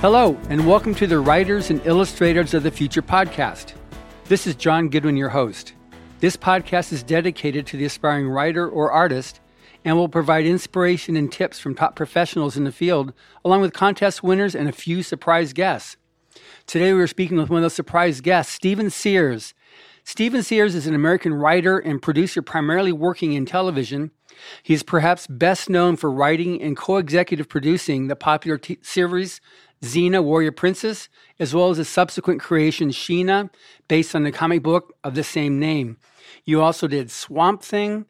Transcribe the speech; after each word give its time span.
Hello, 0.00 0.38
and 0.48 0.64
welcome 0.64 0.94
to 0.94 1.08
the 1.08 1.18
Writers 1.18 1.70
and 1.70 1.84
Illustrators 1.84 2.54
of 2.54 2.62
the 2.62 2.70
Future 2.70 3.02
podcast. 3.02 3.72
This 4.26 4.46
is 4.46 4.54
John 4.54 4.90
Goodwin, 4.90 5.16
your 5.16 5.30
host. 5.30 5.72
This 6.20 6.36
podcast 6.36 6.92
is 6.92 7.02
dedicated 7.02 7.66
to 7.66 7.76
the 7.76 7.86
aspiring 7.86 8.28
writer 8.28 8.68
or 8.68 8.92
artist 8.92 9.40
and 9.84 9.96
will 9.96 10.08
provide 10.08 10.46
inspiration 10.46 11.16
and 11.16 11.32
tips 11.32 11.58
from 11.58 11.74
top 11.74 11.96
professionals 11.96 12.56
in 12.56 12.62
the 12.62 12.70
field, 12.70 13.12
along 13.44 13.60
with 13.60 13.72
contest 13.72 14.22
winners 14.22 14.54
and 14.54 14.68
a 14.68 14.72
few 14.72 15.02
surprise 15.02 15.52
guests. 15.52 15.96
Today, 16.68 16.92
we 16.92 17.00
are 17.00 17.08
speaking 17.08 17.36
with 17.36 17.50
one 17.50 17.58
of 17.58 17.62
those 17.62 17.74
surprise 17.74 18.20
guests, 18.20 18.54
Steven 18.54 18.90
Sears. 18.90 19.52
Steven 20.04 20.44
Sears 20.44 20.76
is 20.76 20.86
an 20.86 20.94
American 20.94 21.34
writer 21.34 21.76
and 21.76 22.00
producer 22.00 22.40
primarily 22.40 22.92
working 22.92 23.32
in 23.32 23.44
television. 23.44 24.12
He 24.62 24.74
is 24.74 24.84
perhaps 24.84 25.26
best 25.26 25.68
known 25.68 25.96
for 25.96 26.10
writing 26.10 26.62
and 26.62 26.76
co 26.76 26.98
executive 26.98 27.48
producing 27.48 28.06
the 28.06 28.14
popular 28.14 28.58
t- 28.58 28.78
series 28.80 29.40
Xena 29.82 30.22
Warrior 30.22 30.52
Princess, 30.52 31.08
as 31.38 31.54
well 31.54 31.70
as 31.70 31.78
a 31.78 31.84
subsequent 31.84 32.40
creation, 32.40 32.90
Sheena, 32.90 33.50
based 33.86 34.14
on 34.14 34.24
the 34.24 34.32
comic 34.32 34.62
book 34.62 34.94
of 35.04 35.14
the 35.14 35.24
same 35.24 35.58
name. 35.58 35.96
You 36.44 36.62
also 36.62 36.88
did 36.88 37.10
Swamp 37.10 37.62
Thing 37.62 38.06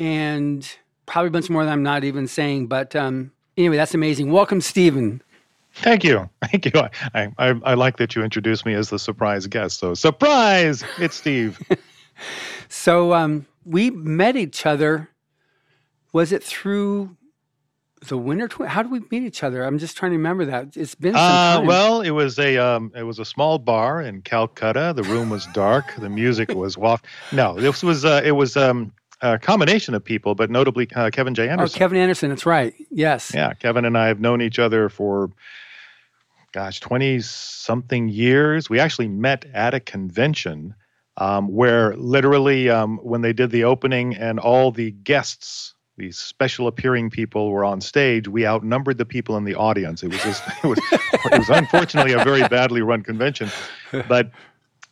and 0.00 0.68
probably 1.06 1.28
a 1.28 1.30
bunch 1.30 1.50
more 1.50 1.64
that 1.64 1.70
I'm 1.70 1.82
not 1.82 2.04
even 2.04 2.26
saying. 2.26 2.66
But 2.66 2.96
um, 2.96 3.32
anyway, 3.56 3.76
that's 3.76 3.94
amazing. 3.94 4.32
Welcome, 4.32 4.60
Steven. 4.60 5.22
Thank 5.74 6.04
you. 6.04 6.28
Thank 6.50 6.66
you. 6.66 6.72
I, 7.14 7.28
I, 7.38 7.54
I 7.64 7.74
like 7.74 7.96
that 7.98 8.14
you 8.14 8.22
introduced 8.22 8.66
me 8.66 8.74
as 8.74 8.90
the 8.90 8.98
surprise 8.98 9.46
guest. 9.46 9.78
So, 9.78 9.94
surprise! 9.94 10.84
It's 10.98 11.16
Steve. 11.16 11.60
so, 12.68 13.14
um, 13.14 13.46
we 13.64 13.90
met 13.90 14.36
each 14.36 14.66
other. 14.66 15.08
Was 16.12 16.30
it 16.30 16.42
through 16.42 17.16
the 18.08 18.18
Winter 18.18 18.48
Twin. 18.48 18.68
How 18.68 18.82
did 18.82 18.90
we 18.90 19.00
meet 19.10 19.22
each 19.22 19.42
other? 19.42 19.64
I'm 19.64 19.78
just 19.78 19.96
trying 19.96 20.12
to 20.12 20.16
remember 20.16 20.44
that. 20.46 20.76
It's 20.76 20.94
been 20.94 21.14
some 21.14 21.22
uh, 21.22 21.56
time. 21.58 21.66
well, 21.66 22.00
it 22.00 22.10
was 22.10 22.38
a 22.38 22.58
um, 22.58 22.92
it 22.94 23.04
was 23.04 23.18
a 23.18 23.24
small 23.24 23.58
bar 23.58 24.00
in 24.00 24.22
Calcutta. 24.22 24.92
The 24.94 25.02
room 25.04 25.30
was 25.30 25.46
dark. 25.52 25.94
the 25.96 26.08
music 26.08 26.50
was 26.54 26.76
waft. 26.76 27.06
No, 27.32 27.54
this 27.54 27.82
was 27.82 28.04
uh, 28.04 28.20
it 28.24 28.32
was 28.32 28.56
um, 28.56 28.92
a 29.20 29.38
combination 29.38 29.94
of 29.94 30.04
people, 30.04 30.34
but 30.34 30.50
notably 30.50 30.88
uh, 30.94 31.10
Kevin 31.10 31.34
J. 31.34 31.48
Anderson. 31.48 31.76
Oh, 31.76 31.78
Kevin 31.78 31.98
Anderson. 31.98 32.30
That's 32.30 32.46
right. 32.46 32.74
Yes. 32.90 33.32
Yeah, 33.34 33.54
Kevin 33.54 33.84
and 33.84 33.96
I 33.96 34.08
have 34.08 34.20
known 34.20 34.42
each 34.42 34.58
other 34.58 34.88
for 34.88 35.30
gosh, 36.52 36.80
twenty 36.80 37.20
something 37.20 38.08
years. 38.08 38.68
We 38.68 38.80
actually 38.80 39.08
met 39.08 39.44
at 39.52 39.74
a 39.74 39.80
convention. 39.80 40.74
Um, 41.18 41.48
where 41.48 41.94
literally 41.96 42.70
um, 42.70 42.96
when 43.02 43.20
they 43.20 43.34
did 43.34 43.50
the 43.50 43.64
opening 43.64 44.16
and 44.16 44.40
all 44.40 44.72
the 44.72 44.92
guests 44.92 45.74
these 46.02 46.18
special 46.18 46.66
appearing 46.66 47.10
people 47.10 47.52
were 47.52 47.64
on 47.64 47.80
stage, 47.80 48.26
we 48.26 48.44
outnumbered 48.44 48.98
the 48.98 49.04
people 49.04 49.36
in 49.36 49.44
the 49.44 49.54
audience. 49.54 50.02
It 50.02 50.08
was 50.08 50.20
just, 50.20 50.42
it 50.64 50.66
was, 50.66 50.80
it 50.90 51.38
was 51.38 51.48
unfortunately 51.48 52.12
a 52.12 52.24
very 52.24 52.46
badly 52.48 52.82
run 52.82 53.04
convention. 53.04 53.48
But 54.08 54.32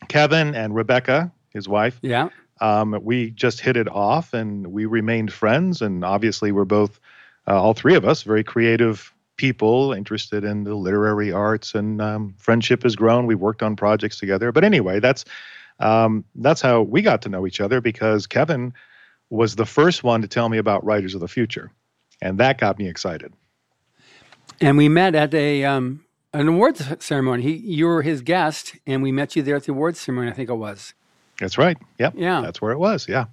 Kevin 0.07 0.55
and 0.55 0.73
Rebecca, 0.73 1.29
his 1.49 1.67
wife, 1.67 1.99
yeah, 2.01 2.29
um, 2.61 2.97
we 3.01 3.31
just 3.31 3.59
hit 3.59 3.75
it 3.75 3.89
off, 3.89 4.33
and 4.33 4.67
we 4.67 4.85
remained 4.85 5.33
friends. 5.33 5.81
And 5.81 6.05
obviously, 6.05 6.53
we're 6.53 6.63
both, 6.63 6.97
uh, 7.45 7.61
all 7.61 7.73
three 7.73 7.95
of 7.95 8.05
us, 8.05 8.23
very 8.23 8.43
creative 8.43 9.13
people 9.35 9.91
interested 9.91 10.45
in 10.45 10.63
the 10.63 10.75
literary 10.75 11.33
arts, 11.33 11.75
and 11.75 12.01
um, 12.01 12.33
friendship 12.37 12.83
has 12.83 12.95
grown. 12.95 13.25
We've 13.25 13.37
worked 13.37 13.63
on 13.63 13.75
projects 13.75 14.17
together. 14.17 14.53
But 14.53 14.63
anyway, 14.63 15.01
that's 15.01 15.25
um, 15.81 16.23
that's 16.35 16.61
how 16.61 16.83
we 16.83 17.01
got 17.01 17.21
to 17.23 17.29
know 17.29 17.45
each 17.45 17.59
other 17.59 17.81
because 17.81 18.27
Kevin 18.27 18.73
was 19.31 19.55
the 19.55 19.65
first 19.65 20.03
one 20.03 20.21
to 20.21 20.27
tell 20.27 20.49
me 20.49 20.57
about 20.57 20.83
Writers 20.85 21.15
of 21.15 21.21
the 21.21 21.27
Future, 21.27 21.71
and 22.21 22.37
that 22.37 22.59
got 22.59 22.77
me 22.77 22.87
excited. 22.87 23.33
And 24.59 24.77
we 24.77 24.89
met 24.89 25.15
at 25.15 25.33
a 25.33 25.63
um, 25.63 26.05
an 26.33 26.47
awards 26.47 26.85
ceremony. 26.99 27.41
He, 27.41 27.53
you 27.55 27.87
were 27.87 28.03
his 28.03 28.21
guest, 28.21 28.75
and 28.85 29.01
we 29.01 29.11
met 29.11 29.35
you 29.35 29.41
there 29.41 29.55
at 29.55 29.63
the 29.63 29.71
awards 29.71 29.99
ceremony. 29.99 30.29
I 30.29 30.33
think 30.33 30.49
it 30.49 30.55
was. 30.55 30.93
That's 31.39 31.57
right. 31.57 31.77
Yep. 31.97 32.13
Yeah. 32.17 32.41
That's 32.41 32.61
where 32.61 32.71
it 32.71 32.77
was. 32.77 33.07
Yeah. 33.07 33.25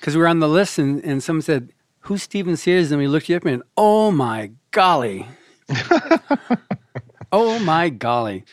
Because 0.00 0.14
we 0.14 0.20
were 0.20 0.28
on 0.28 0.40
the 0.40 0.48
list, 0.48 0.78
and, 0.78 1.02
and 1.04 1.22
someone 1.22 1.42
said, 1.42 1.72
"Who's 2.00 2.24
Steven 2.24 2.56
Sears?" 2.56 2.90
And 2.90 3.00
we 3.00 3.06
looked 3.06 3.28
you 3.28 3.36
up, 3.36 3.44
and 3.46 3.62
oh 3.76 4.10
my 4.10 4.50
golly, 4.72 5.26
oh 7.32 7.58
my 7.60 7.88
golly. 7.88 8.44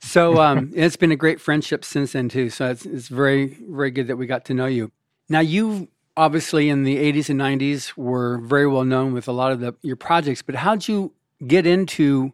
So 0.00 0.40
um, 0.40 0.72
it's 0.76 0.96
been 0.96 1.12
a 1.12 1.16
great 1.16 1.40
friendship 1.40 1.84
since 1.84 2.12
then 2.12 2.28
too. 2.28 2.50
So 2.50 2.70
it's, 2.70 2.84
it's 2.84 3.08
very 3.08 3.56
very 3.70 3.92
good 3.92 4.08
that 4.08 4.16
we 4.16 4.26
got 4.26 4.44
to 4.46 4.54
know 4.54 4.66
you. 4.66 4.90
Now 5.28 5.40
you 5.40 5.88
obviously 6.18 6.68
in 6.68 6.82
the 6.82 6.96
80s 6.96 7.30
and 7.30 7.40
90s 7.40 7.96
were 7.96 8.38
very 8.38 8.66
well 8.66 8.84
known 8.84 9.12
with 9.12 9.28
a 9.28 9.32
lot 9.32 9.52
of 9.52 9.60
the, 9.60 9.74
your 9.82 9.94
projects, 9.94 10.42
but 10.42 10.56
how'd 10.56 10.88
you 10.88 11.12
get 11.46 11.64
into 11.64 12.32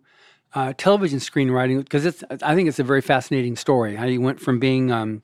uh, 0.54 0.72
television 0.78 1.18
screenwriting? 1.18 1.84
Because 1.84 2.06
it's, 2.06 2.24
I 2.42 2.54
think 2.54 2.68
it's 2.68 2.78
a 2.78 2.84
very 2.84 3.02
fascinating 3.02 3.56
story. 3.56 3.94
How 3.94 4.06
you 4.06 4.22
went 4.22 4.40
from 4.40 4.58
being 4.58 4.90
um, 4.90 5.22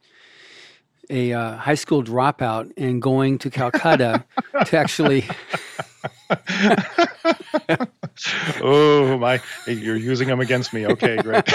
a 1.09 1.33
uh, 1.33 1.57
high 1.57 1.75
school 1.75 2.05
dropout 2.05 2.71
and 2.77 3.01
going 3.01 3.39
to 3.39 3.51
Calcutta 3.51 4.27
to 4.67 4.77
actually. 4.77 5.27
oh 8.61 9.17
my! 9.19 9.41
You're 9.67 9.97
using 9.97 10.29
them 10.29 10.41
against 10.41 10.75
me. 10.75 10.87
Okay, 10.87 11.17
great 11.17 11.49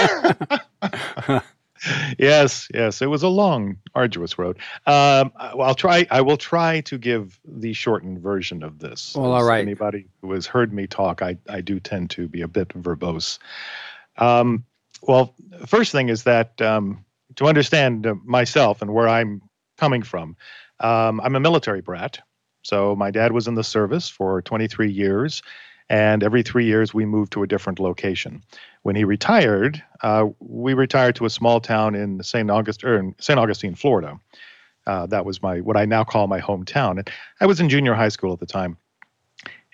yes, 2.18 2.68
yes, 2.72 3.02
it 3.02 3.06
was 3.06 3.22
a 3.22 3.28
long, 3.28 3.76
arduous 3.94 4.38
road. 4.38 4.58
Um, 4.86 5.32
I'll 5.36 5.74
try. 5.74 6.06
I 6.10 6.20
will 6.20 6.36
try 6.36 6.80
to 6.82 6.98
give 6.98 7.38
the 7.44 7.72
shortened 7.72 8.20
version 8.20 8.62
of 8.62 8.78
this. 8.78 9.14
Well, 9.14 9.32
all 9.32 9.44
right. 9.44 9.60
Anybody 9.60 10.06
who 10.22 10.32
has 10.32 10.46
heard 10.46 10.72
me 10.72 10.86
talk, 10.86 11.22
I 11.22 11.36
I 11.48 11.60
do 11.60 11.80
tend 11.80 12.10
to 12.10 12.28
be 12.28 12.42
a 12.42 12.48
bit 12.48 12.68
verbose. 12.70 13.38
Um, 14.18 14.64
well, 15.02 15.34
first 15.66 15.92
thing 15.92 16.08
is 16.08 16.24
that 16.24 16.60
um, 16.60 17.04
to 17.36 17.46
understand 17.46 18.06
myself 18.24 18.82
and 18.82 18.92
where 18.92 19.08
I'm 19.08 19.42
coming 19.76 20.02
from, 20.02 20.36
um, 20.80 21.20
I'm 21.20 21.36
a 21.36 21.40
military 21.40 21.80
brat. 21.80 22.20
So 22.62 22.96
my 22.96 23.10
dad 23.10 23.32
was 23.32 23.46
in 23.46 23.54
the 23.54 23.62
service 23.62 24.08
for 24.08 24.42
23 24.42 24.90
years, 24.90 25.42
and 25.88 26.24
every 26.24 26.42
three 26.42 26.64
years 26.64 26.92
we 26.92 27.04
moved 27.04 27.32
to 27.32 27.42
a 27.42 27.46
different 27.46 27.78
location. 27.78 28.42
When 28.86 28.94
he 28.94 29.02
retired, 29.02 29.82
uh, 30.04 30.26
we 30.38 30.72
retired 30.72 31.16
to 31.16 31.24
a 31.24 31.30
small 31.30 31.60
town 31.60 31.96
in 31.96 32.22
St. 32.22 32.48
August 32.48 32.84
in 32.84 33.16
St. 33.18 33.36
Augustine, 33.36 33.74
Florida. 33.74 34.20
Uh, 34.86 35.06
that 35.06 35.24
was 35.24 35.42
my 35.42 35.60
what 35.60 35.76
I 35.76 35.86
now 35.86 36.04
call 36.04 36.28
my 36.28 36.40
hometown. 36.40 37.00
And 37.00 37.10
I 37.40 37.46
was 37.46 37.58
in 37.58 37.68
junior 37.68 37.94
high 37.94 38.10
school 38.10 38.32
at 38.32 38.38
the 38.38 38.46
time. 38.46 38.76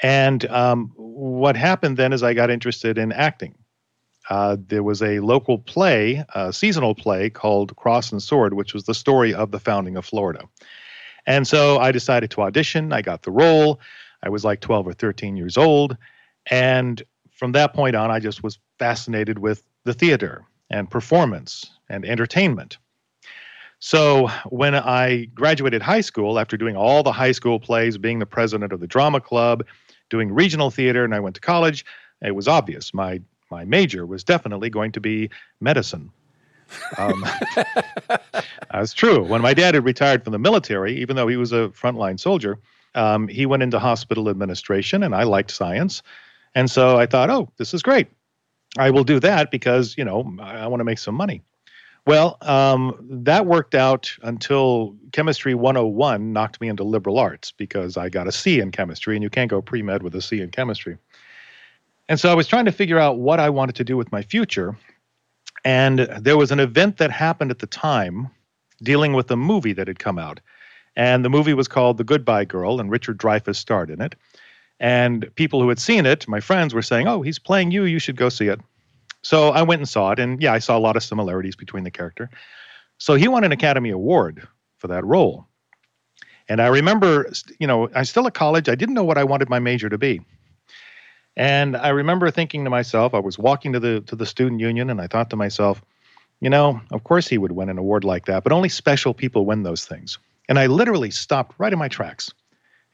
And 0.02 0.46
um, 0.46 0.92
what 0.96 1.56
happened 1.56 1.98
then 1.98 2.14
is 2.14 2.22
I 2.22 2.32
got 2.32 2.48
interested 2.48 2.96
in 2.96 3.12
acting. 3.12 3.54
Uh, 4.30 4.56
there 4.66 4.82
was 4.82 5.02
a 5.02 5.20
local 5.20 5.58
play, 5.58 6.24
a 6.34 6.50
seasonal 6.50 6.94
play 6.94 7.28
called 7.28 7.76
Cross 7.76 8.12
and 8.12 8.22
Sword, 8.22 8.54
which 8.54 8.72
was 8.72 8.84
the 8.84 8.94
story 8.94 9.34
of 9.34 9.50
the 9.50 9.60
founding 9.60 9.98
of 9.98 10.06
Florida. 10.06 10.48
And 11.26 11.46
so 11.46 11.76
I 11.76 11.92
decided 11.92 12.30
to 12.30 12.40
audition. 12.40 12.94
I 12.94 13.02
got 13.02 13.24
the 13.24 13.30
role. 13.30 13.78
I 14.22 14.30
was 14.30 14.42
like 14.42 14.60
12 14.60 14.86
or 14.86 14.94
13 14.94 15.36
years 15.36 15.58
old. 15.58 15.98
And 16.46 17.02
from 17.30 17.52
that 17.52 17.74
point 17.74 17.94
on, 17.94 18.10
I 18.10 18.18
just 18.18 18.42
was 18.42 18.58
fascinated 18.82 19.38
with 19.38 19.62
the 19.84 19.94
theater 19.94 20.44
and 20.68 20.90
performance 20.90 21.70
and 21.88 22.04
entertainment. 22.04 22.78
So 23.78 24.26
when 24.46 24.74
I 24.74 25.26
graduated 25.26 25.82
high 25.82 26.00
school, 26.00 26.36
after 26.36 26.56
doing 26.56 26.74
all 26.74 27.04
the 27.04 27.12
high 27.12 27.30
school 27.30 27.60
plays, 27.60 27.96
being 27.96 28.18
the 28.18 28.26
president 28.26 28.72
of 28.72 28.80
the 28.80 28.88
drama 28.88 29.20
club, 29.20 29.64
doing 30.10 30.32
regional 30.32 30.72
theater, 30.72 31.04
and 31.04 31.14
I 31.14 31.20
went 31.20 31.36
to 31.36 31.40
college, 31.40 31.84
it 32.22 32.34
was 32.34 32.48
obvious 32.48 32.92
my 32.92 33.20
my 33.52 33.64
major 33.64 34.04
was 34.04 34.24
definitely 34.24 34.68
going 34.68 34.90
to 34.92 35.00
be 35.00 35.30
medicine. 35.60 36.10
Um, 36.98 37.24
that's 38.72 38.94
true. 38.94 39.22
When 39.22 39.42
my 39.42 39.54
dad 39.54 39.76
had 39.76 39.84
retired 39.84 40.24
from 40.24 40.32
the 40.32 40.40
military, 40.40 40.96
even 41.00 41.14
though 41.14 41.28
he 41.28 41.36
was 41.36 41.52
a 41.52 41.68
frontline 41.68 42.18
soldier, 42.18 42.58
um, 42.96 43.28
he 43.28 43.46
went 43.46 43.62
into 43.62 43.78
hospital 43.78 44.28
administration, 44.28 45.04
and 45.04 45.14
I 45.14 45.22
liked 45.22 45.52
science. 45.52 46.02
And 46.56 46.68
so 46.68 46.98
I 46.98 47.06
thought, 47.06 47.30
oh, 47.30 47.48
this 47.58 47.74
is 47.74 47.82
great. 47.82 48.08
I 48.78 48.90
will 48.90 49.04
do 49.04 49.20
that 49.20 49.50
because, 49.50 49.96
you 49.98 50.04
know, 50.04 50.34
I, 50.40 50.58
I 50.58 50.66
want 50.66 50.80
to 50.80 50.84
make 50.84 50.98
some 50.98 51.14
money. 51.14 51.42
Well, 52.04 52.36
um, 52.40 52.96
that 53.24 53.46
worked 53.46 53.74
out 53.74 54.12
until 54.22 54.96
Chemistry 55.12 55.54
101 55.54 56.32
knocked 56.32 56.60
me 56.60 56.68
into 56.68 56.82
liberal 56.82 57.18
arts 57.18 57.52
because 57.52 57.96
I 57.96 58.08
got 58.08 58.26
a 58.26 58.32
C 58.32 58.58
in 58.58 58.72
chemistry, 58.72 59.14
and 59.14 59.22
you 59.22 59.30
can't 59.30 59.50
go 59.50 59.62
pre 59.62 59.82
med 59.82 60.02
with 60.02 60.14
a 60.16 60.22
C 60.22 60.40
in 60.40 60.50
chemistry. 60.50 60.98
And 62.08 62.18
so 62.18 62.30
I 62.30 62.34
was 62.34 62.48
trying 62.48 62.64
to 62.64 62.72
figure 62.72 62.98
out 62.98 63.18
what 63.18 63.38
I 63.38 63.50
wanted 63.50 63.76
to 63.76 63.84
do 63.84 63.96
with 63.96 64.10
my 64.10 64.22
future. 64.22 64.76
And 65.64 66.00
there 66.20 66.36
was 66.36 66.50
an 66.50 66.58
event 66.58 66.96
that 66.96 67.12
happened 67.12 67.52
at 67.52 67.60
the 67.60 67.68
time 67.68 68.28
dealing 68.82 69.12
with 69.12 69.30
a 69.30 69.36
movie 69.36 69.72
that 69.74 69.86
had 69.86 70.00
come 70.00 70.18
out. 70.18 70.40
And 70.96 71.24
the 71.24 71.30
movie 71.30 71.54
was 71.54 71.68
called 71.68 71.98
The 71.98 72.04
Goodbye 72.04 72.44
Girl, 72.46 72.80
and 72.80 72.90
Richard 72.90 73.16
Dreyfuss 73.16 73.56
starred 73.56 73.90
in 73.90 74.02
it. 74.02 74.16
And 74.82 75.32
people 75.36 75.62
who 75.62 75.68
had 75.68 75.78
seen 75.78 76.04
it, 76.04 76.26
my 76.26 76.40
friends, 76.40 76.74
were 76.74 76.82
saying, 76.82 77.06
Oh, 77.06 77.22
he's 77.22 77.38
playing 77.38 77.70
you. 77.70 77.84
You 77.84 78.00
should 78.00 78.16
go 78.16 78.28
see 78.28 78.48
it. 78.48 78.60
So 79.22 79.50
I 79.50 79.62
went 79.62 79.80
and 79.80 79.88
saw 79.88 80.10
it. 80.10 80.18
And 80.18 80.42
yeah, 80.42 80.52
I 80.52 80.58
saw 80.58 80.76
a 80.76 80.80
lot 80.80 80.96
of 80.96 81.04
similarities 81.04 81.54
between 81.54 81.84
the 81.84 81.90
character. 81.90 82.28
So 82.98 83.14
he 83.14 83.28
won 83.28 83.44
an 83.44 83.52
Academy 83.52 83.90
Award 83.90 84.46
for 84.78 84.88
that 84.88 85.04
role. 85.04 85.46
And 86.48 86.60
I 86.60 86.66
remember, 86.66 87.32
you 87.60 87.66
know, 87.68 87.88
I 87.94 88.00
was 88.00 88.10
still 88.10 88.26
at 88.26 88.34
college. 88.34 88.68
I 88.68 88.74
didn't 88.74 88.96
know 88.96 89.04
what 89.04 89.16
I 89.16 89.22
wanted 89.22 89.48
my 89.48 89.60
major 89.60 89.88
to 89.88 89.96
be. 89.96 90.20
And 91.36 91.76
I 91.76 91.90
remember 91.90 92.30
thinking 92.32 92.64
to 92.64 92.70
myself, 92.70 93.14
I 93.14 93.20
was 93.20 93.38
walking 93.38 93.72
to 93.72 93.80
the 93.80 94.00
to 94.02 94.16
the 94.16 94.26
student 94.26 94.60
union, 94.60 94.90
and 94.90 95.00
I 95.00 95.06
thought 95.06 95.30
to 95.30 95.36
myself, 95.36 95.80
you 96.40 96.50
know, 96.50 96.80
of 96.90 97.04
course 97.04 97.28
he 97.28 97.38
would 97.38 97.52
win 97.52 97.70
an 97.70 97.78
award 97.78 98.02
like 98.02 98.26
that, 98.26 98.42
but 98.42 98.52
only 98.52 98.68
special 98.68 99.14
people 99.14 99.46
win 99.46 99.62
those 99.62 99.86
things. 99.86 100.18
And 100.48 100.58
I 100.58 100.66
literally 100.66 101.10
stopped 101.10 101.54
right 101.58 101.72
in 101.72 101.78
my 101.78 101.88
tracks. 101.88 102.30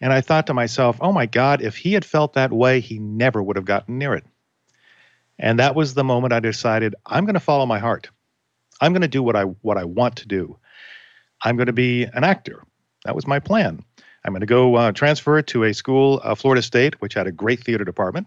And 0.01 0.13
I 0.13 0.21
thought 0.21 0.47
to 0.47 0.55
myself, 0.55 0.99
oh 1.01 1.13
my 1.13 1.27
God, 1.27 1.63
if 1.63 1.77
he 1.77 1.93
had 1.93 2.05
felt 2.05 2.35
that 2.35 2.53
way, 2.53 2.81
he 2.81 2.99
never 2.99 3.43
would 3.43 3.57
have 3.57 3.65
gotten 3.65 3.99
near 3.99 4.15
it. 4.15 4.25
And 5.39 5.59
that 5.59 5.75
was 5.75 5.95
the 5.95 6.05
moment 6.05 6.33
I 6.33 6.41
decided 6.41 6.95
I'm 7.07 7.25
going 7.25 7.35
to 7.35 7.41
follow 7.41 7.67
my 7.67 7.79
heart. 7.79 8.11
I'm 8.81 8.93
going 8.93 9.03
to 9.03 9.09
do 9.09 9.23
what 9.23 9.37
I 9.37 9.43
what 9.43 9.77
I 9.77 9.85
want 9.85 10.17
to 10.17 10.29
do. 10.29 10.59
I'm 11.43 11.57
going 11.57 11.67
to 11.67 11.73
be 11.73 12.05
an 12.05 12.25
actor. 12.25 12.63
That 13.05 13.15
was 13.15 13.27
my 13.27 13.39
plan. 13.39 13.85
I'm 14.25 14.33
going 14.33 14.41
to 14.41 14.47
go 14.47 14.75
uh, 14.75 14.93
transfer 14.93 15.41
to 15.41 15.65
a 15.65 15.73
school, 15.73 16.21
uh, 16.23 16.35
Florida 16.35 16.63
State, 16.63 17.01
which 17.01 17.15
had 17.15 17.27
a 17.27 17.33
great 17.33 17.63
theater 17.63 17.85
department. 17.85 18.27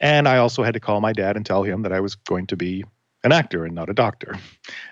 And 0.00 0.28
I 0.28 0.38
also 0.38 0.62
had 0.62 0.74
to 0.74 0.80
call 0.80 1.00
my 1.00 1.12
dad 1.12 1.36
and 1.36 1.44
tell 1.44 1.62
him 1.62 1.82
that 1.82 1.92
I 1.92 2.00
was 2.00 2.14
going 2.14 2.46
to 2.48 2.56
be 2.56 2.84
an 3.24 3.32
actor 3.32 3.64
and 3.64 3.74
not 3.74 3.90
a 3.90 3.94
doctor. 3.94 4.38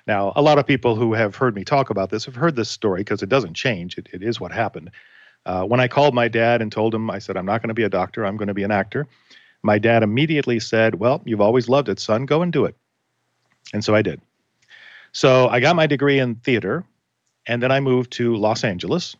Now, 0.07 0.33
a 0.35 0.43
lot 0.43 0.59
of 0.59 0.67
people 0.67 0.97
who 0.97 1.13
have 1.13 1.37
heard 1.37 1.55
me 1.55 1.65
talk 1.65 1.91
about 1.91 2.11
this 2.11 2.25
have 2.25 2.35
heard 2.35 2.57
this 2.57 2.71
story 2.71 3.01
because 3.01 3.23
it 3.23 3.29
doesn't 3.29 3.55
change. 3.55 3.99
It, 3.99 4.09
it 4.13 4.23
is 4.23 4.41
what 4.41 4.53
happened. 4.53 4.91
Uh, 5.47 5.63
when 5.63 5.79
I 5.79 5.87
called 5.87 6.13
my 6.13 6.27
dad 6.27 6.61
and 6.61 6.71
told 6.71 6.95
him, 6.95 7.09
I 7.09 7.21
said, 7.21 7.37
I'm 7.37 7.47
not 7.47 7.63
going 7.63 7.69
to 7.69 7.75
be 7.75 7.85
a 7.85 7.89
doctor, 7.89 8.27
I'm 8.27 8.37
going 8.37 8.49
to 8.49 8.55
be 8.55 8.65
an 8.65 8.73
actor, 8.73 9.07
my 9.63 9.79
dad 9.79 10.03
immediately 10.03 10.61
said, 10.61 10.97
Well, 10.97 11.23
you've 11.25 11.41
always 11.41 11.69
loved 11.69 11.89
it, 11.89 11.99
son, 12.01 12.27
go 12.27 12.43
and 12.43 12.53
do 12.53 12.65
it. 12.65 12.77
And 13.73 13.85
so 13.85 13.95
I 13.95 14.03
did. 14.03 14.21
So 15.13 15.49
I 15.49 15.61
got 15.61 15.77
my 15.77 15.87
degree 15.87 16.19
in 16.19 16.35
theater, 16.37 16.85
and 17.47 17.63
then 17.63 17.73
I 17.73 17.81
moved 17.81 18.13
to 18.13 18.37
Los 18.37 18.65
Angeles 18.65 19.17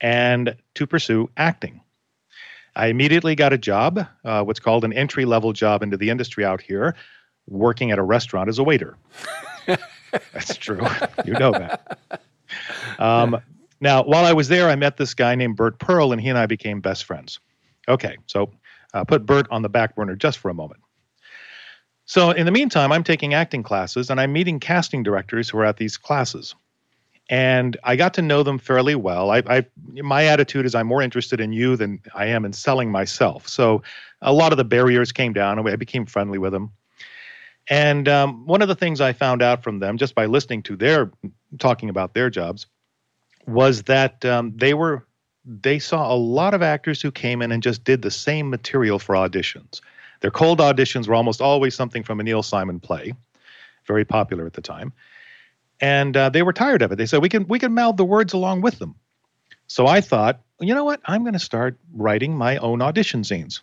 and 0.00 0.54
to 0.74 0.86
pursue 0.86 1.28
acting. 1.36 1.80
I 2.76 2.86
immediately 2.86 3.34
got 3.34 3.52
a 3.52 3.58
job, 3.58 4.06
uh, 4.24 4.44
what's 4.44 4.60
called 4.60 4.84
an 4.84 4.92
entry 4.92 5.24
level 5.24 5.52
job 5.52 5.82
into 5.82 5.96
the 5.96 6.10
industry 6.10 6.44
out 6.44 6.60
here, 6.60 6.94
working 7.48 7.90
at 7.90 7.98
a 7.98 8.02
restaurant 8.02 8.48
as 8.48 8.58
a 8.58 8.62
waiter. 8.62 8.96
That's 10.32 10.56
true. 10.56 10.80
You 11.24 11.32
know 11.32 11.52
that. 11.52 11.98
Um, 12.98 13.40
now, 13.80 14.02
while 14.02 14.24
I 14.24 14.32
was 14.32 14.48
there, 14.48 14.68
I 14.68 14.76
met 14.76 14.96
this 14.96 15.14
guy 15.14 15.34
named 15.34 15.56
Burt 15.56 15.78
Pearl, 15.78 16.12
and 16.12 16.20
he 16.20 16.28
and 16.28 16.38
I 16.38 16.46
became 16.46 16.80
best 16.80 17.04
friends. 17.04 17.40
Okay, 17.88 18.16
so 18.26 18.50
uh, 18.94 19.04
put 19.04 19.26
Burt 19.26 19.46
on 19.50 19.62
the 19.62 19.68
back 19.68 19.96
burner 19.96 20.16
just 20.16 20.38
for 20.38 20.50
a 20.50 20.54
moment. 20.54 20.80
So, 22.04 22.30
in 22.30 22.44
the 22.44 22.52
meantime, 22.52 22.92
I'm 22.92 23.04
taking 23.04 23.34
acting 23.34 23.62
classes 23.62 24.10
and 24.10 24.20
I'm 24.20 24.32
meeting 24.32 24.58
casting 24.58 25.04
directors 25.04 25.48
who 25.48 25.58
are 25.58 25.64
at 25.64 25.76
these 25.76 25.96
classes 25.96 26.54
and 27.30 27.76
I 27.84 27.94
got 27.94 28.12
to 28.14 28.22
know 28.22 28.42
them 28.42 28.58
fairly 28.58 28.96
well. 28.96 29.30
I, 29.30 29.42
I, 29.46 29.66
my 30.02 30.24
attitude 30.24 30.66
is 30.66 30.74
I'm 30.74 30.88
more 30.88 31.00
interested 31.00 31.40
in 31.40 31.52
you 31.52 31.76
than 31.76 32.00
I 32.12 32.26
am 32.26 32.44
in 32.44 32.52
selling 32.52 32.90
myself. 32.90 33.48
So 33.48 33.84
a 34.20 34.32
lot 34.32 34.52
of 34.52 34.58
the 34.58 34.64
barriers 34.64 35.12
came 35.12 35.32
down, 35.32 35.56
and 35.56 35.66
I 35.68 35.76
became 35.76 36.06
friendly 36.06 36.38
with 36.38 36.52
them. 36.52 36.72
And 37.68 38.08
um, 38.08 38.44
one 38.46 38.62
of 38.62 38.68
the 38.68 38.74
things 38.74 39.00
I 39.00 39.12
found 39.12 39.42
out 39.42 39.62
from 39.62 39.78
them, 39.78 39.96
just 39.96 40.16
by 40.16 40.26
listening 40.26 40.64
to 40.64 40.76
their 40.76 41.12
talking 41.60 41.88
about 41.88 42.14
their 42.14 42.30
jobs, 42.30 42.66
was 43.46 43.84
that 43.84 44.24
um, 44.24 44.52
they 44.56 44.74
were 44.74 45.06
they 45.44 45.78
saw 45.78 46.12
a 46.12 46.16
lot 46.16 46.54
of 46.54 46.62
actors 46.62 47.00
who 47.00 47.10
came 47.10 47.42
in 47.42 47.50
and 47.50 47.62
just 47.62 47.82
did 47.84 48.02
the 48.02 48.10
same 48.10 48.50
material 48.50 48.98
for 48.98 49.14
auditions. 49.14 49.80
Their 50.20 50.30
cold 50.30 50.58
auditions 50.58 51.08
were 51.08 51.14
almost 51.14 51.40
always 51.40 51.74
something 51.74 52.02
from 52.02 52.20
a 52.20 52.22
Neil 52.22 52.42
Simon 52.42 52.78
play, 52.78 53.14
very 53.86 54.04
popular 54.04 54.46
at 54.46 54.52
the 54.52 54.60
time 54.60 54.92
and 55.80 56.16
uh, 56.16 56.28
they 56.28 56.42
were 56.42 56.52
tired 56.52 56.82
of 56.82 56.92
it. 56.92 56.96
They 56.96 57.06
said 57.06 57.22
we 57.22 57.28
can 57.28 57.46
we 57.48 57.58
can 57.58 57.72
mouth 57.74 57.96
the 57.96 58.04
words 58.04 58.32
along 58.32 58.60
with 58.60 58.78
them. 58.78 58.94
So 59.66 59.86
I 59.86 60.00
thought, 60.00 60.40
you 60.60 60.74
know 60.74 60.84
what? 60.84 61.00
I'm 61.06 61.22
going 61.22 61.32
to 61.32 61.38
start 61.38 61.78
writing 61.94 62.36
my 62.36 62.56
own 62.58 62.82
audition 62.82 63.24
scenes. 63.24 63.62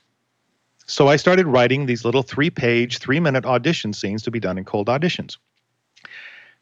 So 0.85 1.09
I 1.09 1.18
started 1.18 1.47
writing 1.47 1.85
these 1.85 2.06
little 2.06 2.23
three-page, 2.23 3.00
three-minute 3.00 3.45
audition 3.45 3.91
scenes 3.91 4.23
to 4.23 4.31
be 4.31 4.39
done 4.39 4.57
in 4.57 4.63
cold 4.63 4.88
auditions. 4.88 5.35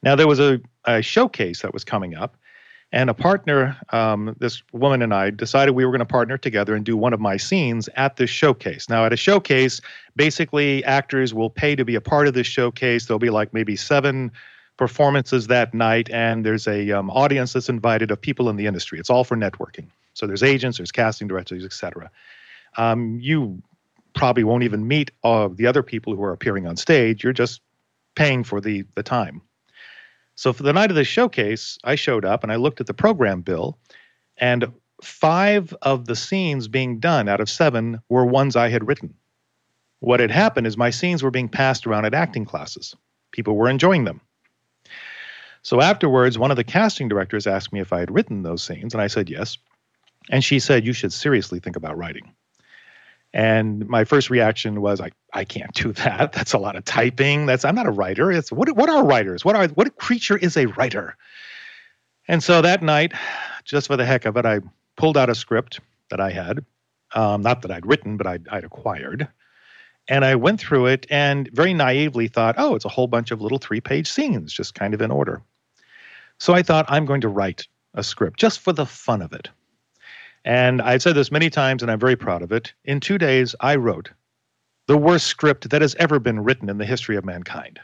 Now 0.01 0.15
there 0.15 0.27
was 0.27 0.39
a, 0.39 0.59
a 0.85 1.03
showcase 1.03 1.61
that 1.61 1.73
was 1.73 1.83
coming 1.83 2.15
up, 2.15 2.35
and 2.91 3.09
a 3.09 3.13
partner, 3.13 3.77
um, 3.89 4.35
this 4.39 4.63
woman 4.71 5.01
and 5.01 5.13
I, 5.13 5.29
decided 5.29 5.71
we 5.71 5.85
were 5.85 5.91
going 5.91 5.99
to 5.99 6.05
partner 6.05 6.37
together 6.37 6.75
and 6.75 6.85
do 6.85 6.95
one 6.95 7.13
of 7.13 7.19
my 7.19 7.35
scenes 7.35 7.89
at 7.95 8.15
this 8.15 8.29
showcase. 8.29 8.87
Now, 8.89 9.05
at 9.05 9.11
a 9.11 9.17
showcase, 9.17 9.81
basically 10.15 10.83
actors 10.85 11.33
will 11.33 11.49
pay 11.49 11.75
to 11.75 11.83
be 11.83 11.95
a 11.95 12.01
part 12.01 12.27
of 12.27 12.33
this 12.33 12.47
showcase. 12.47 13.05
There'll 13.05 13.19
be 13.19 13.29
like 13.29 13.53
maybe 13.53 13.75
seven 13.75 14.31
performances 14.77 15.47
that 15.47 15.73
night, 15.73 16.09
and 16.11 16.45
there's 16.45 16.67
a 16.67 16.91
um, 16.91 17.09
audience 17.09 17.53
that's 17.53 17.69
invited 17.69 18.11
of 18.11 18.21
people 18.21 18.49
in 18.49 18.55
the 18.55 18.65
industry. 18.65 18.99
It's 18.99 19.09
all 19.09 19.23
for 19.23 19.35
networking. 19.35 19.87
So 20.13 20.27
there's 20.27 20.43
agents, 20.43 20.77
there's 20.77 20.91
casting 20.91 21.27
directors, 21.27 21.65
etc. 21.65 22.09
Um, 22.77 23.19
you 23.21 23.61
probably 24.13 24.43
won't 24.43 24.63
even 24.63 24.87
meet 24.87 25.11
of 25.23 25.57
the 25.57 25.67
other 25.67 25.83
people 25.83 26.15
who 26.15 26.23
are 26.23 26.31
appearing 26.31 26.67
on 26.67 26.77
stage. 26.77 27.23
You're 27.23 27.33
just 27.33 27.61
paying 28.15 28.43
for 28.43 28.61
the 28.61 28.85
the 28.95 29.03
time. 29.03 29.41
So 30.35 30.53
for 30.53 30.63
the 30.63 30.73
night 30.73 30.89
of 30.91 30.95
the 30.95 31.03
showcase, 31.03 31.77
I 31.83 31.95
showed 31.95 32.25
up 32.25 32.43
and 32.43 32.51
I 32.51 32.57
looked 32.57 32.81
at 32.81 32.87
the 32.87 32.93
program 32.93 33.41
bill, 33.41 33.77
and 34.37 34.71
five 35.01 35.73
of 35.81 36.05
the 36.05 36.15
scenes 36.15 36.67
being 36.67 36.99
done 36.99 37.27
out 37.29 37.41
of 37.41 37.49
seven 37.49 38.01
were 38.09 38.25
ones 38.25 38.55
I 38.55 38.69
had 38.69 38.87
written. 38.87 39.13
What 39.99 40.19
had 40.19 40.31
happened 40.31 40.67
is 40.67 40.77
my 40.77 40.89
scenes 40.89 41.23
were 41.23 41.31
being 41.31 41.49
passed 41.49 41.87
around 41.87 42.05
at 42.05 42.13
acting 42.13 42.45
classes. 42.45 42.95
People 43.31 43.55
were 43.55 43.69
enjoying 43.69 44.03
them. 44.03 44.21
So 45.61 45.81
afterwards, 45.81 46.37
one 46.37 46.51
of 46.51 46.57
the 46.57 46.63
casting 46.63 47.07
directors 47.07 47.47
asked 47.47 47.73
me 47.73 47.79
if 47.79 47.91
I 47.91 47.99
had 47.99 48.11
written 48.13 48.43
those 48.43 48.61
scenes, 48.61 48.93
and 48.93 49.01
I 49.01 49.07
said 49.07 49.29
yes. 49.29 49.57
And 50.29 50.43
she 50.43 50.59
said, 50.59 50.85
You 50.85 50.93
should 50.93 51.11
seriously 51.11 51.59
think 51.59 51.75
about 51.75 51.97
writing. 51.97 52.35
And 53.35 53.85
my 53.89 54.05
first 54.05 54.29
reaction 54.29 54.81
was, 54.81 55.01
I, 55.01 55.11
I 55.33 55.43
can't 55.43 55.73
do 55.73 55.91
that. 55.91 56.31
That's 56.31 56.53
a 56.53 56.57
lot 56.57 56.77
of 56.77 56.85
typing. 56.85 57.45
That's 57.45 57.65
I'm 57.65 57.75
not 57.75 57.85
a 57.85 57.91
writer. 57.91 58.31
It's 58.31 58.49
what 58.49 58.73
what 58.77 58.89
are 58.89 59.05
writers? 59.05 59.43
What 59.43 59.57
are 59.57 59.67
what 59.67 59.97
creature 59.97 60.37
is 60.37 60.55
a 60.55 60.67
writer? 60.67 61.17
And 62.29 62.41
so 62.41 62.61
that 62.61 62.81
night, 62.81 63.11
just 63.65 63.87
for 63.87 63.97
the 63.97 64.05
heck 64.05 64.25
of 64.25 64.37
it, 64.37 64.45
I 64.45 64.61
pulled 64.95 65.17
out 65.17 65.29
a 65.29 65.35
script 65.35 65.81
that 66.09 66.21
I 66.21 66.31
had, 66.31 66.65
um, 67.13 67.41
not 67.41 67.61
that 67.61 67.71
I'd 67.71 67.85
written, 67.85 68.15
but 68.15 68.25
I'd, 68.25 68.47
I'd 68.47 68.63
acquired. 68.63 69.27
And 70.07 70.23
I 70.23 70.35
went 70.35 70.59
through 70.59 70.87
it 70.87 71.05
and 71.09 71.49
very 71.51 71.73
naively 71.73 72.27
thought, 72.27 72.55
oh, 72.57 72.73
it's 72.73 72.85
a 72.85 72.89
whole 72.89 73.07
bunch 73.07 73.31
of 73.31 73.41
little 73.41 73.57
three 73.57 73.81
page 73.81 74.09
scenes, 74.09 74.53
just 74.53 74.75
kind 74.75 74.93
of 74.93 75.01
in 75.01 75.11
order. 75.11 75.41
So 76.39 76.53
I 76.53 76.63
thought 76.63 76.85
I'm 76.87 77.05
going 77.05 77.21
to 77.21 77.29
write 77.29 77.67
a 77.93 78.03
script 78.03 78.39
just 78.39 78.61
for 78.61 78.71
the 78.71 78.85
fun 78.85 79.21
of 79.21 79.33
it. 79.33 79.49
And 80.45 80.79
I've 80.81 81.01
said 81.01 81.15
this 81.15 81.31
many 81.31 81.49
times 81.49 81.81
and 81.81 81.91
I'm 81.91 81.99
very 81.99 82.15
proud 82.15 82.43
of 82.43 82.51
it. 82.51 82.71
In 82.85 82.99
two 82.99 83.17
days, 83.17 83.55
I 83.59 83.75
wrote 83.75 84.11
the 84.87 84.97
worst 84.97 85.25
script 85.25 85.69
that 85.71 85.81
has 85.81 85.95
ever 85.95 86.19
been 86.19 86.43
written 86.43 86.69
in 86.69 86.77
the 86.77 86.85
history 86.85 87.17
of 87.17 87.25
mankind. 87.25 87.79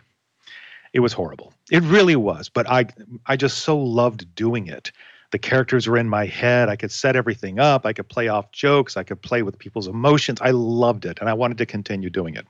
It 0.93 0.99
was 0.99 1.11
horrible. 1.11 1.53
It 1.71 1.81
really 1.83 2.15
was. 2.15 2.49
But 2.49 2.69
I, 2.69 2.85
I 3.25 3.35
just 3.35 3.59
so 3.59 3.77
loved 3.77 4.33
doing 4.35 4.67
it. 4.67 4.91
The 5.31 5.39
characters 5.39 5.87
were 5.87 5.97
in 5.97 6.09
my 6.09 6.25
head. 6.25 6.69
I 6.69 6.75
could 6.75 6.91
set 6.91 7.15
everything 7.15 7.59
up. 7.59 7.85
I 7.85 7.93
could 7.93 8.09
play 8.09 8.27
off 8.27 8.51
jokes. 8.51 8.95
I 8.95 9.03
could 9.03 9.21
play 9.21 9.41
with 9.41 9.57
people's 9.57 9.87
emotions. 9.87 10.39
I 10.41 10.51
loved 10.51 11.05
it. 11.05 11.17
And 11.19 11.29
I 11.29 11.33
wanted 11.33 11.57
to 11.57 11.65
continue 11.65 12.09
doing 12.09 12.35
it. 12.35 12.45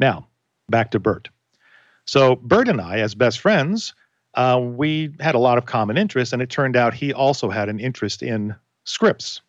Now, 0.00 0.26
back 0.68 0.90
to 0.92 0.98
Burt. 0.98 1.28
So, 2.06 2.36
Burt 2.36 2.68
and 2.68 2.80
I, 2.80 2.98
as 2.98 3.14
best 3.14 3.38
friends, 3.38 3.94
uh, 4.34 4.58
we 4.60 5.14
had 5.20 5.34
a 5.34 5.38
lot 5.38 5.58
of 5.58 5.66
common 5.66 5.98
interests, 5.98 6.32
and 6.32 6.40
it 6.40 6.50
turned 6.50 6.74
out 6.74 6.94
he 6.94 7.12
also 7.12 7.50
had 7.50 7.68
an 7.68 7.78
interest 7.78 8.22
in 8.22 8.56
scripts. 8.84 9.40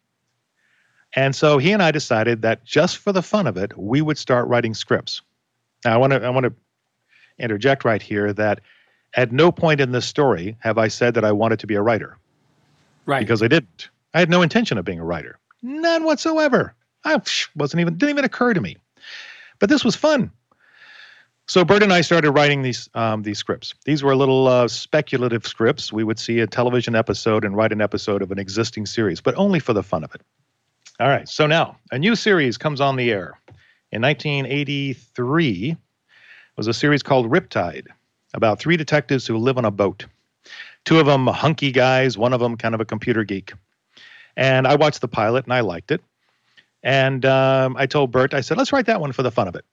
And 1.15 1.35
so 1.35 1.57
he 1.57 1.71
and 1.71 1.83
I 1.83 1.91
decided 1.91 2.41
that 2.41 2.63
just 2.63 2.97
for 2.97 3.11
the 3.11 3.21
fun 3.21 3.47
of 3.47 3.57
it, 3.57 3.77
we 3.77 4.01
would 4.01 4.17
start 4.17 4.47
writing 4.47 4.73
scripts. 4.73 5.21
Now, 5.83 5.93
I 5.93 5.97
want 5.97 6.13
to 6.13 6.23
I 6.23 6.29
want 6.29 6.45
to 6.45 6.53
interject 7.37 7.83
right 7.83 8.01
here 8.01 8.31
that 8.33 8.61
at 9.15 9.31
no 9.31 9.51
point 9.51 9.81
in 9.81 9.91
this 9.91 10.05
story 10.05 10.55
have 10.59 10.77
I 10.77 10.87
said 10.87 11.13
that 11.15 11.25
I 11.25 11.31
wanted 11.31 11.59
to 11.59 11.67
be 11.67 11.75
a 11.75 11.81
writer. 11.81 12.17
Right. 13.05 13.19
Because 13.19 13.43
I 13.43 13.47
didn't. 13.47 13.89
I 14.13 14.19
had 14.19 14.29
no 14.29 14.41
intention 14.41 14.77
of 14.77 14.85
being 14.85 14.99
a 14.99 15.05
writer. 15.05 15.37
None 15.61 16.03
whatsoever. 16.03 16.73
I 17.03 17.19
wasn't 17.55 17.81
even 17.81 17.97
didn't 17.97 18.11
even 18.11 18.25
occur 18.25 18.53
to 18.53 18.61
me. 18.61 18.77
But 19.59 19.69
this 19.69 19.83
was 19.83 19.95
fun. 19.95 20.31
So 21.51 21.65
Burt 21.65 21.83
and 21.83 21.91
I 21.91 21.99
started 21.99 22.31
writing 22.31 22.61
these 22.61 22.89
um, 22.93 23.23
these 23.23 23.37
scripts. 23.37 23.73
These 23.83 24.03
were 24.03 24.15
little 24.15 24.47
uh, 24.47 24.69
speculative 24.69 25.45
scripts. 25.45 25.91
We 25.91 26.05
would 26.05 26.17
see 26.17 26.39
a 26.39 26.47
television 26.47 26.95
episode 26.95 27.43
and 27.43 27.57
write 27.57 27.73
an 27.73 27.81
episode 27.81 28.21
of 28.21 28.31
an 28.31 28.39
existing 28.39 28.85
series, 28.85 29.19
but 29.19 29.35
only 29.35 29.59
for 29.59 29.73
the 29.73 29.83
fun 29.83 30.05
of 30.05 30.15
it. 30.15 30.21
All 31.01 31.09
right. 31.09 31.27
So 31.27 31.47
now 31.47 31.75
a 31.91 31.99
new 31.99 32.15
series 32.15 32.57
comes 32.57 32.79
on 32.79 32.95
the 32.95 33.11
air. 33.11 33.37
In 33.91 34.01
1983, 34.01 35.75
was 36.55 36.67
a 36.67 36.73
series 36.73 37.03
called 37.03 37.29
Riptide, 37.29 37.87
about 38.33 38.57
three 38.57 38.77
detectives 38.77 39.27
who 39.27 39.35
live 39.35 39.57
on 39.57 39.65
a 39.65 39.71
boat. 39.71 40.05
Two 40.85 41.01
of 41.01 41.05
them 41.05 41.27
hunky 41.27 41.73
guys, 41.73 42.17
one 42.17 42.31
of 42.31 42.39
them 42.39 42.55
kind 42.55 42.73
of 42.73 42.79
a 42.79 42.85
computer 42.85 43.25
geek. 43.25 43.51
And 44.37 44.65
I 44.65 44.75
watched 44.75 45.01
the 45.01 45.09
pilot 45.09 45.43
and 45.43 45.53
I 45.53 45.59
liked 45.59 45.91
it. 45.91 46.01
And 46.81 47.25
um, 47.25 47.75
I 47.77 47.87
told 47.87 48.09
Burt, 48.09 48.33
I 48.33 48.39
said, 48.39 48.57
let's 48.57 48.71
write 48.71 48.85
that 48.85 49.01
one 49.01 49.11
for 49.11 49.21
the 49.21 49.31
fun 49.31 49.49
of 49.49 49.57
it. 49.57 49.65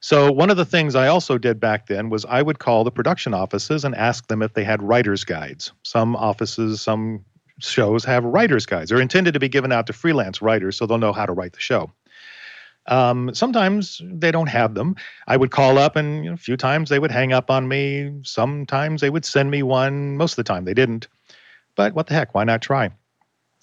So, 0.00 0.32
one 0.32 0.50
of 0.50 0.56
the 0.56 0.64
things 0.64 0.94
I 0.94 1.06
also 1.06 1.38
did 1.38 1.60
back 1.60 1.86
then 1.86 2.10
was 2.10 2.24
I 2.24 2.42
would 2.42 2.58
call 2.58 2.84
the 2.84 2.90
production 2.90 3.34
offices 3.34 3.84
and 3.84 3.94
ask 3.94 4.26
them 4.26 4.42
if 4.42 4.54
they 4.54 4.64
had 4.64 4.82
writer's 4.82 5.24
guides. 5.24 5.72
Some 5.82 6.16
offices, 6.16 6.80
some 6.80 7.24
shows 7.60 8.04
have 8.04 8.24
writer's 8.24 8.66
guides. 8.66 8.90
They're 8.90 9.00
intended 9.00 9.34
to 9.34 9.40
be 9.40 9.48
given 9.48 9.72
out 9.72 9.86
to 9.86 9.92
freelance 9.92 10.42
writers 10.42 10.76
so 10.76 10.86
they'll 10.86 10.98
know 10.98 11.12
how 11.12 11.26
to 11.26 11.32
write 11.32 11.52
the 11.52 11.60
show. 11.60 11.90
Um, 12.86 13.32
sometimes 13.32 14.00
they 14.04 14.32
don't 14.32 14.48
have 14.48 14.74
them. 14.74 14.96
I 15.28 15.36
would 15.36 15.52
call 15.52 15.78
up, 15.78 15.94
and 15.94 16.24
you 16.24 16.30
know, 16.30 16.34
a 16.34 16.38
few 16.38 16.56
times 16.56 16.88
they 16.88 16.98
would 16.98 17.12
hang 17.12 17.32
up 17.32 17.50
on 17.50 17.68
me. 17.68 18.12
Sometimes 18.24 19.00
they 19.00 19.10
would 19.10 19.24
send 19.24 19.50
me 19.50 19.62
one. 19.62 20.16
Most 20.16 20.32
of 20.32 20.36
the 20.36 20.44
time 20.44 20.64
they 20.64 20.74
didn't. 20.74 21.06
But 21.76 21.94
what 21.94 22.08
the 22.08 22.14
heck? 22.14 22.34
Why 22.34 22.44
not 22.44 22.60
try? 22.60 22.90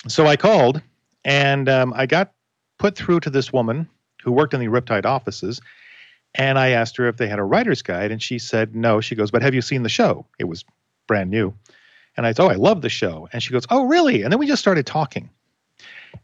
So 0.07 0.25
I 0.25 0.37
called, 0.37 0.81
and 1.25 1.67
um, 1.67 1.93
I 1.95 2.05
got 2.05 2.31
put 2.77 2.95
through 2.95 3.19
to 3.21 3.29
this 3.29 3.51
woman 3.51 3.89
who 4.23 4.31
worked 4.31 4.53
in 4.53 4.61
the 4.61 4.67
Riptide 4.67 5.05
offices. 5.05 5.59
And 6.35 6.59
I 6.59 6.69
asked 6.69 6.97
her 6.97 7.07
if 7.07 7.17
they 7.17 7.27
had 7.27 7.39
a 7.39 7.43
writer's 7.43 7.81
guide, 7.81 8.11
and 8.11 8.21
she 8.21 8.39
said 8.39 8.75
no. 8.75 9.01
She 9.01 9.15
goes, 9.15 9.31
But 9.31 9.41
have 9.41 9.53
you 9.53 9.61
seen 9.61 9.83
the 9.83 9.89
show? 9.89 10.25
It 10.37 10.45
was 10.45 10.63
brand 11.07 11.29
new. 11.29 11.53
And 12.15 12.25
I 12.25 12.31
said, 12.31 12.43
Oh, 12.43 12.49
I 12.49 12.55
love 12.55 12.81
the 12.81 12.89
show. 12.89 13.27
And 13.33 13.41
she 13.41 13.51
goes, 13.51 13.65
Oh, 13.69 13.83
really? 13.85 14.23
And 14.23 14.31
then 14.31 14.39
we 14.39 14.47
just 14.47 14.61
started 14.61 14.85
talking. 14.85 15.29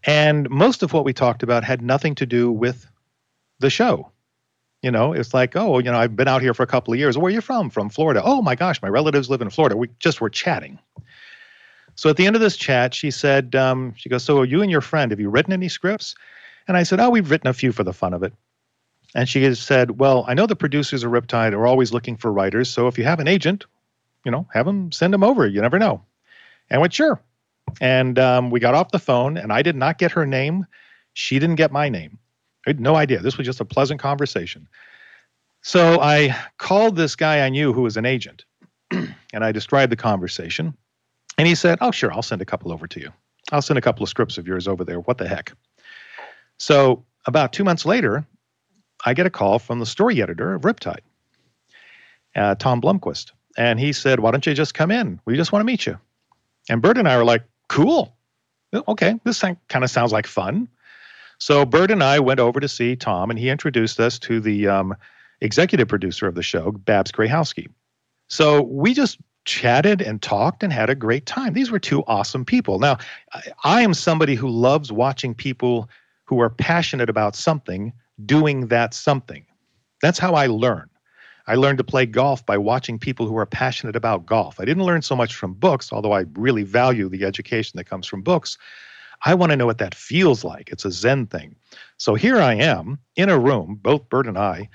And 0.03 0.49
most 0.49 0.83
of 0.83 0.93
what 0.93 1.05
we 1.05 1.13
talked 1.13 1.43
about 1.43 1.63
had 1.63 1.81
nothing 1.81 2.15
to 2.15 2.25
do 2.25 2.51
with 2.51 2.87
the 3.59 3.69
show. 3.69 4.11
You 4.81 4.91
know, 4.91 5.13
it's 5.13 5.33
like, 5.33 5.55
oh, 5.55 5.79
you 5.79 5.91
know, 5.91 5.97
I've 5.97 6.15
been 6.15 6.27
out 6.27 6.43
here 6.43 6.53
for 6.53 6.61
a 6.61 6.67
couple 6.67 6.93
of 6.93 6.99
years. 6.99 7.17
Where 7.17 7.27
are 7.27 7.33
you 7.33 7.41
from? 7.41 7.71
From 7.71 7.89
Florida. 7.89 8.21
Oh 8.23 8.43
my 8.43 8.53
gosh, 8.53 8.81
my 8.83 8.87
relatives 8.87 9.29
live 9.31 9.41
in 9.41 9.49
Florida. 9.49 9.75
We 9.75 9.89
just 9.99 10.21
were 10.21 10.29
chatting. 10.29 10.77
So 11.95 12.09
at 12.09 12.17
the 12.17 12.27
end 12.27 12.35
of 12.35 12.41
this 12.41 12.55
chat, 12.55 12.93
she 12.93 13.09
said, 13.09 13.55
um, 13.55 13.95
she 13.97 14.09
goes, 14.09 14.23
so 14.23 14.43
you 14.43 14.61
and 14.61 14.69
your 14.69 14.81
friend, 14.81 15.11
have 15.11 15.19
you 15.19 15.29
written 15.29 15.53
any 15.53 15.69
scripts? 15.69 16.13
And 16.67 16.77
I 16.77 16.83
said, 16.83 16.99
oh, 16.99 17.09
we've 17.09 17.31
written 17.31 17.47
a 17.47 17.53
few 17.53 17.71
for 17.71 17.83
the 17.83 17.93
fun 17.93 18.13
of 18.13 18.21
it. 18.21 18.33
And 19.15 19.29
she 19.29 19.55
said, 19.55 19.97
well, 19.97 20.25
I 20.27 20.33
know 20.33 20.45
the 20.45 20.57
producers 20.57 21.05
of 21.05 21.11
Riptide 21.11 21.53
are 21.53 21.65
always 21.65 21.93
looking 21.93 22.17
for 22.17 22.31
writers. 22.33 22.69
So 22.69 22.87
if 22.87 22.97
you 22.97 23.05
have 23.05 23.21
an 23.21 23.29
agent, 23.29 23.65
you 24.25 24.31
know, 24.31 24.45
have 24.53 24.65
them 24.65 24.91
send 24.91 25.13
them 25.13 25.23
over. 25.23 25.47
You 25.47 25.61
never 25.61 25.79
know. 25.79 26.03
And 26.69 26.77
I 26.77 26.81
went, 26.81 26.93
sure. 26.93 27.21
And 27.79 28.19
um, 28.19 28.49
we 28.49 28.59
got 28.59 28.75
off 28.75 28.91
the 28.91 28.99
phone, 28.99 29.37
and 29.37 29.53
I 29.53 29.61
did 29.61 29.75
not 29.75 29.97
get 29.97 30.11
her 30.11 30.25
name. 30.25 30.65
She 31.13 31.39
didn't 31.39 31.55
get 31.55 31.71
my 31.71 31.87
name. 31.87 32.19
I 32.67 32.71
had 32.71 32.79
no 32.81 32.95
idea. 32.95 33.19
This 33.19 33.37
was 33.37 33.45
just 33.45 33.61
a 33.61 33.65
pleasant 33.65 34.01
conversation. 34.01 34.67
So 35.61 35.99
I 36.01 36.35
called 36.57 36.95
this 36.95 37.15
guy 37.15 37.45
I 37.45 37.49
knew 37.49 37.71
who 37.71 37.83
was 37.83 37.97
an 37.97 38.05
agent, 38.05 38.43
and 38.91 39.15
I 39.33 39.51
described 39.51 39.91
the 39.91 39.97
conversation. 39.97 40.75
And 41.37 41.47
he 41.47 41.55
said, 41.55 41.77
Oh, 41.81 41.91
sure, 41.91 42.11
I'll 42.11 42.21
send 42.21 42.41
a 42.41 42.45
couple 42.45 42.71
over 42.71 42.85
to 42.87 42.99
you. 42.99 43.11
I'll 43.51 43.61
send 43.61 43.77
a 43.77 43.81
couple 43.81 44.03
of 44.03 44.09
scripts 44.09 44.37
of 44.37 44.47
yours 44.47 44.67
over 44.67 44.83
there. 44.83 44.99
What 44.99 45.17
the 45.17 45.27
heck? 45.27 45.53
So 46.57 47.05
about 47.25 47.53
two 47.53 47.63
months 47.63 47.85
later, 47.85 48.25
I 49.05 49.13
get 49.13 49.25
a 49.25 49.29
call 49.29 49.59
from 49.59 49.79
the 49.79 49.85
story 49.85 50.21
editor 50.21 50.53
of 50.53 50.63
Riptide, 50.63 51.01
uh, 52.35 52.55
Tom 52.55 52.81
Blomquist. 52.81 53.31
And 53.57 53.79
he 53.79 53.93
said, 53.93 54.19
Why 54.19 54.31
don't 54.31 54.45
you 54.45 54.53
just 54.53 54.73
come 54.73 54.91
in? 54.91 55.19
We 55.25 55.35
just 55.35 55.51
want 55.51 55.61
to 55.61 55.65
meet 55.65 55.85
you. 55.85 55.97
And 56.69 56.81
Burt 56.81 56.97
and 56.97 57.07
I 57.07 57.17
were 57.17 57.23
like, 57.23 57.43
Cool. 57.69 58.15
Okay, 58.87 59.15
this 59.23 59.39
kind 59.41 59.57
of 59.73 59.89
sounds 59.89 60.11
like 60.11 60.27
fun. 60.27 60.67
So 61.37 61.65
Burt 61.65 61.91
and 61.91 62.03
I 62.03 62.19
went 62.19 62.39
over 62.39 62.59
to 62.59 62.67
see 62.67 62.95
Tom, 62.95 63.29
and 63.29 63.39
he 63.39 63.49
introduced 63.49 63.99
us 63.99 64.19
to 64.19 64.39
the 64.39 64.67
um, 64.67 64.95
executive 65.41 65.87
producer 65.87 66.27
of 66.27 66.35
the 66.35 66.43
show, 66.43 66.71
Babs 66.71 67.11
Greyhosky. 67.11 67.67
So 68.27 68.63
we 68.63 68.93
just 68.93 69.17
chatted 69.45 70.01
and 70.01 70.21
talked 70.21 70.63
and 70.63 70.73
had 70.73 70.89
a 70.89 70.95
great 70.95 71.25
time. 71.25 71.53
These 71.53 71.71
were 71.71 71.79
two 71.79 72.03
awesome 72.07 72.43
people. 72.43 72.79
Now, 72.79 72.97
I 73.63 73.81
am 73.81 73.93
somebody 73.93 74.35
who 74.35 74.49
loves 74.49 74.91
watching 74.91 75.33
people 75.33 75.89
who 76.25 76.39
are 76.41 76.49
passionate 76.49 77.09
about 77.09 77.35
something 77.35 77.93
doing 78.23 78.67
that 78.67 78.93
something. 78.93 79.45
That's 80.01 80.19
how 80.19 80.33
I 80.33 80.47
learn. 80.47 80.89
I 81.47 81.55
learned 81.55 81.77
to 81.77 81.83
play 81.83 82.05
golf 82.05 82.45
by 82.45 82.57
watching 82.57 82.97
people 82.97 83.27
who 83.27 83.37
are 83.37 83.45
passionate 83.45 83.95
about 83.95 84.25
golf. 84.25 84.59
I 84.59 84.65
didn't 84.65 84.83
learn 84.83 85.01
so 85.01 85.15
much 85.15 85.35
from 85.35 85.53
books, 85.53 85.91
although 85.91 86.13
I 86.13 86.25
really 86.33 86.63
value 86.63 87.07
the 87.07 87.23
education 87.23 87.77
that 87.77 87.85
comes 87.85 88.07
from 88.07 88.23
books. 88.23 88.57
I 89.25 89.33
want 89.35 89.51
to 89.51 89.55
know 89.55 89.65
what 89.65 89.77
that 89.77 89.95
feels 89.95 90.43
like. 90.43 90.69
It's 90.69 90.85
a 90.85 90.91
Zen 90.91 91.27
thing. 91.27 91.55
So 91.97 92.15
here 92.15 92.37
I 92.37 92.55
am 92.55 92.99
in 93.15 93.29
a 93.29 93.39
room, 93.39 93.79
both 93.81 94.09
Burt 94.09 94.27
and 94.27 94.37
I, 94.37 94.69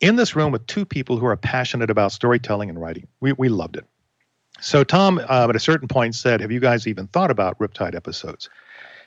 in 0.00 0.16
this 0.16 0.34
room 0.34 0.52
with 0.52 0.66
two 0.66 0.84
people 0.84 1.18
who 1.18 1.26
are 1.26 1.36
passionate 1.36 1.90
about 1.90 2.12
storytelling 2.12 2.70
and 2.70 2.80
writing. 2.80 3.06
We, 3.20 3.32
we 3.32 3.48
loved 3.48 3.76
it. 3.76 3.84
So 4.60 4.84
Tom, 4.84 5.18
uh, 5.18 5.48
at 5.48 5.56
a 5.56 5.60
certain 5.60 5.88
point, 5.88 6.14
said, 6.14 6.40
Have 6.40 6.52
you 6.52 6.60
guys 6.60 6.86
even 6.86 7.08
thought 7.08 7.30
about 7.30 7.58
Riptide 7.58 7.94
episodes? 7.94 8.48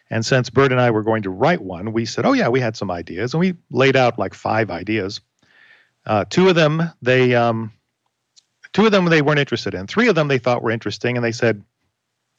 And 0.09 0.25
since 0.25 0.49
Burt 0.49 0.71
and 0.71 0.79
I 0.79 0.91
were 0.91 1.03
going 1.03 1.23
to 1.23 1.29
write 1.29 1.61
one, 1.61 1.91
we 1.91 2.05
said, 2.05 2.25
Oh, 2.25 2.33
yeah, 2.33 2.49
we 2.49 2.59
had 2.59 2.77
some 2.77 2.91
ideas. 2.91 3.33
And 3.33 3.39
we 3.39 3.55
laid 3.71 3.95
out 3.95 4.19
like 4.19 4.33
five 4.33 4.69
ideas. 4.69 5.21
Uh, 6.05 6.25
two 6.25 6.49
of 6.49 6.55
them, 6.55 6.83
they. 7.01 7.33
Um, 7.35 7.71
two 8.73 8.85
of 8.85 8.91
them 8.91 9.05
they 9.05 9.21
weren't 9.21 9.39
interested 9.39 9.73
in. 9.73 9.87
Three 9.87 10.09
of 10.09 10.15
them 10.15 10.27
they 10.27 10.37
thought 10.37 10.61
were 10.61 10.69
interesting, 10.69 11.15
and 11.15 11.23
they 11.23 11.31
said, 11.31 11.63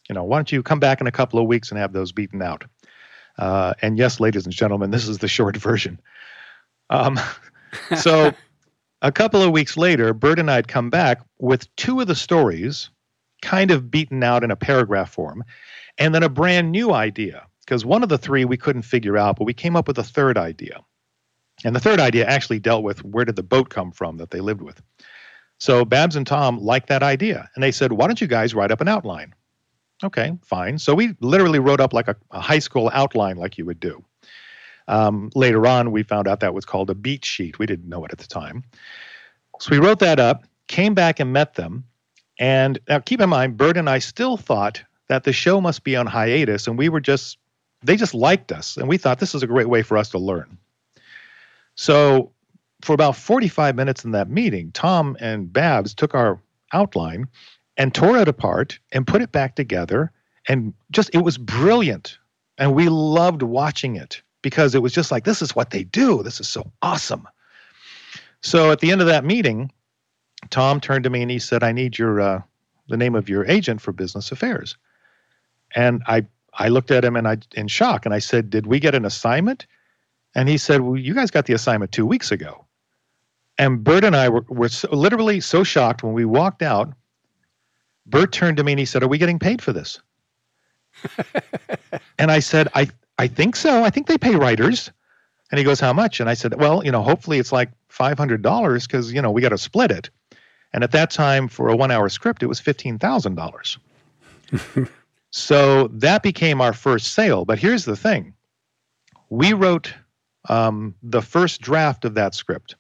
you 0.09 0.15
know, 0.15 0.23
why 0.23 0.37
don't 0.37 0.53
you 0.53 0.63
come 0.63 0.79
back 0.79 1.01
in 1.01 1.07
a 1.07 1.13
couple 1.13 1.41
of 1.41 1.47
weeks 1.47 1.71
and 1.71 1.79
have 1.79 1.93
those 1.93 2.13
beaten 2.13 2.43
out? 2.43 2.65
Uh, 3.39 3.75
and 3.83 3.99
yes, 3.99 4.21
ladies 4.21 4.45
and 4.45 4.55
gentlemen, 4.55 4.91
this 4.91 5.09
is 5.09 5.19
the 5.19 5.29
short 5.29 5.57
version. 5.57 5.99
Um, 6.91 7.19
so 7.97 8.33
a 9.03 9.11
couple 9.11 9.43
of 9.43 9.51
weeks 9.51 9.77
later, 9.77 10.13
Burt 10.13 10.39
and 10.39 10.51
I'd 10.51 10.69
come 10.69 10.91
back 10.91 11.23
with 11.39 11.75
two 11.77 12.01
of 12.01 12.07
the 12.07 12.15
stories 12.15 12.91
kind 13.43 13.71
of 13.71 13.91
beaten 13.91 14.23
out 14.23 14.45
in 14.45 14.51
a 14.51 14.57
paragraph 14.57 15.11
form, 15.13 15.45
and 15.99 16.15
then 16.15 16.23
a 16.23 16.29
brand 16.29 16.71
new 16.71 16.93
idea. 16.93 17.47
Because 17.67 17.85
one 17.85 18.03
of 18.05 18.09
the 18.09 18.19
three 18.19 18.45
we 18.45 18.57
couldn't 18.57 18.83
figure 18.83 19.19
out, 19.19 19.37
but 19.37 19.45
we 19.45 19.53
came 19.53 19.77
up 19.77 19.89
with 19.89 19.99
a 19.99 20.05
third 20.05 20.39
idea. 20.39 20.81
And 21.65 21.75
the 21.75 21.81
third 21.81 21.99
idea 21.99 22.25
actually 22.25 22.61
dealt 22.61 22.85
with 22.85 23.05
where 23.05 23.25
did 23.25 23.37
the 23.37 23.43
boat 23.43 23.71
come 23.71 23.91
from 23.91 24.19
that 24.19 24.31
they 24.31 24.41
lived 24.41 24.63
with. 24.63 24.81
So 25.59 25.85
Babs 25.85 26.17
and 26.17 26.27
Tom 26.27 26.59
liked 26.59 26.89
that 26.89 27.03
idea, 27.03 27.51
and 27.55 27.65
they 27.65 27.73
said, 27.73 27.93
why 27.93 28.07
don't 28.07 28.21
you 28.21 28.27
guys 28.27 28.55
write 28.55 28.71
up 28.71 28.81
an 28.81 28.89
outline? 28.89 29.35
Okay, 30.05 30.37
fine. 30.45 30.79
So 30.79 30.95
we 30.95 31.17
literally 31.21 31.59
wrote 31.59 31.81
up 31.81 31.93
like 31.93 32.09
a, 32.09 32.17
a 32.31 32.41
high 32.41 32.59
school 32.59 32.91
outline, 32.93 33.37
like 33.37 33.57
you 33.57 33.65
would 33.65 33.81
do. 33.81 34.05
Um, 34.87 35.31
later 35.35 35.67
on, 35.67 35.91
we 35.91 36.03
found 36.03 36.29
out 36.29 36.41
that 36.41 36.55
was 36.55 36.67
called 36.67 36.91
a 36.91 36.95
beat 36.95 37.25
sheet. 37.25 37.59
We 37.59 37.67
didn't 37.67 37.89
know 37.89 38.05
it 38.05 38.13
at 38.13 38.19
the 38.19 38.27
time. 38.27 38.63
So 39.59 39.71
we 39.71 39.79
wrote 39.79 39.99
that 40.01 40.21
up, 40.21 40.45
came 40.69 40.95
back 40.95 41.19
and 41.19 41.33
met 41.33 41.55
them. 41.55 41.85
And 42.39 42.79
now 42.87 42.99
keep 42.99 43.21
in 43.23 43.31
mind, 43.31 43.57
Burt 43.57 43.79
and 43.79 43.89
I 43.89 43.99
still 43.99 44.37
thought 44.37 44.83
that 45.09 45.25
the 45.25 45.33
show 45.33 45.61
must 45.61 45.83
be 45.83 45.97
on 45.97 46.07
hiatus, 46.07 46.67
and 46.67 46.77
we 46.77 46.91
were 46.91 47.01
just, 47.01 47.39
they 47.87 47.97
just 47.97 48.15
liked 48.15 48.53
us. 48.53 48.77
And 48.77 48.89
we 48.89 48.99
thought 48.99 49.19
this 49.19 49.35
is 49.35 49.43
a 49.43 49.47
great 49.47 49.69
way 49.69 49.83
for 49.83 49.97
us 49.97 50.09
to 50.11 50.19
learn. 50.19 50.59
So 51.75 52.33
for 52.83 52.93
about 52.93 53.17
45 53.17 53.77
minutes 53.77 54.05
in 54.05 54.11
that 54.13 54.29
meeting, 54.29 54.73
Tom 54.73 55.17
and 55.21 55.53
Babs 55.53 55.95
took 55.95 56.15
our 56.15 56.41
outline 56.73 57.27
and 57.77 57.95
tore 57.95 58.19
it 58.19 58.29
apart 58.29 58.79
and 58.93 59.07
put 59.07 59.23
it 59.23 59.33
back 59.33 59.55
together. 59.57 60.13
And 60.49 60.75
just, 60.91 61.11
it 61.15 61.23
was 61.23 61.39
brilliant. 61.39 62.19
And 62.59 62.75
we 62.75 62.89
loved 62.89 63.43
watching 63.43 63.97
it 63.97 64.23
because 64.43 64.75
it 64.75 64.83
was 64.83 64.93
just 64.93 65.11
like, 65.11 65.25
this 65.25 65.43
is 65.43 65.55
what 65.55 65.71
they 65.71 65.85
do. 65.85 66.23
This 66.23 66.41
is 66.41 66.49
so 66.49 66.71
awesome. 66.83 67.29
So 68.43 68.71
at 68.71 68.81
the 68.81 68.91
end 68.91 69.01
of 69.01 69.07
that 69.07 69.25
meeting, 69.25 69.71
Tom 70.51 70.81
turned 70.81 71.05
to 71.05 71.11
me 71.11 71.23
and 71.23 71.31
he 71.31 71.39
said, 71.39 71.63
I 71.63 71.73
need 71.73 71.99
your, 71.99 72.21
uh, 72.21 72.43
the 72.89 72.97
name 72.97 73.15
of 73.15 73.29
your 73.29 73.45
agent 73.47 73.81
for 73.81 73.93
business 73.93 74.31
affairs. 74.31 74.77
And 75.75 76.03
I, 76.07 76.27
I 76.57 76.69
looked 76.69 76.91
at 76.91 77.05
him 77.05 77.17
and 77.17 77.29
I, 77.29 77.39
in 77.55 77.69
shock, 77.69 78.07
and 78.07 78.15
I 78.15 78.19
said, 78.19 78.51
Did 78.51 78.67
we 78.67 78.81
get 78.81 78.95
an 78.95 79.05
assignment? 79.05 79.67
And 80.35 80.49
he 80.49 80.59
said, 80.59 80.81
Well, 80.81 80.97
you 80.97 81.15
guys 81.15 81.31
got 81.31 81.47
the 81.47 81.55
assignment 81.55 81.93
two 81.93 82.07
weeks 82.07 82.31
ago. 82.31 82.65
And 83.59 83.83
Burt 83.83 84.05
and 84.05 84.15
I 84.15 84.29
were, 84.29 84.45
were 84.49 84.69
so, 84.69 84.89
literally 84.95 85.41
so 85.41 85.65
shocked 85.65 86.03
when 86.03 86.13
we 86.13 86.25
walked 86.25 86.63
out 86.63 86.93
Burt 88.07 88.33
turned 88.33 88.57
to 88.57 88.65
me 88.65 88.73
and 88.73 88.79
he 88.79 88.85
said, 88.85 89.03
Are 89.03 89.09
we 89.09 89.19
getting 89.19 89.39
paid 89.39 89.61
for 89.61 89.73
this? 89.73 90.01
and 92.19 92.31
I 92.31 92.39
said, 92.39 92.69
I, 92.75 92.89
I 93.19 93.27
think 93.27 93.57
so. 93.57 93.85
I 93.85 93.91
think 93.91 94.07
they 94.07 94.19
pay 94.19 94.37
writers. 94.37 94.91
And 95.51 95.59
he 95.59 95.65
goes, 95.65 95.81
How 95.81 95.93
much? 95.93 96.21
And 96.21 96.31
I 96.31 96.35
said, 96.35 96.59
Well, 96.61 96.85
you 96.85 96.93
know, 96.93 97.03
hopefully 97.03 97.39
it's 97.39 97.53
like 97.53 97.71
$500 97.91 98.83
because, 98.83 99.13
you 99.13 99.21
know, 99.21 99.31
we 99.31 99.43
got 99.43 99.51
to 99.51 99.59
split 99.59 99.91
it. 99.91 100.11
And 100.73 100.85
at 100.85 100.93
that 100.93 101.11
time, 101.11 101.49
for 101.49 101.69
a 101.69 101.77
one 101.77 101.91
hour 101.91 102.09
script, 102.09 102.43
it 102.43 102.47
was 102.47 102.61
$15,000. 102.61 104.89
so 105.37 105.89
that 105.89 106.23
became 106.23 106.63
our 106.63 106.73
first 106.73 107.13
sale. 107.13 107.45
But 107.45 107.59
here's 107.59 107.85
the 107.85 107.95
thing 107.95 108.33
we 109.29 109.53
wrote 109.53 109.93
um, 110.49 110.95
the 111.03 111.21
first 111.21 111.61
draft 111.61 112.07
of 112.07 112.15
that 112.15 112.35
script 112.35 112.75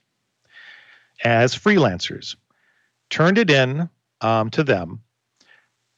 as 1.22 1.54
freelancers, 1.54 2.34
turned 3.10 3.36
it 3.36 3.50
in 3.50 3.90
um, 4.22 4.48
to 4.50 4.64
them. 4.64 5.02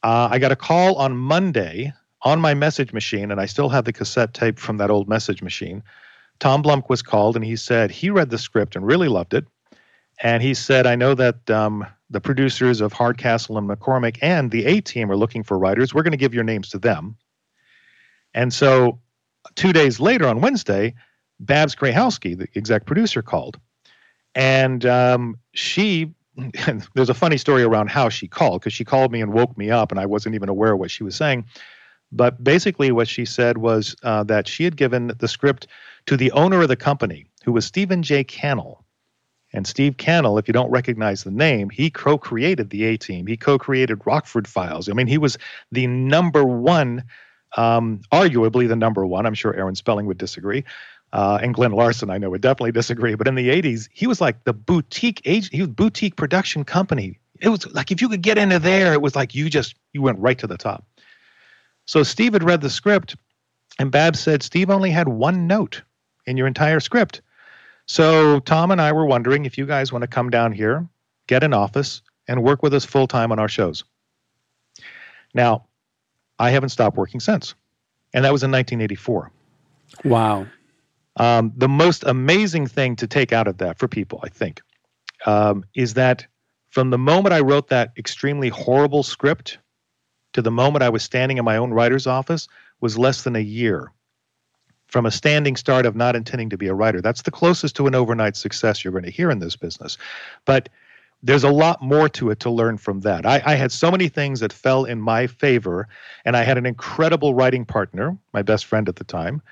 Uh, 0.03 0.29
I 0.33 0.41
got 0.41 0.51
a 0.51 0.57
call 0.57 0.97
on 0.97 1.17
Monday 1.17 1.93
on 2.23 2.41
my 2.41 2.55
message 2.55 2.93
machine, 2.93 3.31
and 3.31 3.41
I 3.41 3.47
still 3.47 3.69
have 3.69 3.85
the 3.85 3.93
cassette 3.93 4.35
tape 4.35 4.59
from 4.59 4.79
that 4.79 4.91
old 4.91 5.09
message 5.09 5.43
machine. 5.43 5.83
Tom 6.41 6.63
Blomquist 6.63 7.05
called 7.05 7.37
and 7.37 7.45
he 7.45 7.55
said 7.55 7.93
he 7.93 8.11
read 8.11 8.31
the 8.31 8.39
script 8.39 8.75
and 8.75 8.85
really 8.85 9.09
loved 9.09 9.33
it. 9.33 9.47
And 10.23 10.43
he 10.43 10.55
said, 10.55 10.87
I 10.87 10.97
know 10.97 11.15
that 11.15 11.49
um, 11.51 11.87
the 12.11 12.21
producers 12.21 12.81
of 12.81 12.93
Hardcastle 12.93 13.57
and 13.59 13.69
McCormick 13.69 14.19
and 14.23 14.51
the 14.51 14.67
A 14.67 14.81
team 14.81 15.11
are 15.11 15.17
looking 15.17 15.43
for 15.43 15.59
writers. 15.59 15.95
We're 15.95 16.03
going 16.03 16.13
to 16.13 16.19
give 16.19 16.35
your 16.35 16.45
names 16.45 16.71
to 16.71 16.79
them. 16.79 17.17
And 18.35 18.53
so 18.53 19.01
two 19.55 19.73
days 19.73 20.01
later 20.01 20.27
on 20.27 20.41
Wednesday, 20.41 20.95
Babs 21.41 21.75
Greyhosky, 21.75 22.37
the 22.37 22.49
exec 22.57 22.85
producer, 22.85 23.23
called. 23.23 23.59
And 24.35 24.85
um, 24.87 25.39
she 25.55 26.15
there's 26.95 27.11
a 27.11 27.15
funny 27.15 27.37
story 27.37 27.63
around 27.63 27.91
how 27.91 28.09
she 28.09 28.29
called 28.29 28.61
because 28.61 28.73
she 28.73 28.85
called 28.85 29.13
me 29.13 29.21
and 29.21 29.33
woke 29.33 29.57
me 29.59 29.71
up 29.71 29.91
and 29.91 30.01
I 30.01 30.07
wasn't 30.07 30.35
even 30.35 30.49
aware 30.49 30.73
of 30.73 30.79
what 30.79 30.91
she 30.91 31.03
was 31.03 31.17
saying. 31.17 31.45
But 32.11 32.43
basically, 32.43 32.91
what 32.91 33.09
she 33.09 33.25
said 33.27 33.59
was 33.59 33.95
uh, 34.03 34.25
that 34.25 34.49
she 34.49 34.65
had 34.65 34.77
given 34.77 35.13
the 35.19 35.29
script 35.29 35.67
to 36.07 36.17
the 36.17 36.33
owner 36.33 36.63
of 36.63 36.69
the 36.69 36.77
company 36.77 37.27
who 37.45 37.53
was 37.53 37.67
Stephen 37.67 38.03
J. 38.03 38.25
Cannell. 38.25 38.78
And 39.53 39.67
Steve 39.67 39.97
Cannell, 39.97 40.39
if 40.39 40.47
you 40.47 40.53
don't 40.53 40.71
recognize 40.71 41.25
the 41.25 41.31
name, 41.31 41.71
he 41.71 41.91
co 41.91 42.19
created 42.19 42.71
the 42.71 42.85
A 42.85 42.97
Team. 42.97 43.27
He 43.27 43.37
co 43.37 43.59
created 43.59 44.03
Rockford 44.05 44.47
Files. 44.47 44.89
I 44.89 44.93
mean, 44.93 45.07
he 45.07 45.19
was 45.19 45.39
the 45.73 45.87
number 45.87 46.45
one, 46.45 47.05
um, 47.57 48.03
arguably 48.13 48.69
the 48.69 48.77
number 48.77 49.07
one. 49.07 49.25
I'm 49.25 49.35
sure 49.35 49.55
Aaron 49.55 49.75
Spelling 49.75 50.07
would 50.07 50.19
disagree. 50.19 50.65
Uh, 51.13 51.39
and 51.41 51.55
Glen 51.55 51.73
Larson, 51.73 52.11
I 52.11 52.19
know, 52.19 52.29
would 52.31 52.43
definitely 52.43 52.73
disagree. 52.73 53.15
But 53.15 53.27
in 53.27 53.35
the 53.35 53.49
80s, 53.49 53.89
he 53.93 54.07
was 54.07 54.21
like 54.21 54.45
the 54.45 54.53
boutique 54.53 55.23
age, 55.25 55.49
he 55.49 55.61
was 55.63 55.69
boutique 55.69 56.17
production 56.17 56.65
company. 56.65 57.19
It 57.41 57.49
was 57.49 57.67
like 57.73 57.91
if 57.91 58.03
you 58.03 58.09
could 58.11 58.21
get 58.21 58.37
into 58.37 58.59
there, 58.59 58.93
it 58.93 59.01
was 59.01 59.17
like 59.17 59.35
you 59.35 59.49
just 59.49 59.75
you 59.93 60.03
went 60.03 60.19
right 60.19 60.39
to 60.39 60.47
the 60.47 60.59
top. 60.59 60.85
So 61.87 62.03
Steve 62.03 62.35
had 62.35 62.43
read 62.43 62.61
the 62.61 62.69
script, 62.69 63.17
and 63.79 63.91
Babs 63.91 64.21
said 64.21 64.43
Steve 64.43 64.69
only 64.69 64.91
had 64.91 65.09
one 65.09 65.47
note 65.47 65.83
in 66.27 66.37
your 66.37 66.47
entire 66.47 66.81
script. 66.81 67.23
So 67.89 68.39
Tom 68.41 68.71
and 68.71 68.81
I 68.81 68.93
were 68.93 69.07
wondering 69.07 69.47
if 69.47 69.57
you 69.57 69.67
guys 69.67 69.93
want 69.93 70.03
to 70.03 70.09
come 70.09 70.29
down 70.31 70.53
here, 70.53 70.87
get 71.27 71.43
an 71.43 71.55
office, 71.55 72.03
and 72.29 72.43
work 72.43 72.63
with 72.63 72.75
us 72.75 72.85
full 72.85 73.07
time 73.07 73.33
on 73.33 73.39
our 73.39 73.49
shows. 73.49 73.83
Now, 75.35 75.67
I 76.39 76.51
haven't 76.51 76.69
stopped 76.69 76.97
working 76.97 77.21
since, 77.21 77.55
and 78.13 78.25
that 78.25 78.33
was 78.33 78.43
in 78.43 78.51
1984. 78.51 79.31
Wow. 80.05 80.47
Um, 81.17 81.53
the 81.57 81.69
most 81.69 82.05
amazing 82.05 82.67
thing 82.67 82.95
to 82.97 83.07
take 83.07 83.33
out 83.33 83.49
of 83.49 83.59
that 83.59 83.79
for 83.79 83.89
people, 83.89 84.21
I 84.23 84.29
think, 84.29 84.61
um, 85.27 85.65
is 85.75 85.95
that 85.95 86.27
from 86.69 86.91
the 86.91 86.99
moment 86.99 87.33
I 87.33 87.41
wrote 87.41 87.69
that 87.69 87.93
extremely 87.97 88.51
horrible 88.51 89.03
script 89.03 89.59
to 90.35 90.43
the 90.43 90.51
moment 90.51 90.83
I 90.83 90.91
was 90.91 91.03
standing 91.03 91.39
in 91.39 91.45
my 91.45 91.57
own 91.57 91.73
writer's 91.73 92.07
office 92.07 92.47
was 92.81 92.99
less 92.99 93.23
than 93.23 93.35
a 93.35 93.41
year 93.41 93.91
from 94.89 95.07
a 95.07 95.11
standing 95.11 95.55
start 95.55 95.87
of 95.87 95.95
not 95.95 96.17
intending 96.17 96.51
to 96.51 96.57
be 96.57 96.67
a 96.67 96.75
writer. 96.75 97.01
That's 97.01 97.23
the 97.23 97.31
closest 97.31 97.77
to 97.77 97.87
an 97.87 97.95
overnight 97.95 98.37
success 98.37 98.83
you're 98.83 98.93
going 98.93 99.05
to 99.05 99.11
hear 99.11 99.31
in 99.31 99.39
this 99.39 99.55
business. 99.55 99.97
But 100.45 100.69
there's 101.23 101.45
a 101.45 101.51
lot 101.51 101.83
more 101.83 102.09
to 102.09 102.31
it 102.31 102.41
to 102.41 102.51
learn 102.51 102.79
from 102.79 103.01
that. 103.01 103.27
I, 103.27 103.43
I, 103.45 103.55
had 103.57 103.73
so 103.73 103.91
many 103.91 104.09
things 104.09 104.41
that 104.41 104.53
fell 104.53 104.85
in 104.85 105.01
my 105.01 105.27
favor, 105.27 105.89
and 106.25 106.37
I 106.37 106.45
had 106.45 106.59
an 106.59 106.65
incredible 106.65 107.35
writing 107.35 107.65
partner, 107.65 108.17
my 108.33 108.43
best 108.43 108.67
friend 108.67 108.89
at 108.89 108.97
the 108.97 109.05
time. 109.05 109.43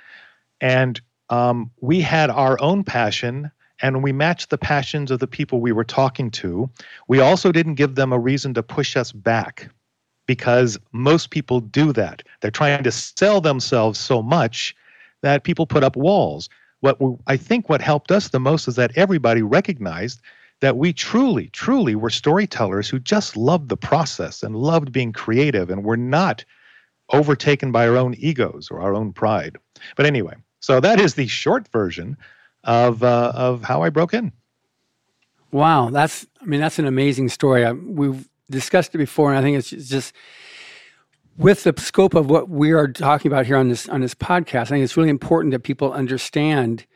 And 0.60 1.00
um, 1.28 1.70
we 1.80 2.00
had 2.00 2.30
our 2.30 2.60
own 2.60 2.84
passion 2.84 3.50
and 3.82 4.02
we 4.02 4.12
matched 4.12 4.50
the 4.50 4.58
passions 4.58 5.10
of 5.10 5.18
the 5.18 5.26
people 5.26 5.60
we 5.60 5.72
were 5.72 5.84
talking 5.84 6.30
to. 6.30 6.70
We 7.08 7.20
also 7.20 7.52
didn't 7.52 7.74
give 7.74 7.94
them 7.94 8.12
a 8.12 8.18
reason 8.18 8.54
to 8.54 8.62
push 8.62 8.96
us 8.96 9.12
back 9.12 9.68
because 10.26 10.78
most 10.92 11.30
people 11.30 11.60
do 11.60 11.92
that. 11.92 12.22
They're 12.40 12.50
trying 12.50 12.84
to 12.84 12.92
sell 12.92 13.40
themselves 13.40 13.98
so 13.98 14.22
much 14.22 14.74
that 15.22 15.44
people 15.44 15.66
put 15.66 15.84
up 15.84 15.96
walls. 15.96 16.48
What 16.80 17.00
we, 17.00 17.16
I 17.26 17.36
think 17.36 17.68
what 17.68 17.80
helped 17.80 18.10
us 18.10 18.28
the 18.28 18.40
most 18.40 18.68
is 18.68 18.76
that 18.76 18.96
everybody 18.96 19.42
recognized 19.42 20.20
that 20.60 20.76
we 20.76 20.92
truly, 20.92 21.48
truly 21.48 21.94
were 21.94 22.10
storytellers 22.10 22.88
who 22.88 22.98
just 22.98 23.36
loved 23.36 23.68
the 23.68 23.76
process 23.76 24.42
and 24.42 24.56
loved 24.56 24.92
being 24.92 25.12
creative 25.12 25.70
and 25.70 25.84
were 25.84 25.96
not 25.96 26.44
overtaken 27.12 27.72
by 27.72 27.86
our 27.86 27.96
own 27.96 28.14
egos 28.18 28.68
or 28.70 28.80
our 28.80 28.94
own 28.94 29.12
pride. 29.12 29.56
But 29.96 30.06
anyway, 30.06 30.34
so 30.60 30.80
that 30.80 31.00
is 31.00 31.14
the 31.14 31.26
short 31.26 31.68
version 31.68 32.16
of 32.64 33.02
uh, 33.02 33.32
of 33.34 33.62
how 33.62 33.82
I 33.82 33.90
broke 33.90 34.14
in. 34.14 34.32
Wow, 35.52 35.90
that's 35.90 36.26
I 36.40 36.44
mean 36.44 36.60
that's 36.60 36.78
an 36.78 36.86
amazing 36.86 37.28
story. 37.28 37.64
I, 37.64 37.72
we've 37.72 38.28
discussed 38.50 38.94
it 38.94 38.98
before, 38.98 39.30
and 39.30 39.38
I 39.38 39.42
think 39.42 39.56
it's 39.58 39.70
just 39.88 40.14
with 41.38 41.64
the 41.64 41.74
scope 41.78 42.14
of 42.14 42.30
what 42.30 42.48
we 42.48 42.72
are 42.72 42.88
talking 42.88 43.30
about 43.30 43.46
here 43.46 43.56
on 43.56 43.68
this 43.68 43.88
on 43.88 44.00
this 44.00 44.14
podcast, 44.14 44.62
I 44.62 44.64
think 44.64 44.84
it's 44.84 44.96
really 44.96 45.10
important 45.10 45.52
that 45.52 45.60
people 45.60 45.92
understand, 45.92 46.86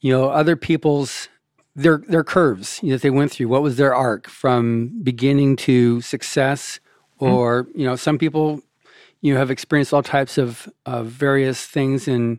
you 0.00 0.12
know, 0.12 0.28
other 0.28 0.56
people's 0.56 1.28
their 1.74 2.02
their 2.08 2.24
curves 2.24 2.80
you 2.82 2.90
know, 2.90 2.96
that 2.96 3.02
they 3.02 3.10
went 3.10 3.32
through. 3.32 3.48
What 3.48 3.62
was 3.62 3.76
their 3.76 3.94
arc 3.94 4.28
from 4.28 5.00
beginning 5.02 5.56
to 5.56 6.00
success, 6.00 6.80
hmm. 7.18 7.26
or 7.26 7.64
mm-hmm. 7.64 7.80
you 7.80 7.86
know, 7.86 7.96
some 7.96 8.18
people, 8.18 8.62
you 9.20 9.32
know, 9.32 9.38
have 9.38 9.50
experienced 9.50 9.94
all 9.94 10.02
types 10.02 10.38
of 10.38 10.68
of 10.84 11.06
various 11.06 11.64
things, 11.64 12.08
and 12.08 12.38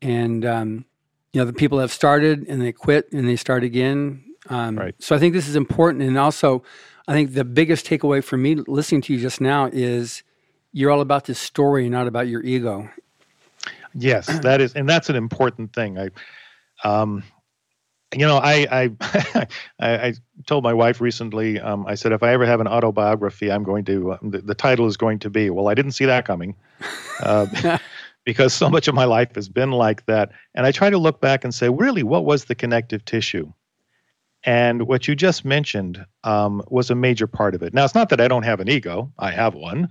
and 0.00 0.44
um, 0.44 0.84
you 1.32 1.40
know, 1.40 1.44
the 1.44 1.52
people 1.52 1.78
have 1.78 1.92
started 1.92 2.46
and 2.48 2.62
they 2.62 2.72
quit 2.72 3.12
and 3.12 3.28
they 3.28 3.36
start 3.36 3.64
again. 3.64 4.22
Um, 4.48 4.78
right. 4.78 4.94
So 5.00 5.16
I 5.16 5.18
think 5.18 5.34
this 5.34 5.48
is 5.48 5.56
important, 5.56 6.02
and 6.04 6.16
also, 6.16 6.62
I 7.08 7.12
think 7.12 7.34
the 7.34 7.44
biggest 7.44 7.84
takeaway 7.84 8.22
for 8.22 8.36
me 8.36 8.54
listening 8.54 9.02
to 9.02 9.12
you 9.12 9.20
just 9.20 9.40
now 9.40 9.68
is 9.72 10.22
you're 10.76 10.90
all 10.90 11.00
about 11.00 11.24
this 11.24 11.38
story, 11.38 11.88
not 11.88 12.06
about 12.06 12.28
your 12.28 12.42
ego. 12.42 12.86
Yes, 13.94 14.26
that 14.42 14.60
is, 14.60 14.74
and 14.74 14.86
that's 14.86 15.08
an 15.08 15.16
important 15.16 15.72
thing. 15.72 15.98
I, 15.98 16.10
um, 16.84 17.22
you 18.14 18.26
know, 18.26 18.36
I 18.36 18.66
I, 18.70 18.90
I, 19.80 20.06
I 20.08 20.14
told 20.46 20.64
my 20.64 20.74
wife 20.74 21.00
recently. 21.00 21.58
Um, 21.58 21.86
I 21.86 21.94
said 21.94 22.12
if 22.12 22.22
I 22.22 22.30
ever 22.30 22.44
have 22.44 22.60
an 22.60 22.68
autobiography, 22.68 23.50
I'm 23.50 23.62
going 23.62 23.86
to. 23.86 24.12
Uh, 24.12 24.18
the, 24.20 24.42
the, 24.42 24.54
title 24.54 24.86
is 24.86 24.98
going 24.98 25.18
to 25.20 25.30
be. 25.30 25.48
Well, 25.48 25.68
I 25.68 25.74
didn't 25.74 25.92
see 25.92 26.04
that 26.04 26.26
coming, 26.26 26.54
uh, 27.20 27.78
because 28.24 28.52
so 28.52 28.68
much 28.68 28.86
of 28.86 28.94
my 28.94 29.06
life 29.06 29.34
has 29.34 29.48
been 29.48 29.70
like 29.70 30.04
that. 30.04 30.30
And 30.54 30.66
I 30.66 30.72
try 30.72 30.90
to 30.90 30.98
look 30.98 31.22
back 31.22 31.42
and 31.42 31.54
say, 31.54 31.70
really, 31.70 32.02
what 32.02 32.26
was 32.26 32.44
the 32.44 32.54
connective 32.54 33.02
tissue? 33.06 33.50
And 34.44 34.86
what 34.86 35.08
you 35.08 35.16
just 35.16 35.42
mentioned 35.42 36.04
um, 36.22 36.62
was 36.68 36.90
a 36.90 36.94
major 36.94 37.26
part 37.26 37.54
of 37.54 37.62
it. 37.62 37.72
Now, 37.72 37.86
it's 37.86 37.94
not 37.94 38.10
that 38.10 38.20
I 38.20 38.28
don't 38.28 38.42
have 38.42 38.60
an 38.60 38.68
ego. 38.68 39.10
I 39.18 39.30
have 39.30 39.54
one. 39.54 39.88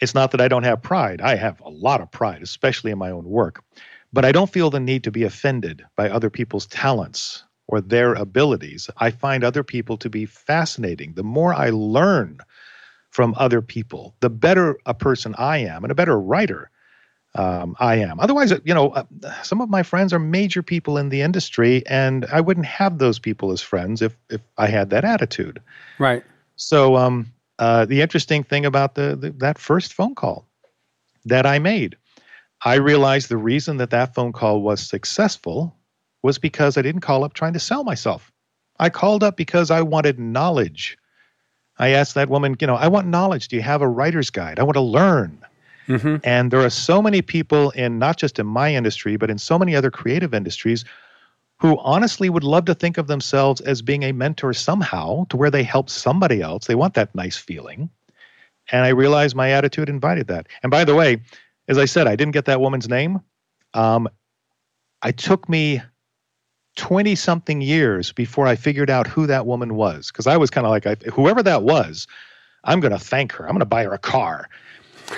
It's 0.00 0.14
not 0.14 0.30
that 0.30 0.40
I 0.40 0.48
don't 0.48 0.64
have 0.64 0.82
pride. 0.82 1.20
I 1.20 1.34
have 1.36 1.60
a 1.60 1.70
lot 1.70 2.00
of 2.00 2.10
pride, 2.10 2.42
especially 2.42 2.90
in 2.90 2.98
my 2.98 3.10
own 3.10 3.24
work. 3.24 3.62
But 4.12 4.24
I 4.24 4.32
don't 4.32 4.50
feel 4.50 4.70
the 4.70 4.80
need 4.80 5.04
to 5.04 5.10
be 5.10 5.24
offended 5.24 5.84
by 5.96 6.08
other 6.08 6.30
people's 6.30 6.66
talents 6.66 7.44
or 7.66 7.80
their 7.80 8.14
abilities. 8.14 8.88
I 8.96 9.10
find 9.10 9.44
other 9.44 9.62
people 9.62 9.96
to 9.98 10.08
be 10.08 10.24
fascinating. 10.24 11.14
The 11.14 11.22
more 11.22 11.52
I 11.52 11.70
learn 11.70 12.38
from 13.10 13.34
other 13.36 13.60
people, 13.60 14.14
the 14.20 14.30
better 14.30 14.78
a 14.86 14.94
person 14.94 15.34
I 15.36 15.58
am 15.58 15.84
and 15.84 15.90
a 15.90 15.94
better 15.94 16.18
writer 16.18 16.70
um, 17.34 17.76
I 17.78 17.96
am. 17.96 18.18
Otherwise, 18.20 18.52
you 18.64 18.74
know, 18.74 18.90
uh, 18.90 19.04
some 19.42 19.60
of 19.60 19.68
my 19.68 19.82
friends 19.82 20.12
are 20.12 20.18
major 20.18 20.62
people 20.62 20.96
in 20.96 21.10
the 21.10 21.22
industry, 21.22 21.86
and 21.86 22.26
I 22.32 22.40
wouldn't 22.40 22.66
have 22.66 22.98
those 22.98 23.18
people 23.18 23.52
as 23.52 23.60
friends 23.60 24.02
if 24.02 24.16
if 24.30 24.40
I 24.56 24.66
had 24.66 24.90
that 24.90 25.04
attitude. 25.04 25.60
Right. 25.98 26.24
So, 26.56 26.96
um, 26.96 27.32
uh, 27.58 27.84
the 27.84 28.00
interesting 28.00 28.44
thing 28.44 28.64
about 28.64 28.94
the, 28.94 29.16
the, 29.16 29.30
that 29.30 29.58
first 29.58 29.92
phone 29.92 30.14
call 30.14 30.46
that 31.24 31.46
I 31.46 31.58
made, 31.58 31.96
I 32.64 32.74
realized 32.74 33.28
the 33.28 33.36
reason 33.36 33.76
that 33.78 33.90
that 33.90 34.14
phone 34.14 34.32
call 34.32 34.62
was 34.62 34.80
successful 34.80 35.76
was 36.22 36.38
because 36.38 36.76
I 36.76 36.82
didn't 36.82 37.02
call 37.02 37.24
up 37.24 37.34
trying 37.34 37.52
to 37.52 37.60
sell 37.60 37.84
myself. 37.84 38.32
I 38.78 38.90
called 38.90 39.22
up 39.22 39.36
because 39.36 39.70
I 39.70 39.82
wanted 39.82 40.18
knowledge. 40.18 40.96
I 41.78 41.90
asked 41.90 42.14
that 42.14 42.28
woman, 42.28 42.56
you 42.60 42.66
know, 42.66 42.74
I 42.74 42.88
want 42.88 43.06
knowledge. 43.06 43.48
Do 43.48 43.56
you 43.56 43.62
have 43.62 43.82
a 43.82 43.88
writer's 43.88 44.30
guide? 44.30 44.58
I 44.58 44.64
want 44.64 44.74
to 44.74 44.80
learn. 44.80 45.44
Mm-hmm. 45.86 46.16
And 46.22 46.50
there 46.50 46.60
are 46.60 46.70
so 46.70 47.00
many 47.00 47.22
people 47.22 47.70
in 47.70 47.98
not 47.98 48.18
just 48.18 48.38
in 48.38 48.46
my 48.46 48.74
industry, 48.74 49.16
but 49.16 49.30
in 49.30 49.38
so 49.38 49.58
many 49.58 49.74
other 49.74 49.90
creative 49.90 50.34
industries 50.34 50.84
who 51.58 51.78
honestly 51.78 52.30
would 52.30 52.44
love 52.44 52.64
to 52.66 52.74
think 52.74 52.98
of 52.98 53.08
themselves 53.08 53.60
as 53.60 53.82
being 53.82 54.04
a 54.04 54.12
mentor 54.12 54.52
somehow 54.52 55.24
to 55.28 55.36
where 55.36 55.50
they 55.50 55.62
help 55.62 55.90
somebody 55.90 56.40
else. 56.40 56.66
They 56.66 56.74
want 56.74 56.94
that 56.94 57.14
nice 57.14 57.36
feeling. 57.36 57.90
And 58.70 58.84
I 58.84 58.88
realized 58.88 59.34
my 59.34 59.50
attitude 59.50 59.88
invited 59.88 60.28
that. 60.28 60.46
And 60.62 60.70
by 60.70 60.84
the 60.84 60.94
way, 60.94 61.20
as 61.66 61.78
I 61.78 61.84
said, 61.84 62.06
I 62.06 62.16
didn't 62.16 62.32
get 62.32 62.44
that 62.44 62.60
woman's 62.60 62.88
name. 62.88 63.20
Um, 63.74 64.08
it 65.04 65.16
took 65.16 65.48
me 65.48 65.82
20 66.76 67.14
something 67.16 67.60
years 67.60 68.12
before 68.12 68.46
I 68.46 68.54
figured 68.54 68.90
out 68.90 69.06
who 69.06 69.26
that 69.26 69.46
woman 69.46 69.74
was. 69.74 70.08
Because 70.08 70.26
I 70.26 70.36
was 70.36 70.50
kind 70.50 70.66
of 70.66 70.70
like, 70.70 70.86
I, 70.86 70.94
whoever 71.10 71.42
that 71.42 71.64
was, 71.64 72.06
I'm 72.64 72.78
going 72.80 72.92
to 72.92 72.98
thank 72.98 73.32
her. 73.32 73.44
I'm 73.44 73.52
going 73.52 73.60
to 73.60 73.66
buy 73.66 73.84
her 73.84 73.92
a 73.92 73.98
car. 73.98 74.48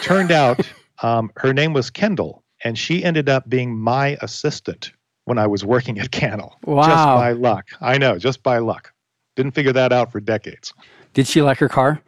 Turned 0.03 0.33
out 0.33 0.61
um, 1.03 1.31
her 1.37 1.53
name 1.53 1.75
was 1.75 1.91
Kendall, 1.91 2.45
and 2.65 2.79
she 2.79 3.05
ended 3.05 3.29
up 3.29 3.49
being 3.49 3.77
my 3.77 4.17
assistant 4.23 4.93
when 5.31 5.39
I 5.39 5.47
was 5.47 5.65
working 5.65 6.01
at 6.01 6.11
Cannell. 6.11 6.59
Wow. 6.65 6.89
Just 6.89 7.05
by 7.05 7.31
luck. 7.31 7.69
I 7.81 7.99
know, 7.99 8.19
just 8.19 8.43
by 8.43 8.59
luck. 8.59 8.93
Didn't 9.37 9.53
figure 9.53 9.73
that 9.73 9.93
out 9.93 10.11
for 10.11 10.19
decades. 10.19 10.75
Did 11.15 11.29
she 11.29 11.41
like 11.41 11.59
her 11.59 11.69
car? 11.69 12.03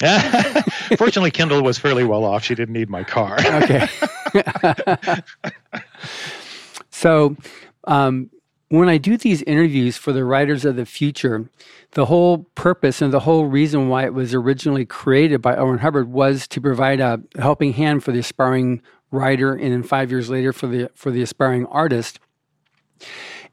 Fortunately, 0.96 1.32
Kendall 1.32 1.62
was 1.62 1.76
fairly 1.76 2.04
well 2.04 2.24
off. 2.24 2.44
She 2.44 2.54
didn't 2.54 2.72
need 2.72 2.88
my 2.88 3.02
car. 3.02 3.36
okay. 3.40 3.88
so, 6.90 7.36
um, 7.88 8.30
when 8.68 8.88
I 8.88 8.96
do 8.96 9.16
these 9.16 9.42
interviews 9.42 9.96
for 9.96 10.12
the 10.12 10.24
writers 10.24 10.64
of 10.64 10.76
the 10.76 10.86
future, 10.86 11.50
the 11.92 12.06
whole 12.06 12.44
purpose 12.54 13.02
and 13.02 13.12
the 13.12 13.20
whole 13.20 13.46
reason 13.46 13.88
why 13.88 14.04
it 14.04 14.14
was 14.14 14.34
originally 14.34 14.86
created 14.86 15.42
by 15.42 15.56
L. 15.56 15.66
Ron 15.66 15.78
Hubbard 15.78 16.12
was 16.12 16.46
to 16.48 16.60
provide 16.60 17.00
a 17.00 17.20
helping 17.38 17.72
hand 17.72 18.04
for 18.04 18.12
the 18.12 18.20
aspiring 18.20 18.82
writer 19.14 19.54
and 19.54 19.72
then 19.72 19.82
five 19.82 20.10
years 20.10 20.28
later 20.28 20.52
for 20.52 20.66
the 20.66 20.90
for 20.94 21.10
the 21.10 21.22
aspiring 21.22 21.66
artist. 21.66 22.20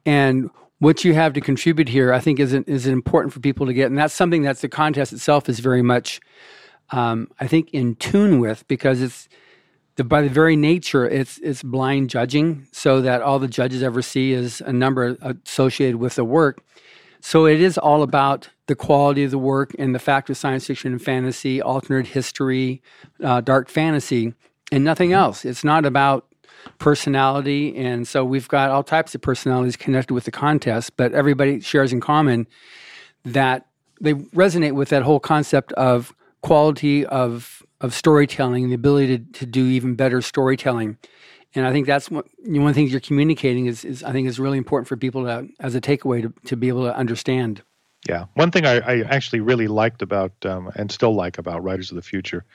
And 0.05 0.49
what 0.79 1.03
you 1.03 1.13
have 1.13 1.33
to 1.33 1.41
contribute 1.41 1.89
here, 1.89 2.11
I 2.11 2.19
think, 2.19 2.39
is 2.39 2.53
is 2.53 2.87
important 2.87 3.33
for 3.33 3.39
people 3.39 3.67
to 3.67 3.73
get, 3.73 3.85
and 3.85 3.97
that's 3.97 4.13
something 4.13 4.41
that 4.41 4.57
the 4.57 4.69
contest 4.69 5.13
itself 5.13 5.47
is 5.47 5.59
very 5.59 5.83
much, 5.83 6.19
um, 6.89 7.27
I 7.39 7.47
think, 7.47 7.69
in 7.71 7.95
tune 7.95 8.39
with 8.39 8.67
because 8.67 9.01
it's 9.01 9.29
the, 9.95 10.03
by 10.03 10.21
the 10.21 10.29
very 10.29 10.55
nature, 10.55 11.07
it's 11.07 11.37
it's 11.39 11.61
blind 11.63 12.09
judging, 12.09 12.67
so 12.71 13.01
that 13.01 13.21
all 13.21 13.39
the 13.39 13.47
judges 13.47 13.83
ever 13.83 14.01
see 14.01 14.33
is 14.33 14.61
a 14.61 14.73
number 14.73 15.17
associated 15.21 15.97
with 15.97 16.15
the 16.15 16.25
work. 16.25 16.63
So 17.19 17.45
it 17.45 17.61
is 17.61 17.77
all 17.77 18.01
about 18.01 18.49
the 18.65 18.75
quality 18.75 19.23
of 19.23 19.29
the 19.29 19.37
work 19.37 19.75
and 19.77 19.93
the 19.93 19.99
fact 19.99 20.31
of 20.31 20.37
science 20.37 20.65
fiction 20.65 20.93
and 20.93 21.01
fantasy, 21.01 21.61
alternate 21.61 22.07
history, 22.07 22.81
uh, 23.23 23.41
dark 23.41 23.69
fantasy, 23.69 24.33
and 24.71 24.83
nothing 24.83 25.13
else. 25.13 25.45
It's 25.45 25.63
not 25.63 25.85
about 25.85 26.27
personality. 26.77 27.75
And 27.75 28.07
so 28.07 28.23
we've 28.23 28.47
got 28.47 28.69
all 28.69 28.83
types 28.83 29.15
of 29.15 29.21
personalities 29.21 29.75
connected 29.75 30.13
with 30.13 30.25
the 30.25 30.31
contest, 30.31 30.95
but 30.95 31.13
everybody 31.13 31.59
shares 31.59 31.91
in 31.91 31.99
common 31.99 32.47
that 33.25 33.67
they 33.99 34.13
resonate 34.13 34.73
with 34.73 34.89
that 34.89 35.03
whole 35.03 35.19
concept 35.19 35.73
of 35.73 36.13
quality 36.41 37.05
of 37.05 37.63
of 37.81 37.95
storytelling, 37.95 38.63
and 38.63 38.71
the 38.71 38.75
ability 38.75 39.17
to, 39.17 39.25
to 39.39 39.45
do 39.47 39.65
even 39.65 39.95
better 39.95 40.21
storytelling. 40.21 40.97
And 41.55 41.65
I 41.65 41.71
think 41.71 41.87
that's 41.87 42.11
what, 42.11 42.27
you 42.43 42.53
know, 42.53 42.61
one 42.61 42.69
of 42.69 42.75
the 42.75 42.79
things 42.79 42.91
you're 42.91 42.99
communicating 43.01 43.65
is, 43.65 43.83
is 43.83 44.03
I 44.03 44.11
think 44.11 44.27
is 44.27 44.39
really 44.39 44.59
important 44.59 44.87
for 44.87 44.95
people 44.95 45.25
to, 45.25 45.47
as 45.59 45.73
a 45.73 45.81
takeaway 45.81 46.21
to, 46.21 46.31
to 46.45 46.55
be 46.55 46.67
able 46.67 46.83
to 46.83 46.95
understand. 46.95 47.63
Yeah. 48.07 48.25
One 48.35 48.51
thing 48.51 48.67
I, 48.67 48.77
I 48.81 49.01
actually 49.01 49.39
really 49.39 49.67
liked 49.67 50.03
about 50.03 50.31
um, 50.45 50.71
and 50.75 50.91
still 50.91 51.15
like 51.15 51.39
about 51.39 51.63
Writers 51.63 51.89
of 51.89 51.95
the 51.95 52.03
Future, 52.03 52.45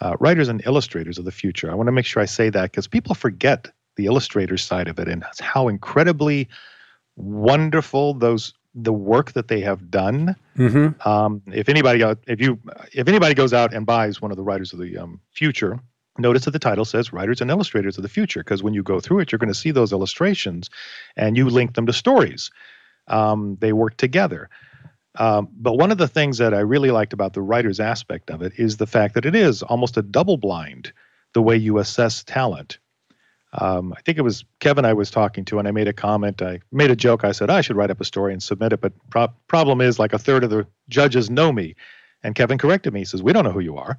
uh, 0.00 0.16
writers 0.20 0.48
and 0.48 0.62
illustrators 0.66 1.18
of 1.18 1.24
the 1.24 1.32
future. 1.32 1.70
I 1.70 1.74
want 1.74 1.88
to 1.88 1.92
make 1.92 2.06
sure 2.06 2.22
I 2.22 2.26
say 2.26 2.50
that 2.50 2.70
because 2.70 2.86
people 2.86 3.14
forget 3.14 3.68
the 3.96 4.06
illustrator 4.06 4.56
side 4.56 4.88
of 4.88 4.98
it 4.98 5.08
and 5.08 5.24
how 5.40 5.68
incredibly 5.68 6.48
wonderful 7.16 8.14
those 8.14 8.52
the 8.74 8.92
work 8.92 9.32
that 9.32 9.46
they 9.46 9.60
have 9.60 9.88
done. 9.88 10.34
Mm-hmm. 10.58 11.08
Um, 11.08 11.42
if 11.52 11.68
anybody 11.68 12.02
if 12.26 12.40
you 12.40 12.58
if 12.92 13.08
anybody 13.08 13.34
goes 13.34 13.52
out 13.52 13.72
and 13.72 13.86
buys 13.86 14.20
one 14.20 14.30
of 14.30 14.36
the 14.36 14.42
Writers 14.42 14.72
of 14.72 14.80
the 14.80 14.98
um, 14.98 15.20
Future, 15.30 15.78
notice 16.18 16.44
that 16.44 16.52
the 16.52 16.58
title 16.58 16.84
says 16.84 17.12
writers 17.12 17.40
and 17.40 17.50
illustrators 17.50 17.96
of 17.96 18.02
the 18.02 18.08
future 18.08 18.40
because 18.40 18.62
when 18.62 18.74
you 18.74 18.82
go 18.82 19.00
through 19.00 19.18
it 19.18 19.32
you're 19.32 19.38
going 19.38 19.52
to 19.52 19.54
see 19.54 19.70
those 19.70 19.92
illustrations 19.92 20.70
and 21.16 21.36
you 21.36 21.48
link 21.48 21.74
them 21.74 21.86
to 21.86 21.92
stories 21.92 22.50
um, 23.08 23.56
they 23.60 23.72
work 23.72 23.96
together 23.96 24.48
um, 25.16 25.48
but 25.52 25.74
one 25.74 25.90
of 25.90 25.98
the 25.98 26.08
things 26.08 26.38
that 26.38 26.54
i 26.54 26.60
really 26.60 26.90
liked 26.90 27.12
about 27.12 27.32
the 27.32 27.42
writers 27.42 27.80
aspect 27.80 28.30
of 28.30 28.42
it 28.42 28.52
is 28.58 28.76
the 28.76 28.86
fact 28.86 29.14
that 29.14 29.26
it 29.26 29.34
is 29.34 29.62
almost 29.62 29.96
a 29.96 30.02
double 30.02 30.36
blind 30.36 30.92
the 31.32 31.42
way 31.42 31.56
you 31.56 31.78
assess 31.78 32.22
talent 32.24 32.78
um, 33.52 33.92
i 33.96 34.00
think 34.02 34.18
it 34.18 34.22
was 34.22 34.44
kevin 34.60 34.84
i 34.84 34.92
was 34.92 35.10
talking 35.10 35.44
to 35.44 35.58
and 35.58 35.68
i 35.68 35.70
made 35.70 35.88
a 35.88 35.92
comment 35.92 36.42
i 36.42 36.60
made 36.72 36.90
a 36.90 36.96
joke 36.96 37.24
i 37.24 37.32
said 37.32 37.50
i 37.50 37.60
should 37.60 37.76
write 37.76 37.90
up 37.90 38.00
a 38.00 38.04
story 38.04 38.32
and 38.32 38.42
submit 38.42 38.72
it 38.72 38.80
but 38.80 38.92
pro- 39.10 39.32
problem 39.48 39.80
is 39.80 39.98
like 39.98 40.12
a 40.12 40.18
third 40.18 40.44
of 40.44 40.50
the 40.50 40.66
judges 40.88 41.30
know 41.30 41.52
me 41.52 41.74
and 42.22 42.34
kevin 42.34 42.58
corrected 42.58 42.92
me 42.92 43.00
he 43.00 43.04
says 43.04 43.22
we 43.22 43.32
don't 43.32 43.44
know 43.44 43.52
who 43.52 43.60
you 43.60 43.76
are 43.76 43.98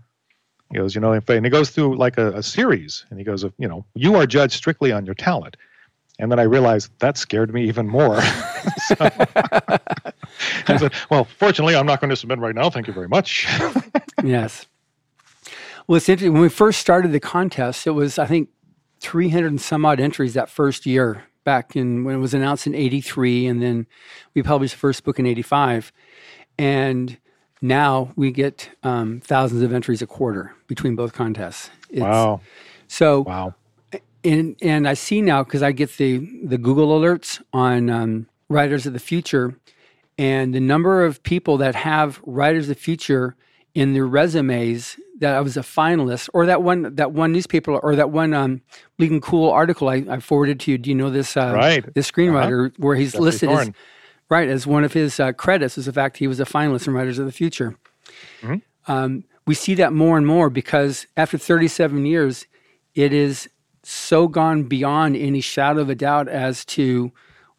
he 0.71 0.78
goes, 0.78 0.95
you 0.95 1.01
know, 1.01 1.13
and 1.13 1.45
he 1.45 1.49
goes 1.49 1.69
through 1.69 1.95
like 1.95 2.17
a, 2.17 2.34
a 2.34 2.43
series, 2.43 3.06
and 3.10 3.19
he 3.19 3.25
goes, 3.25 3.43
you 3.58 3.67
know, 3.67 3.86
you 3.93 4.15
are 4.15 4.25
judged 4.25 4.54
strictly 4.54 4.91
on 4.91 5.06
your 5.06 5.15
talent. 5.15 5.58
And 6.17 6.32
then 6.32 6.39
I 6.39 6.43
realized 6.43 6.91
that 6.99 7.17
scared 7.17 7.54
me 7.54 7.67
even 7.67 7.88
more. 7.88 8.21
so, 8.88 8.95
I 10.67 10.78
said, 10.78 10.93
well, 11.10 11.26
fortunately, 11.26 11.76
I'm 11.76 11.86
not 11.86 12.02
going 12.02 12.10
to 12.10 12.15
submit 12.15 12.39
right 12.39 12.56
now. 12.56 12.69
Thank 12.69 12.88
you 12.88 12.93
very 12.93 13.08
much. 13.08 13.48
yes. 14.24 14.65
Well, 15.88 15.98
it's 15.98 16.10
interesting. 16.10 16.34
When 16.34 16.41
we 16.41 16.50
first 16.50 16.80
started 16.80 17.12
the 17.12 17.19
contest, 17.19 17.86
it 17.86 17.91
was, 17.91 18.17
I 18.17 18.26
think, 18.26 18.50
300 19.02 19.48
and 19.48 19.62
some 19.62 19.86
odd 19.86 20.00
entries 20.00 20.34
that 20.34 20.50
first 20.50 20.86
year 20.86 21.24
back 21.43 21.76
in 21.76 22.04
when 22.04 22.15
it 22.15 22.19
was 22.19 22.34
announced 22.34 22.65
in 22.65 22.74
83. 22.74 23.48
And 23.48 23.62
then 23.62 23.88
we 24.34 24.41
published 24.41 24.74
the 24.74 24.80
first 24.80 25.04
book 25.04 25.19
in 25.19 25.26
85. 25.26 25.91
And 26.58 27.17
now 27.62 28.12
we 28.15 28.32
get 28.32 28.69
um, 28.84 29.21
thousands 29.21 29.62
of 29.62 29.74
entries 29.74 30.02
a 30.02 30.08
quarter 30.08 30.54
between 30.67 30.95
both 30.95 31.13
contests. 31.13 31.69
It's, 31.89 32.02
wow. 32.02 32.41
So 32.88 33.21
wow. 33.21 33.56
And 34.24 34.56
and 34.62 34.88
I 34.88 34.95
see 34.95 35.21
now 35.21 35.43
because 35.43 35.62
I 35.63 35.71
get 35.71 35.98
the 35.98 36.17
the 36.43 36.58
Google 36.58 37.00
alerts 37.00 37.41
on 37.54 37.89
um, 37.89 38.28
Writers 38.50 38.86
of 38.86 38.93
the 38.93 39.00
Future, 39.00 39.56
and 40.17 40.54
the 40.54 40.60
number 40.60 41.06
of 41.06 41.21
people 41.23 41.58
that 41.58 41.75
have 41.75 42.21
Writers 42.25 42.65
of 42.65 42.75
the 42.75 42.82
Future 42.82 43.36
in 43.73 43.93
their 43.93 44.06
resumes 44.06 44.97
that 45.19 45.36
I 45.36 45.41
was 45.41 45.58
a 45.58 45.62
finalist, 45.62 46.30
or 46.34 46.45
that 46.45 46.62
one 46.63 46.95
that 46.95 47.12
one 47.12 47.32
newspaper, 47.32 47.78
or 47.78 47.95
that 47.95 48.10
one 48.10 48.34
um, 48.34 48.62
Bleeding 48.97 49.21
Cool 49.21 49.49
article 49.49 49.89
I, 49.89 50.06
I, 50.10 50.19
forwarded 50.19 50.60
to 50.62 50.71
you. 50.71 50.78
Do 50.78 50.89
you 50.89 50.95
know 50.95 51.10
this? 51.10 51.36
Uh, 51.36 51.54
right. 51.56 51.93
This 51.93 52.10
screenwriter 52.10 52.67
uh-huh. 52.67 52.75
where 52.78 52.95
he's 52.95 53.13
Jeffrey 53.13 53.25
listed 53.25 53.49
Thorne. 53.49 53.69
as 53.69 53.73
Right, 54.28 54.49
as 54.49 54.65
one 54.65 54.84
of 54.84 54.93
his 54.93 55.19
uh, 55.19 55.34
credits 55.34 55.78
is 55.78 55.86
the 55.86 55.93
fact 55.93 56.17
he 56.17 56.25
was 56.25 56.39
a 56.39 56.45
finalist 56.45 56.88
in 56.88 56.93
Writers 56.93 57.19
of 57.19 57.28
the 57.28 57.32
Future. 57.32 57.78
Mm-hmm. 58.41 58.91
Um, 58.91 59.23
we 59.45 59.54
see 59.54 59.75
that 59.75 59.93
more 59.93 60.17
and 60.17 60.25
more 60.25 60.49
because 60.49 61.06
after 61.15 61.38
37 61.38 62.08
years, 62.08 62.47
it 62.95 63.13
is 63.13 63.47
so 63.84 64.28
gone 64.28 64.63
beyond 64.63 65.15
any 65.15 65.41
shadow 65.41 65.82
of 65.82 65.91
a 65.91 65.95
doubt 65.95 66.28
as 66.28 66.65
to 66.65 67.12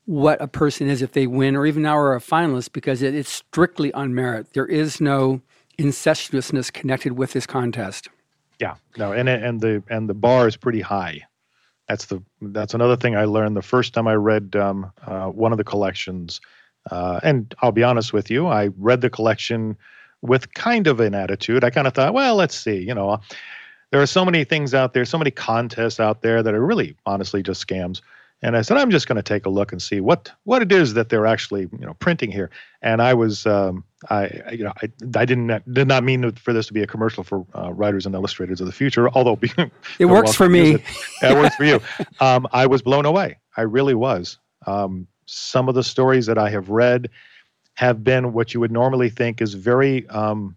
what 0.07 0.41
a 0.41 0.49
person 0.49 0.89
is 0.89 1.03
if 1.03 1.13
they 1.13 1.27
win 1.27 1.55
or 1.57 1.67
even 1.67 1.83
now 1.83 1.97
are 1.97 2.15
a 2.15 2.21
finalist 2.21 2.73
because 2.73 3.03
it, 3.03 3.15
it's 3.15 3.31
strictly 3.31 3.93
on 3.93 4.15
merit. 4.15 4.53
There 4.55 4.67
is 4.67 5.01
no 5.01 5.43
incestuousness 5.79 6.73
connected 6.73 7.13
with 7.13 7.33
this 7.33 7.47
contest. 7.47 8.09
Yeah, 8.59 8.77
no, 8.97 9.13
and 9.13 9.29
and 9.29 9.61
the 9.61 9.83
and 9.91 10.09
the 10.09 10.15
bar 10.15 10.49
is 10.49 10.57
pretty 10.57 10.81
high. 10.81 11.23
That's 11.89 12.07
the 12.07 12.23
that's 12.41 12.73
another 12.73 12.97
thing 12.97 13.15
I 13.15 13.25
learned 13.25 13.57
the 13.57 13.63
first 13.63 13.93
time 13.93 14.09
I 14.09 14.15
read 14.15 14.57
um, 14.57 14.91
uh, 15.05 15.27
one 15.27 15.53
of 15.53 15.59
the 15.59 15.65
collections. 15.65 16.41
Uh, 16.91 17.21
and 17.23 17.53
I'll 17.61 17.73
be 17.73 17.83
honest 17.83 18.13
with 18.13 18.31
you, 18.31 18.47
I 18.47 18.71
read 18.79 19.01
the 19.01 19.11
collection 19.11 19.77
with 20.23 20.55
kind 20.55 20.87
of 20.87 21.01
an 21.01 21.15
attitude. 21.15 21.65
I 21.65 21.71
kind 21.71 21.87
of 21.87 21.95
thought, 21.95 22.15
well, 22.15 22.37
let's 22.37 22.55
see. 22.55 22.77
You 22.77 22.95
know, 22.95 23.21
there 23.91 24.01
are 24.01 24.07
so 24.07 24.25
many 24.25 24.45
things 24.45 24.73
out 24.73 24.95
there, 24.95 25.05
so 25.05 25.19
many 25.19 25.33
contests 25.33 26.01
out 26.01 26.23
there 26.23 26.43
that 26.43 26.55
are 26.55 26.65
really, 26.65 26.97
honestly, 27.05 27.43
just 27.43 27.67
scams. 27.67 28.01
And 28.43 28.57
I 28.57 28.63
said, 28.63 28.77
I'm 28.77 28.91
just 28.91 29.09
going 29.09 29.17
to 29.17 29.23
take 29.23 29.47
a 29.47 29.49
look 29.49 29.73
and 29.73 29.81
see 29.81 30.01
what 30.01 30.31
what 30.45 30.61
it 30.61 30.71
is 30.71 30.95
that 30.95 31.09
they're 31.09 31.27
actually, 31.27 31.63
you 31.63 31.87
know, 31.87 31.95
printing 31.95 32.31
here. 32.31 32.51
And 32.83 33.01
I 33.01 33.15
was, 33.15 33.47
um, 33.47 33.83
I, 34.11 34.31
you 34.53 34.65
know, 34.65 34.73
I, 34.83 34.91
I 35.17 35.25
didn't 35.25 35.73
did 35.73 35.89
not 35.89 36.05
mean 36.05 36.31
for 36.33 36.53
this 36.53 36.67
to 36.67 36.75
be 36.75 36.83
a 36.83 36.87
commercial 36.87 37.25
for 37.25 37.47
uh, 37.55 37.73
writers 37.73 38.05
and 38.05 38.15
illustrators 38.15 38.61
of 38.61 38.67
the 38.67 38.73
future. 38.73 39.09
Although 39.11 39.39
it 39.99 40.07
works 40.07 40.35
for 40.35 40.49
me, 40.49 40.75
it, 40.75 40.83
it 41.23 41.35
works 41.35 41.57
for 41.57 41.65
you. 41.65 41.81
Um, 42.21 42.47
I 42.53 42.67
was 42.67 42.83
blown 42.83 43.05
away. 43.05 43.39
I 43.57 43.63
really 43.63 43.95
was. 43.95 44.39
Um, 44.67 45.07
some 45.27 45.69
of 45.69 45.75
the 45.75 45.85
stories 45.85 46.27
that 46.27 46.39
I 46.39 46.49
have 46.51 46.71
read 46.71 47.11
have 47.75 48.03
been 48.03 48.33
what 48.33 48.55
you 48.55 48.61
would 48.61 48.73
normally 48.73 49.11
think 49.11 49.43
is 49.43 49.55
very 49.55 50.09
um, 50.09 50.57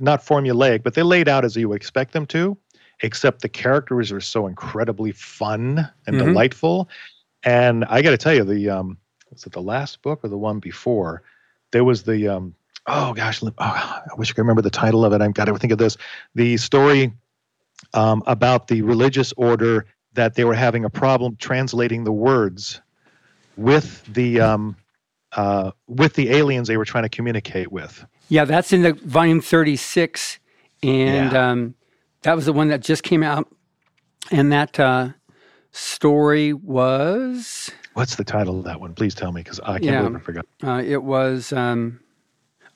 not 0.00 0.24
formulaic, 0.24 0.82
but 0.82 0.94
they 0.94 1.02
laid 1.02 1.28
out 1.28 1.44
as 1.44 1.56
you 1.56 1.68
would 1.68 1.76
expect 1.76 2.12
them 2.12 2.26
to, 2.26 2.56
except 3.04 3.42
the 3.42 3.48
characters 3.48 4.10
are 4.10 4.20
so 4.20 4.46
incredibly 4.46 5.12
fun 5.12 5.88
and 6.06 6.16
mm-hmm. 6.16 6.26
delightful. 6.26 6.88
And 7.44 7.84
I 7.84 8.00
got 8.00 8.10
to 8.10 8.16
tell 8.16 8.34
you, 8.34 8.44
the 8.44 8.70
um, 8.70 8.96
was 9.30 9.44
it 9.44 9.52
the 9.52 9.60
last 9.60 10.00
book 10.00 10.24
or 10.24 10.28
the 10.28 10.38
one 10.38 10.58
before? 10.58 11.22
There 11.70 11.84
was 11.84 12.02
the 12.04 12.28
um, 12.28 12.54
oh 12.86 13.12
gosh, 13.12 13.42
oh, 13.42 13.52
I 13.58 14.02
wish 14.16 14.30
I 14.30 14.32
could 14.32 14.40
remember 14.42 14.62
the 14.62 14.70
title 14.70 15.04
of 15.04 15.12
it. 15.12 15.20
I've 15.20 15.34
got 15.34 15.44
to 15.44 15.58
think 15.58 15.72
of 15.72 15.78
this. 15.78 15.98
The 16.34 16.56
story 16.56 17.12
um, 17.92 18.22
about 18.26 18.68
the 18.68 18.80
religious 18.80 19.34
order 19.36 19.84
that 20.14 20.34
they 20.34 20.44
were 20.44 20.54
having 20.54 20.84
a 20.86 20.90
problem 20.90 21.36
translating 21.36 22.04
the 22.04 22.12
words 22.12 22.80
with 23.56 24.02
the 24.14 24.40
um, 24.40 24.76
uh, 25.32 25.72
with 25.88 26.14
the 26.14 26.30
aliens 26.30 26.68
they 26.68 26.78
were 26.78 26.86
trying 26.86 27.04
to 27.04 27.10
communicate 27.10 27.70
with. 27.70 28.06
Yeah, 28.30 28.46
that's 28.46 28.72
in 28.72 28.80
the 28.80 28.94
volume 28.94 29.42
thirty 29.42 29.76
six, 29.76 30.38
and 30.82 31.32
yeah. 31.32 31.50
um, 31.50 31.74
that 32.24 32.34
was 32.34 32.46
the 32.46 32.52
one 32.52 32.68
that 32.68 32.80
just 32.82 33.02
came 33.02 33.22
out, 33.22 33.48
and 34.30 34.52
that 34.52 34.78
uh, 34.78 35.10
story 35.70 36.52
was. 36.52 37.70
What's 37.94 38.16
the 38.16 38.24
title 38.24 38.58
of 38.58 38.64
that 38.64 38.80
one? 38.80 38.94
Please 38.94 39.14
tell 39.14 39.32
me, 39.32 39.40
because 39.40 39.60
I 39.60 39.74
can't 39.74 39.84
yeah, 39.84 40.02
believe 40.02 40.16
I 40.16 40.20
forgot. 40.20 40.46
Uh, 40.62 40.82
it 40.84 41.02
was 41.02 41.52
um, 41.52 42.00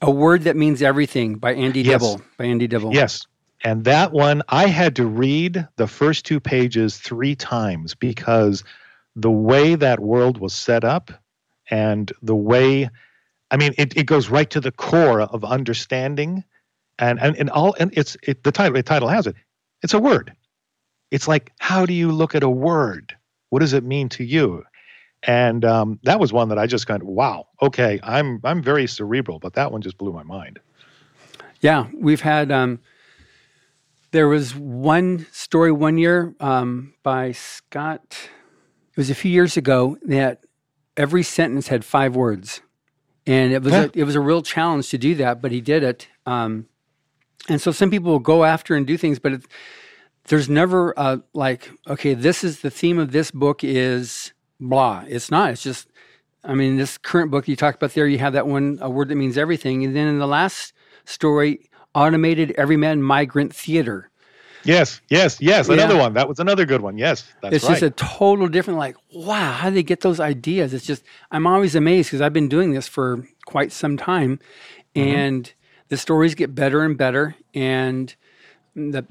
a 0.01 0.11
word 0.11 0.45
that 0.45 0.57
means 0.57 0.81
everything 0.81 1.35
by 1.35 1.55
Andy 1.55 1.83
yes. 1.83 2.01
Dibble. 2.01 2.23
By 2.37 2.45
Andy 2.45 2.69
Dibble. 2.69 2.95
Yes, 2.95 3.27
and 3.65 3.85
that 3.85 4.13
one 4.13 4.43
I 4.49 4.69
had 4.69 4.95
to 4.97 5.07
read 5.07 5.67
the 5.77 5.89
first 5.89 6.25
two 6.25 6.39
pages 6.39 6.99
three 6.99 7.35
times 7.35 7.95
because 7.95 8.63
the 9.17 9.31
way 9.31 9.75
that 9.75 9.99
world 10.01 10.39
was 10.39 10.55
set 10.55 10.85
up 10.85 11.11
and 11.71 12.13
the 12.23 12.37
way 12.37 12.89
i 13.51 13.57
mean 13.57 13.75
it, 13.77 13.97
it 13.97 14.05
goes 14.05 14.29
right 14.29 14.51
to 14.51 14.61
the 14.61 14.73
core 14.73 15.21
of 15.21 15.45
understanding 15.45 16.45
and 16.99 17.21
and, 17.21 17.37
and 17.37 17.51
all 17.51 17.75
and 17.79 17.91
it's 17.97 18.17
it, 18.23 18.45
the 18.45 18.53
title 18.53 18.75
the 18.75 18.83
title 18.83 19.09
has 19.09 19.27
it. 19.27 19.37
It's 19.83 19.95
a 19.95 19.99
word. 19.99 20.33
It's 21.11 21.29
like 21.29 21.53
how 21.59 21.87
do 21.87 21.93
you 21.93 22.13
look 22.13 22.35
at 22.35 22.43
a 22.43 22.51
word? 22.51 23.17
What 23.51 23.61
does 23.61 23.73
it 23.73 23.85
mean 23.85 24.09
to 24.11 24.25
you? 24.25 24.65
And 25.23 25.65
um, 25.65 25.99
that 26.05 26.21
was 26.21 26.33
one 26.33 26.49
that 26.51 26.59
i 26.59 26.67
just 26.69 26.87
kind 26.87 27.03
of 27.03 27.09
wow 27.09 27.49
okay 27.61 27.99
i'm 28.05 28.41
i'm 28.45 28.63
very 28.63 28.87
cerebral 28.87 29.41
but 29.41 29.55
that 29.55 29.73
one 29.73 29.83
just 29.83 29.99
blew 29.99 30.13
my 30.13 30.23
mind. 30.23 30.61
Yeah 31.61 31.89
we've 31.93 32.21
had 32.21 32.53
um, 32.53 32.79
there 34.13 34.29
was 34.29 34.55
one 34.55 35.27
story 35.33 35.73
one 35.73 35.99
year 35.99 36.37
um, 36.39 36.95
by 37.03 37.33
scott 37.33 38.31
it 38.93 38.97
was 38.97 39.11
a 39.11 39.15
few 39.15 39.33
years 39.33 39.57
ago 39.57 39.99
that 40.03 40.45
every 40.99 41.23
sentence 41.23 41.69
had 41.69 41.85
five 41.85 42.17
words, 42.17 42.61
and 43.27 43.53
it 43.53 43.63
was 43.63 43.73
a, 43.73 43.91
it 43.95 44.05
was 44.05 44.17
a 44.17 44.21
real 44.21 44.43
challenge 44.43 44.91
to 44.91 44.99
do 44.99 45.15
that, 45.15 45.41
but 45.41 45.53
he 45.53 45.61
did 45.61 45.83
it. 45.83 46.09
Um, 46.27 46.67
and 47.49 47.61
so 47.61 47.73
some 47.73 47.91
people 47.91 48.13
will 48.13 48.19
go 48.19 48.45
after 48.45 48.75
and 48.75 48.87
do 48.87 48.97
things, 48.97 49.19
but 49.19 49.41
there's 50.29 50.49
never 50.49 50.99
uh, 50.99 51.19
like, 51.33 51.71
okay, 51.89 52.15
this 52.15 52.45
is 52.45 52.61
the 52.61 52.71
theme 52.71 52.99
of 52.99 53.13
this 53.13 53.31
book 53.31 53.65
is 53.65 54.33
blah. 54.61 55.05
It's 55.07 55.31
not. 55.31 55.51
It's 55.51 55.63
just, 55.63 55.89
I 56.45 56.55
mean, 56.55 56.77
this 56.77 56.99
current 56.99 57.31
book 57.31 57.49
you 57.49 57.57
talked 57.57 57.77
about 57.77 57.95
there, 57.95 58.07
you 58.07 58.19
have 58.19 58.35
that 58.35 58.47
one 58.47 58.79
a 58.81 58.91
word 58.91 59.09
that 59.09 59.17
means 59.17 59.39
everything, 59.39 59.85
and 59.85 59.95
then 59.97 60.07
in 60.09 60.19
the 60.19 60.27
last 60.27 60.73
story, 61.05 61.69
automated 61.95 62.53
everyman 62.53 63.03
migrant 63.03 63.55
theater. 63.55 64.11
Yes, 64.65 65.01
yes, 65.09 65.41
yes. 65.41 65.69
Another 65.69 65.97
one. 65.97 66.15
That 66.15 66.29
was 66.29 66.41
another 66.41 66.67
good 66.67 66.83
one. 66.83 66.99
Yes, 66.99 67.25
that's 67.41 67.57
it's 67.57 67.65
right. 67.65 67.79
just 67.79 67.83
a 67.83 67.91
total 67.91 68.49
different. 68.49 68.79
Like, 68.79 68.97
wow, 69.15 69.53
how 69.53 69.71
do 69.71 69.75
they 69.75 69.83
get 69.83 70.01
those 70.01 70.21
ideas? 70.21 70.75
It's 70.75 70.85
just 70.85 71.05
I'm 71.31 71.47
always 71.47 71.75
amazed 71.75 72.09
because 72.09 72.21
I've 72.21 72.33
been 72.33 72.49
doing 72.49 72.73
this 72.73 72.89
for 72.89 73.25
quite 73.47 73.73
some 73.73 73.97
time, 73.97 74.41
mm-hmm. 74.95 75.17
and 75.17 75.53
the 75.89 75.97
stories 75.97 76.35
get 76.35 76.55
better 76.55 76.83
and 76.83 76.97
better. 76.97 77.35
And 77.55 78.15
the 78.75 79.07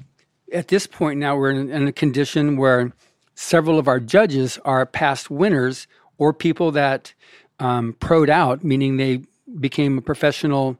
at 0.52 0.68
this 0.68 0.86
point 0.86 1.18
now 1.18 1.36
we're 1.36 1.50
in, 1.50 1.70
in 1.70 1.88
a 1.88 1.92
condition 1.92 2.56
where 2.56 2.92
several 3.34 3.78
of 3.78 3.86
our 3.86 4.00
judges 4.00 4.58
are 4.64 4.84
past 4.86 5.30
winners 5.30 5.86
or 6.16 6.32
people 6.32 6.72
that 6.72 7.12
um, 7.60 7.94
proed 8.00 8.28
out, 8.28 8.64
meaning 8.64 8.96
they 8.96 9.22
became 9.60 9.98
a 9.98 10.02
professional 10.02 10.78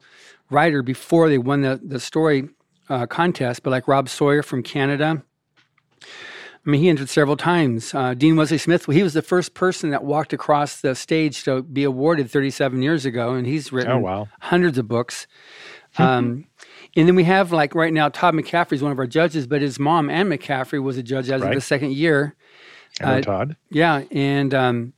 writer 0.50 0.82
before 0.82 1.28
they 1.28 1.38
won 1.38 1.61
the, 1.62 1.80
the 1.82 2.00
story 2.00 2.48
uh, 2.88 3.06
contest, 3.06 3.62
but 3.62 3.70
like 3.70 3.87
Rob 3.87 4.08
Sawyer 4.08 4.42
from 4.42 4.62
Canada. 4.62 5.22
I 6.02 6.70
mean, 6.70 6.80
he 6.80 6.88
entered 6.88 7.08
several 7.08 7.37
times. 7.37 7.94
Uh, 7.94 8.14
Dean 8.14 8.37
Wesley 8.37 8.58
Smith, 8.58 8.88
well, 8.88 8.96
he 8.96 9.02
was 9.02 9.14
the 9.14 9.22
first 9.22 9.54
person 9.54 9.90
that 9.90 10.04
walked 10.04 10.32
across 10.32 10.80
the 10.80 10.94
stage 10.94 11.44
to 11.44 11.62
be 11.62 11.84
awarded 11.84 12.30
37 12.30 12.82
years 12.82 13.06
ago, 13.06 13.32
and 13.32 13.46
he's 13.46 13.72
written 13.72 13.92
oh, 13.92 13.98
wow. 13.98 14.28
hundreds 14.40 14.76
of 14.76 14.88
books. 14.88 15.26
Um, 15.98 16.46
and 16.96 17.06
then 17.06 17.14
we 17.14 17.24
have, 17.24 17.52
like 17.52 17.74
right 17.74 17.92
now, 17.92 18.08
Todd 18.08 18.34
McCaffrey 18.34 18.74
is 18.74 18.82
one 18.82 18.92
of 18.92 18.98
our 18.98 19.06
judges, 19.06 19.46
but 19.46 19.62
his 19.62 19.78
mom, 19.78 20.11
Anne 20.11 20.28
McCaffrey, 20.28 20.82
was 20.82 20.96
a 20.96 21.02
judge 21.02 21.30
as 21.30 21.42
right. 21.42 21.50
of 21.50 21.54
the 21.54 21.61
second 21.61 21.92
year. 21.92 22.34
Uh, 23.00 23.20
Todd. 23.20 23.56
Yeah, 23.70 24.02
and 24.11 24.54
um, 24.54 24.92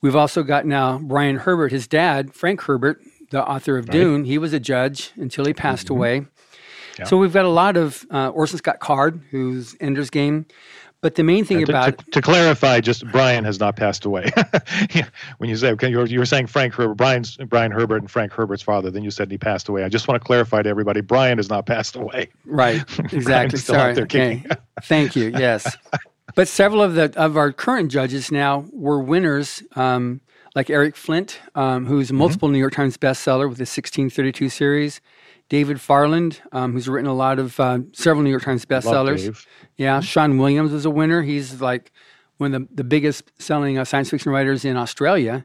we've 0.00 0.16
also 0.16 0.42
got 0.42 0.66
now 0.66 0.98
Brian 0.98 1.36
Herbert, 1.36 1.72
his 1.72 1.86
dad, 1.86 2.34
Frank 2.34 2.62
Herbert, 2.62 3.00
the 3.30 3.46
author 3.46 3.78
of 3.78 3.88
right. 3.88 3.92
Dune. 3.92 4.24
He 4.24 4.38
was 4.38 4.52
a 4.52 4.60
judge 4.60 5.12
until 5.16 5.44
he 5.44 5.54
passed 5.54 5.86
mm-hmm. 5.86 5.94
away. 5.94 6.26
Yeah. 6.98 7.04
So 7.04 7.16
we've 7.16 7.32
got 7.32 7.44
a 7.44 7.50
lot 7.50 7.76
of 7.76 8.04
uh, 8.10 8.28
Orson 8.30 8.58
Scott 8.58 8.80
Card, 8.80 9.22
who's 9.30 9.76
Ender's 9.80 10.10
Game. 10.10 10.46
But 11.02 11.14
the 11.14 11.22
main 11.22 11.44
thing 11.44 11.64
to, 11.64 11.70
about 11.70 11.98
to, 11.98 12.10
to, 12.12 12.22
clarify, 12.22 12.80
just 12.80 13.06
Brian 13.12 13.44
has 13.44 13.60
not 13.60 13.76
passed 13.76 14.04
away. 14.04 14.30
when 15.38 15.50
you 15.50 15.56
say 15.56 15.70
okay, 15.72 15.90
you 15.90 15.98
were, 15.98 16.06
you 16.06 16.18
were 16.18 16.26
saying 16.26 16.46
Frank 16.46 16.74
Herbert, 16.74 16.94
Brian's 16.94 17.36
Brian 17.36 17.70
Herbert 17.70 17.98
and 17.98 18.10
Frank 18.10 18.32
Herbert's 18.32 18.62
father, 18.62 18.90
then 18.90 19.04
you 19.04 19.10
said 19.10 19.30
he 19.30 19.38
passed 19.38 19.68
away. 19.68 19.84
I 19.84 19.88
just 19.88 20.08
want 20.08 20.20
to 20.20 20.26
clarify 20.26 20.62
to 20.62 20.68
everybody, 20.68 21.02
Brian 21.02 21.38
has 21.38 21.50
not 21.50 21.66
passed 21.66 21.96
away. 21.96 22.28
Right, 22.44 22.82
exactly. 23.12 23.58
Sorry. 23.58 24.00
Okay. 24.00 24.44
Thank 24.82 25.14
you. 25.14 25.32
Yes, 25.36 25.76
but 26.34 26.48
several 26.48 26.82
of 26.82 26.94
the 26.94 27.12
of 27.16 27.36
our 27.36 27.52
current 27.52 27.90
judges 27.90 28.32
now 28.32 28.64
were 28.72 29.00
winners. 29.00 29.62
Um, 29.76 30.22
like 30.54 30.70
Eric 30.70 30.96
Flint, 30.96 31.38
um, 31.54 31.84
who's 31.84 32.08
mm-hmm. 32.08 32.16
multiple 32.16 32.48
mm-hmm. 32.48 32.54
New 32.54 32.60
York 32.60 32.72
Times 32.72 32.96
bestseller 32.96 33.46
with 33.46 33.58
the 33.58 33.62
1632 33.62 34.48
series. 34.48 35.02
David 35.48 35.80
Farland, 35.80 36.40
um, 36.50 36.72
who's 36.72 36.88
written 36.88 37.08
a 37.08 37.14
lot 37.14 37.38
of 37.38 37.60
uh, 37.60 37.78
several 37.92 38.24
New 38.24 38.30
York 38.30 38.42
Times 38.42 38.64
bestsellers. 38.66 39.46
Yeah, 39.76 40.00
Sean 40.00 40.38
Williams 40.38 40.72
is 40.72 40.84
a 40.84 40.90
winner. 40.90 41.22
He's 41.22 41.60
like 41.60 41.92
one 42.38 42.54
of 42.54 42.62
the, 42.68 42.74
the 42.76 42.84
biggest 42.84 43.30
selling 43.38 43.78
uh, 43.78 43.84
science 43.84 44.10
fiction 44.10 44.32
writers 44.32 44.64
in 44.64 44.76
Australia. 44.76 45.44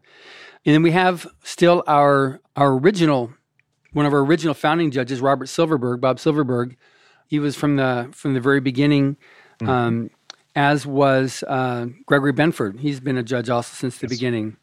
And 0.65 0.75
then 0.75 0.83
we 0.83 0.91
have 0.91 1.27
still 1.43 1.83
our 1.87 2.39
our 2.55 2.73
original, 2.73 3.33
one 3.93 4.05
of 4.05 4.13
our 4.13 4.19
original 4.19 4.53
founding 4.53 4.91
judges, 4.91 5.21
Robert 5.21 5.47
Silverberg, 5.47 6.01
Bob 6.01 6.19
Silverberg. 6.19 6.77
He 7.27 7.39
was 7.39 7.55
from 7.55 7.77
the 7.77 8.09
from 8.11 8.33
the 8.33 8.41
very 8.41 8.59
beginning, 8.59 9.17
mm-hmm. 9.59 9.69
um, 9.69 10.09
as 10.55 10.85
was 10.85 11.43
uh, 11.47 11.87
Gregory 12.05 12.33
Benford. 12.33 12.79
He's 12.79 12.99
been 12.99 13.17
a 13.17 13.23
judge 13.23 13.49
also 13.49 13.73
since 13.73 13.97
the 13.97 14.07
yes. 14.07 14.17
beginning. 14.17 14.57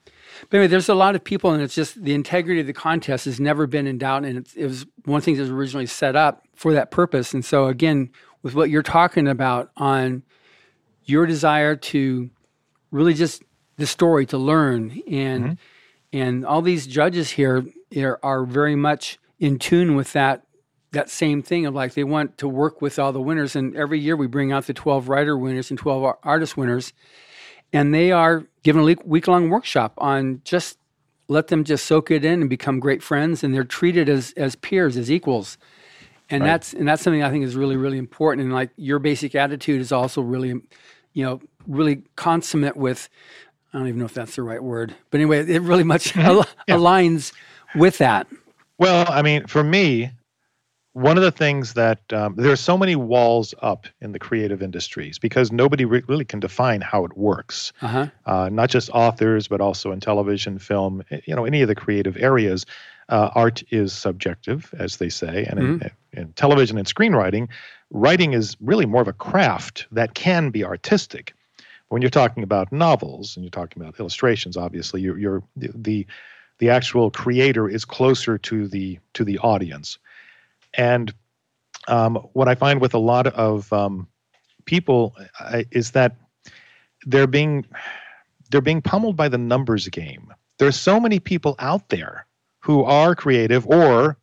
But 0.50 0.58
anyway, 0.58 0.68
there's 0.68 0.88
a 0.88 0.94
lot 0.94 1.16
of 1.16 1.24
people, 1.24 1.50
and 1.50 1.62
it's 1.62 1.74
just 1.74 2.02
the 2.02 2.14
integrity 2.14 2.60
of 2.60 2.66
the 2.66 2.72
contest 2.72 3.24
has 3.24 3.40
never 3.40 3.66
been 3.66 3.86
in 3.86 3.98
doubt. 3.98 4.24
And 4.24 4.46
it 4.54 4.66
was 4.66 4.86
one 5.04 5.20
thing 5.20 5.34
that 5.34 5.42
was 5.42 5.50
originally 5.50 5.86
set 5.86 6.14
up 6.14 6.46
for 6.54 6.72
that 6.74 6.90
purpose. 6.90 7.34
And 7.34 7.44
so, 7.44 7.66
again, 7.66 8.10
with 8.42 8.54
what 8.54 8.70
you're 8.70 8.82
talking 8.82 9.28
about 9.28 9.70
on 9.76 10.22
your 11.04 11.26
desire 11.26 11.76
to 11.76 12.30
really 12.90 13.14
just 13.14 13.42
the 13.76 13.86
story 13.86 14.26
to 14.26 14.38
learn 14.38 15.00
and 15.10 15.44
mm-hmm. 15.44 15.52
and 16.12 16.46
all 16.46 16.62
these 16.62 16.86
judges 16.86 17.30
here 17.30 17.64
are, 17.96 18.18
are 18.22 18.44
very 18.44 18.76
much 18.76 19.18
in 19.38 19.58
tune 19.58 19.94
with 19.94 20.12
that 20.12 20.44
that 20.90 21.10
same 21.10 21.42
thing 21.42 21.66
of 21.66 21.74
like 21.74 21.94
they 21.94 22.04
want 22.04 22.38
to 22.38 22.48
work 22.48 22.80
with 22.80 22.98
all 22.98 23.12
the 23.12 23.20
winners 23.20 23.54
and 23.54 23.76
every 23.76 23.98
year 23.98 24.16
we 24.16 24.26
bring 24.26 24.52
out 24.52 24.66
the 24.66 24.74
12 24.74 25.08
writer 25.08 25.36
winners 25.36 25.70
and 25.70 25.78
12 25.78 26.16
artist 26.22 26.56
winners 26.56 26.92
and 27.72 27.94
they 27.94 28.10
are 28.10 28.46
given 28.62 28.82
a 28.82 28.96
week 29.04 29.28
long 29.28 29.50
workshop 29.50 29.92
on 29.98 30.40
just 30.44 30.78
let 31.28 31.48
them 31.48 31.62
just 31.62 31.86
soak 31.86 32.10
it 32.10 32.24
in 32.24 32.40
and 32.40 32.50
become 32.50 32.80
great 32.80 33.02
friends, 33.02 33.44
and 33.44 33.54
they're 33.54 33.64
treated 33.64 34.08
as 34.08 34.32
as 34.36 34.56
peers, 34.56 34.96
as 34.96 35.10
equals. 35.10 35.58
And 36.30 36.42
right. 36.42 36.48
that's 36.48 36.74
and 36.74 36.86
that's 36.86 37.02
something 37.02 37.22
I 37.22 37.30
think 37.30 37.44
is 37.44 37.56
really 37.56 37.76
really 37.76 37.98
important. 37.98 38.44
And 38.44 38.52
like 38.52 38.70
your 38.76 38.98
basic 38.98 39.34
attitude 39.34 39.80
is 39.80 39.92
also 39.92 40.20
really, 40.20 40.60
you 41.12 41.24
know, 41.24 41.40
really 41.66 42.02
consummate 42.16 42.76
with. 42.76 43.08
I 43.72 43.78
don't 43.78 43.88
even 43.88 43.98
know 43.98 44.06
if 44.06 44.14
that's 44.14 44.36
the 44.36 44.42
right 44.42 44.62
word, 44.62 44.94
but 45.10 45.20
anyway, 45.20 45.46
it 45.46 45.60
really 45.60 45.84
much 45.84 46.16
al- 46.16 46.46
yeah. 46.66 46.76
aligns 46.76 47.32
with 47.74 47.98
that. 47.98 48.26
Well, 48.78 49.06
I 49.10 49.22
mean, 49.22 49.46
for 49.46 49.62
me, 49.62 50.10
one 50.98 51.16
of 51.16 51.22
the 51.22 51.30
things 51.30 51.74
that 51.74 52.00
um, 52.12 52.34
there 52.36 52.50
are 52.50 52.56
so 52.56 52.76
many 52.76 52.96
walls 52.96 53.54
up 53.62 53.86
in 54.00 54.12
the 54.12 54.18
creative 54.18 54.62
industries 54.62 55.18
because 55.18 55.52
nobody 55.52 55.84
re- 55.84 56.02
really 56.08 56.24
can 56.24 56.40
define 56.40 56.80
how 56.80 57.04
it 57.04 57.16
works. 57.16 57.72
Uh-huh. 57.82 58.08
Uh, 58.26 58.48
not 58.50 58.70
just 58.70 58.90
authors, 58.90 59.46
but 59.46 59.60
also 59.60 59.92
in 59.92 60.00
television, 60.00 60.58
film, 60.58 61.04
you 61.24 61.36
know, 61.36 61.44
any 61.44 61.62
of 61.62 61.68
the 61.68 61.74
creative 61.74 62.16
areas. 62.16 62.66
Uh, 63.08 63.30
art 63.34 63.62
is 63.70 63.92
subjective, 63.92 64.74
as 64.78 64.98
they 64.98 65.08
say, 65.08 65.44
and 65.44 65.58
mm-hmm. 65.58 65.86
in, 66.12 66.20
in 66.20 66.32
television 66.34 66.76
and 66.76 66.86
screenwriting, 66.86 67.48
writing 67.90 68.34
is 68.34 68.56
really 68.60 68.84
more 68.84 69.00
of 69.00 69.08
a 69.08 69.14
craft 69.14 69.86
that 69.90 70.14
can 70.14 70.50
be 70.50 70.62
artistic. 70.62 71.34
When 71.88 72.02
you're 72.02 72.10
talking 72.10 72.42
about 72.42 72.70
novels 72.70 73.34
and 73.34 73.44
you're 73.44 73.50
talking 73.50 73.82
about 73.82 73.98
illustrations, 73.98 74.58
obviously, 74.58 75.00
you're, 75.00 75.18
you're 75.18 75.42
the 75.56 76.06
the 76.58 76.68
actual 76.68 77.10
creator 77.10 77.68
is 77.68 77.84
closer 77.84 78.36
to 78.36 78.68
the 78.68 78.98
to 79.14 79.24
the 79.24 79.38
audience 79.38 79.98
and 80.74 81.14
um, 81.88 82.16
what 82.32 82.48
I 82.48 82.54
find 82.54 82.80
with 82.80 82.94
a 82.94 82.98
lot 82.98 83.26
of 83.28 83.72
um, 83.72 84.06
people 84.66 85.14
uh, 85.40 85.62
is 85.70 85.92
that 85.92 86.16
they're 87.06 87.26
being 87.26 87.64
they're 88.50 88.60
being 88.60 88.82
pummeled 88.82 89.16
by 89.16 89.28
the 89.28 89.38
numbers 89.38 89.88
game. 89.88 90.32
There's 90.58 90.76
so 90.76 90.98
many 90.98 91.18
people 91.18 91.54
out 91.58 91.88
there 91.88 92.26
who 92.60 92.84
are 92.84 93.14
creative 93.14 93.66
or 93.66 94.18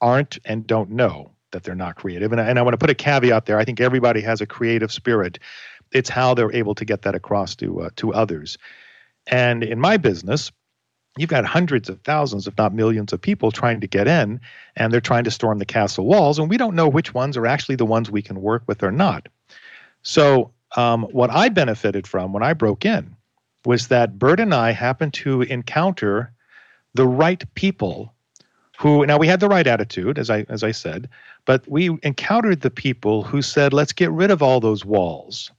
aren't 0.00 0.38
and 0.44 0.66
don't 0.66 0.90
know 0.90 1.32
that 1.52 1.62
they're 1.62 1.74
not 1.74 1.96
creative. 1.96 2.32
And 2.32 2.40
I, 2.40 2.44
and 2.44 2.58
I 2.58 2.62
want 2.62 2.74
to 2.74 2.78
put 2.78 2.90
a 2.90 2.94
caveat 2.94 3.46
there. 3.46 3.58
I 3.58 3.64
think 3.64 3.80
everybody 3.80 4.20
has 4.20 4.40
a 4.40 4.46
creative 4.46 4.92
spirit. 4.92 5.38
It's 5.92 6.10
how 6.10 6.34
they're 6.34 6.52
able 6.52 6.74
to 6.74 6.84
get 6.84 7.02
that 7.02 7.14
across 7.14 7.56
to 7.56 7.82
uh, 7.82 7.90
to 7.96 8.12
others. 8.12 8.58
And 9.28 9.62
in 9.62 9.80
my 9.80 9.96
business, 9.96 10.52
you've 11.16 11.30
got 11.30 11.44
hundreds 11.44 11.88
of 11.88 12.00
thousands, 12.02 12.46
if 12.46 12.56
not 12.58 12.74
millions, 12.74 13.12
of 13.12 13.20
people 13.20 13.50
trying 13.50 13.80
to 13.80 13.86
get 13.86 14.06
in, 14.06 14.40
and 14.76 14.92
they're 14.92 15.00
trying 15.00 15.24
to 15.24 15.30
storm 15.30 15.58
the 15.58 15.64
castle 15.64 16.06
walls, 16.06 16.38
and 16.38 16.50
we 16.50 16.56
don't 16.56 16.74
know 16.74 16.88
which 16.88 17.14
ones 17.14 17.36
are 17.36 17.46
actually 17.46 17.76
the 17.76 17.86
ones 17.86 18.10
we 18.10 18.22
can 18.22 18.40
work 18.40 18.62
with 18.66 18.82
or 18.82 18.92
not. 18.92 19.28
So, 20.02 20.52
um, 20.76 21.04
what 21.04 21.30
I 21.30 21.48
benefited 21.48 22.06
from 22.06 22.32
when 22.32 22.42
I 22.42 22.52
broke 22.52 22.84
in 22.84 23.16
was 23.64 23.88
that 23.88 24.18
Burt 24.18 24.40
and 24.40 24.52
I 24.52 24.72
happened 24.72 25.14
to 25.14 25.42
encounter 25.42 26.32
the 26.96 27.06
right 27.06 27.44
people 27.54 28.12
who 28.78 29.06
now 29.06 29.16
we 29.16 29.26
had 29.26 29.40
the 29.40 29.48
right 29.48 29.66
attitude 29.66 30.18
as 30.18 30.28
i 30.28 30.44
as 30.48 30.62
i 30.62 30.70
said 30.70 31.08
but 31.44 31.66
we 31.68 31.90
encountered 32.02 32.60
the 32.60 32.70
people 32.70 33.22
who 33.22 33.40
said 33.40 33.72
let's 33.72 33.92
get 33.92 34.10
rid 34.10 34.30
of 34.30 34.42
all 34.42 34.60
those 34.60 34.84
walls 34.84 35.50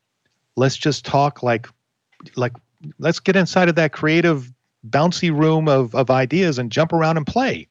let's 0.56 0.78
just 0.78 1.06
talk 1.06 1.42
like 1.42 1.68
like 2.36 2.54
let's 3.00 3.20
get 3.20 3.36
inside 3.36 3.70
of 3.70 3.76
that 3.76 3.92
creative 3.92 4.52
bouncy 4.90 5.36
room 5.36 5.68
of, 5.68 5.94
of 5.96 6.10
ideas 6.10 6.58
and 6.60 6.72
jump 6.72 6.94
around 6.94 7.18
and 7.18 7.26
play. 7.26 7.68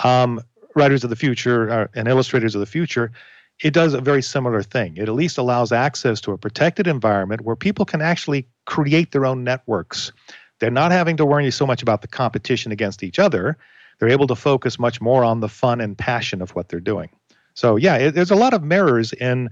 Um, 0.00 0.40
writers 0.74 1.04
of 1.04 1.10
the 1.10 1.16
future 1.16 1.70
uh, 1.70 1.86
and 1.94 2.08
illustrators 2.08 2.54
of 2.54 2.60
the 2.60 2.66
future, 2.66 3.12
it 3.62 3.72
does 3.72 3.94
a 3.94 4.00
very 4.00 4.22
similar 4.22 4.62
thing. 4.62 4.96
It 4.96 5.08
at 5.08 5.14
least 5.14 5.38
allows 5.38 5.70
access 5.70 6.20
to 6.22 6.32
a 6.32 6.38
protected 6.38 6.86
environment 6.86 7.42
where 7.42 7.54
people 7.54 7.84
can 7.84 8.02
actually 8.02 8.48
create 8.66 9.12
their 9.12 9.24
own 9.24 9.44
networks. 9.44 10.12
They're 10.58 10.70
not 10.70 10.92
having 10.92 11.16
to 11.18 11.26
worry 11.26 11.50
so 11.50 11.66
much 11.66 11.82
about 11.82 12.02
the 12.02 12.08
competition 12.08 12.72
against 12.72 13.02
each 13.02 13.18
other. 13.18 13.56
They're 13.98 14.08
able 14.08 14.26
to 14.28 14.36
focus 14.36 14.78
much 14.78 15.00
more 15.00 15.24
on 15.24 15.40
the 15.40 15.48
fun 15.48 15.80
and 15.80 15.96
passion 15.96 16.42
of 16.42 16.50
what 16.54 16.68
they're 16.68 16.80
doing. 16.80 17.10
So, 17.54 17.76
yeah, 17.76 17.96
it, 17.96 18.14
there's 18.14 18.30
a 18.30 18.36
lot 18.36 18.54
of 18.54 18.62
mirrors 18.62 19.12
in 19.12 19.50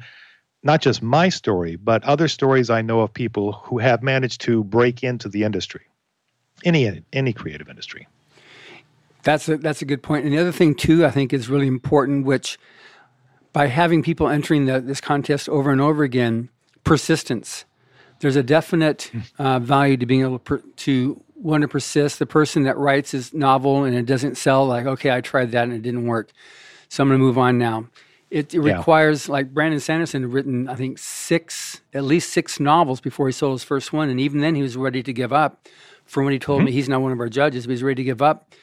not 0.62 0.80
just 0.80 1.02
my 1.02 1.28
story, 1.28 1.76
but 1.76 2.02
other 2.04 2.28
stories 2.28 2.70
I 2.70 2.82
know 2.82 3.00
of 3.00 3.12
people 3.12 3.52
who 3.52 3.78
have 3.78 4.02
managed 4.02 4.40
to 4.42 4.64
break 4.64 5.02
into 5.02 5.28
the 5.28 5.44
industry 5.44 5.82
any 6.64 7.02
any 7.12 7.32
creative 7.32 7.68
industry. 7.68 8.06
That's 9.22 9.48
a, 9.48 9.56
that's 9.56 9.82
a 9.82 9.84
good 9.84 10.02
point. 10.02 10.24
And 10.24 10.32
the 10.32 10.38
other 10.38 10.52
thing 10.52 10.74
too, 10.74 11.06
I 11.06 11.10
think, 11.10 11.32
is 11.32 11.48
really 11.48 11.68
important, 11.68 12.26
which 12.26 12.58
by 13.52 13.66
having 13.66 14.02
people 14.02 14.28
entering 14.28 14.66
the, 14.66 14.80
this 14.80 15.00
contest 15.00 15.48
over 15.48 15.70
and 15.70 15.80
over 15.80 16.02
again, 16.02 16.48
persistence. 16.84 17.64
There's 18.22 18.36
a 18.36 18.42
definite 18.42 19.10
uh, 19.38 19.58
value 19.58 19.96
to 19.96 20.06
being 20.06 20.20
able 20.20 20.38
to, 20.38 20.44
per, 20.44 20.62
to 20.76 21.20
want 21.34 21.62
to 21.62 21.68
persist. 21.68 22.20
The 22.20 22.26
person 22.26 22.62
that 22.62 22.78
writes 22.78 23.10
his 23.10 23.34
novel 23.34 23.82
and 23.82 23.96
it 23.96 24.06
doesn't 24.06 24.36
sell, 24.36 24.64
like, 24.64 24.86
okay, 24.86 25.10
I 25.10 25.20
tried 25.20 25.50
that 25.50 25.64
and 25.64 25.72
it 25.72 25.82
didn't 25.82 26.06
work. 26.06 26.30
So 26.88 27.02
I'm 27.02 27.08
going 27.08 27.18
to 27.18 27.24
move 27.24 27.36
on 27.36 27.58
now. 27.58 27.88
It, 28.30 28.54
it 28.54 28.62
yeah. 28.62 28.76
requires, 28.76 29.28
like 29.28 29.52
Brandon 29.52 29.80
Sanderson 29.80 30.22
had 30.22 30.32
written, 30.32 30.68
I 30.68 30.76
think, 30.76 30.98
six, 31.00 31.80
at 31.92 32.04
least 32.04 32.30
six 32.30 32.60
novels 32.60 33.00
before 33.00 33.26
he 33.26 33.32
sold 33.32 33.54
his 33.54 33.64
first 33.64 33.92
one. 33.92 34.08
And 34.08 34.20
even 34.20 34.40
then, 34.40 34.54
he 34.54 34.62
was 34.62 34.76
ready 34.76 35.02
to 35.02 35.12
give 35.12 35.32
up. 35.32 35.68
From 36.04 36.24
when 36.24 36.32
he 36.32 36.38
told 36.38 36.58
mm-hmm. 36.58 36.66
me 36.66 36.72
he's 36.72 36.88
not 36.88 37.00
one 37.00 37.10
of 37.10 37.18
our 37.18 37.28
judges, 37.28 37.66
but 37.66 37.72
he's 37.72 37.82
ready 37.82 37.96
to 37.96 38.04
give 38.04 38.22
up. 38.22 38.54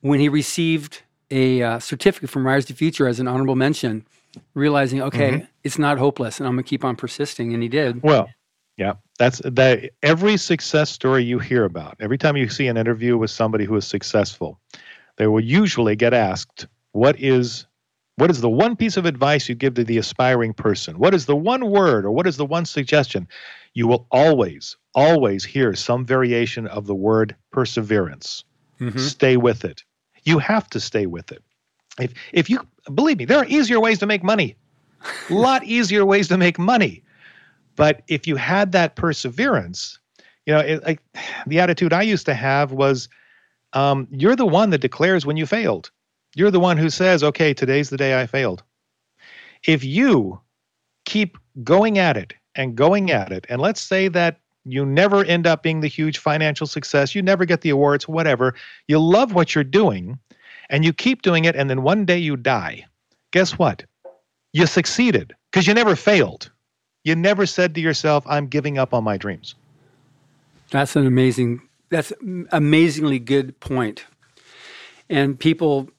When 0.00 0.18
he 0.18 0.28
received 0.28 1.02
a 1.30 1.62
uh, 1.62 1.78
certificate 1.78 2.28
from 2.28 2.44
Writers 2.44 2.64
to 2.66 2.74
Future 2.74 3.06
as 3.06 3.20
an 3.20 3.28
honorable 3.28 3.56
mention, 3.56 4.04
realizing, 4.54 5.00
okay, 5.00 5.30
mm-hmm. 5.30 5.44
it's 5.62 5.78
not 5.78 5.98
hopeless 5.98 6.40
and 6.40 6.46
I'm 6.46 6.54
going 6.54 6.64
to 6.64 6.68
keep 6.68 6.84
on 6.84 6.96
persisting. 6.96 7.54
And 7.54 7.62
he 7.62 7.68
did. 7.68 8.02
Well, 8.02 8.28
yeah, 8.76 8.94
that's 9.18 9.40
that. 9.44 9.90
Every 10.02 10.36
success 10.36 10.90
story 10.90 11.22
you 11.22 11.38
hear 11.38 11.64
about, 11.64 11.96
every 12.00 12.18
time 12.18 12.36
you 12.36 12.48
see 12.48 12.66
an 12.66 12.76
interview 12.76 13.16
with 13.16 13.30
somebody 13.30 13.64
who 13.64 13.76
is 13.76 13.86
successful, 13.86 14.58
they 15.16 15.26
will 15.26 15.40
usually 15.40 15.94
get 15.94 16.12
asked, 16.12 16.66
"What 16.92 17.18
is, 17.20 17.66
what 18.16 18.30
is 18.30 18.40
the 18.40 18.50
one 18.50 18.74
piece 18.74 18.96
of 18.96 19.06
advice 19.06 19.48
you 19.48 19.54
give 19.54 19.74
to 19.74 19.84
the 19.84 19.98
aspiring 19.98 20.54
person? 20.54 20.98
What 20.98 21.14
is 21.14 21.26
the 21.26 21.36
one 21.36 21.70
word 21.70 22.04
or 22.04 22.10
what 22.10 22.26
is 22.26 22.36
the 22.36 22.46
one 22.46 22.64
suggestion?" 22.64 23.28
You 23.74 23.86
will 23.88 24.06
always, 24.10 24.76
always 24.94 25.44
hear 25.44 25.74
some 25.74 26.04
variation 26.04 26.66
of 26.68 26.86
the 26.86 26.94
word 26.94 27.34
perseverance. 27.50 28.44
Mm-hmm. 28.80 28.98
Stay 28.98 29.36
with 29.36 29.64
it. 29.64 29.82
You 30.24 30.38
have 30.38 30.68
to 30.70 30.80
stay 30.80 31.06
with 31.06 31.30
it. 31.30 31.42
If 32.00 32.12
if 32.32 32.50
you 32.50 32.66
believe 32.92 33.18
me, 33.18 33.24
there 33.24 33.38
are 33.38 33.46
easier 33.46 33.78
ways 33.78 34.00
to 34.00 34.06
make 34.06 34.24
money. 34.24 34.56
A 35.30 35.34
lot 35.34 35.62
easier 35.62 36.04
ways 36.04 36.26
to 36.28 36.36
make 36.36 36.58
money. 36.58 37.03
But 37.76 38.02
if 38.08 38.26
you 38.26 38.36
had 38.36 38.72
that 38.72 38.96
perseverance, 38.96 39.98
you 40.46 40.54
know, 40.54 40.60
it, 40.60 40.84
like 40.84 41.00
the 41.46 41.60
attitude 41.60 41.92
I 41.92 42.02
used 42.02 42.26
to 42.26 42.34
have 42.34 42.72
was, 42.72 43.08
um, 43.72 44.06
you're 44.10 44.36
the 44.36 44.46
one 44.46 44.70
that 44.70 44.80
declares 44.80 45.26
when 45.26 45.36
you 45.36 45.46
failed. 45.46 45.90
You're 46.36 46.50
the 46.50 46.60
one 46.60 46.76
who 46.76 46.90
says, 46.90 47.22
okay, 47.22 47.54
today's 47.54 47.90
the 47.90 47.96
day 47.96 48.20
I 48.20 48.26
failed. 48.26 48.62
If 49.66 49.84
you 49.84 50.40
keep 51.04 51.38
going 51.62 51.98
at 51.98 52.16
it 52.16 52.34
and 52.54 52.76
going 52.76 53.10
at 53.10 53.32
it, 53.32 53.46
and 53.48 53.60
let's 53.60 53.80
say 53.80 54.08
that 54.08 54.40
you 54.64 54.84
never 54.84 55.24
end 55.24 55.46
up 55.46 55.62
being 55.62 55.80
the 55.80 55.88
huge 55.88 56.18
financial 56.18 56.66
success, 56.66 57.14
you 57.14 57.22
never 57.22 57.44
get 57.44 57.60
the 57.60 57.70
awards, 57.70 58.08
whatever, 58.08 58.54
you 58.88 58.98
love 58.98 59.34
what 59.34 59.54
you're 59.54 59.62
doing, 59.62 60.18
and 60.70 60.84
you 60.84 60.92
keep 60.92 61.22
doing 61.22 61.44
it, 61.44 61.54
and 61.54 61.68
then 61.68 61.82
one 61.82 62.04
day 62.04 62.18
you 62.18 62.36
die. 62.36 62.84
Guess 63.32 63.58
what? 63.58 63.84
You 64.52 64.66
succeeded 64.66 65.34
because 65.50 65.66
you 65.66 65.74
never 65.74 65.94
failed. 65.94 66.50
You 67.04 67.14
never 67.14 67.44
said 67.44 67.74
to 67.74 67.80
yourself, 67.82 68.24
I'm 68.26 68.46
giving 68.46 68.78
up 68.78 68.94
on 68.94 69.04
my 69.04 69.18
dreams. 69.18 69.54
That's 70.70 70.96
an 70.96 71.06
amazing, 71.06 71.60
that's 71.90 72.12
amazingly 72.50 73.18
good 73.18 73.60
point. 73.60 74.06
And 75.10 75.38
people, 75.38 75.90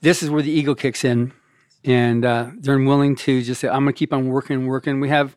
this 0.00 0.22
is 0.22 0.28
where 0.28 0.42
the 0.42 0.50
ego 0.50 0.74
kicks 0.74 1.04
in. 1.04 1.32
And 1.84 2.24
uh, 2.24 2.50
they're 2.58 2.74
unwilling 2.74 3.14
to 3.16 3.42
just 3.42 3.60
say, 3.60 3.68
I'm 3.68 3.84
going 3.84 3.94
to 3.94 3.98
keep 3.98 4.12
on 4.12 4.26
working 4.28 4.56
and 4.56 4.66
working. 4.66 4.98
We 4.98 5.08
have, 5.08 5.36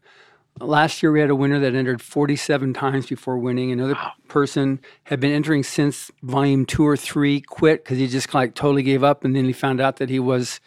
last 0.59 1.03
year 1.03 1.11
we 1.11 1.19
had 1.19 1.29
a 1.29 1.35
winner 1.35 1.59
that 1.59 1.75
entered 1.75 2.01
47 2.01 2.73
times 2.73 3.05
before 3.05 3.37
winning. 3.37 3.71
Another 3.71 3.93
wow. 3.93 4.13
person 4.27 4.79
had 5.03 5.19
been 5.19 5.31
entering 5.31 5.61
since 5.61 6.09
volume 6.23 6.65
two 6.65 6.85
or 6.85 6.97
three, 6.97 7.39
quit 7.39 7.83
because 7.83 7.99
he 7.99 8.07
just 8.07 8.33
like 8.33 8.55
totally 8.55 8.81
gave 8.81 9.03
up. 9.03 9.23
And 9.23 9.35
then 9.35 9.45
he 9.45 9.53
found 9.53 9.79
out 9.79 9.97
that 9.97 10.09
he 10.09 10.19
was 10.19 10.59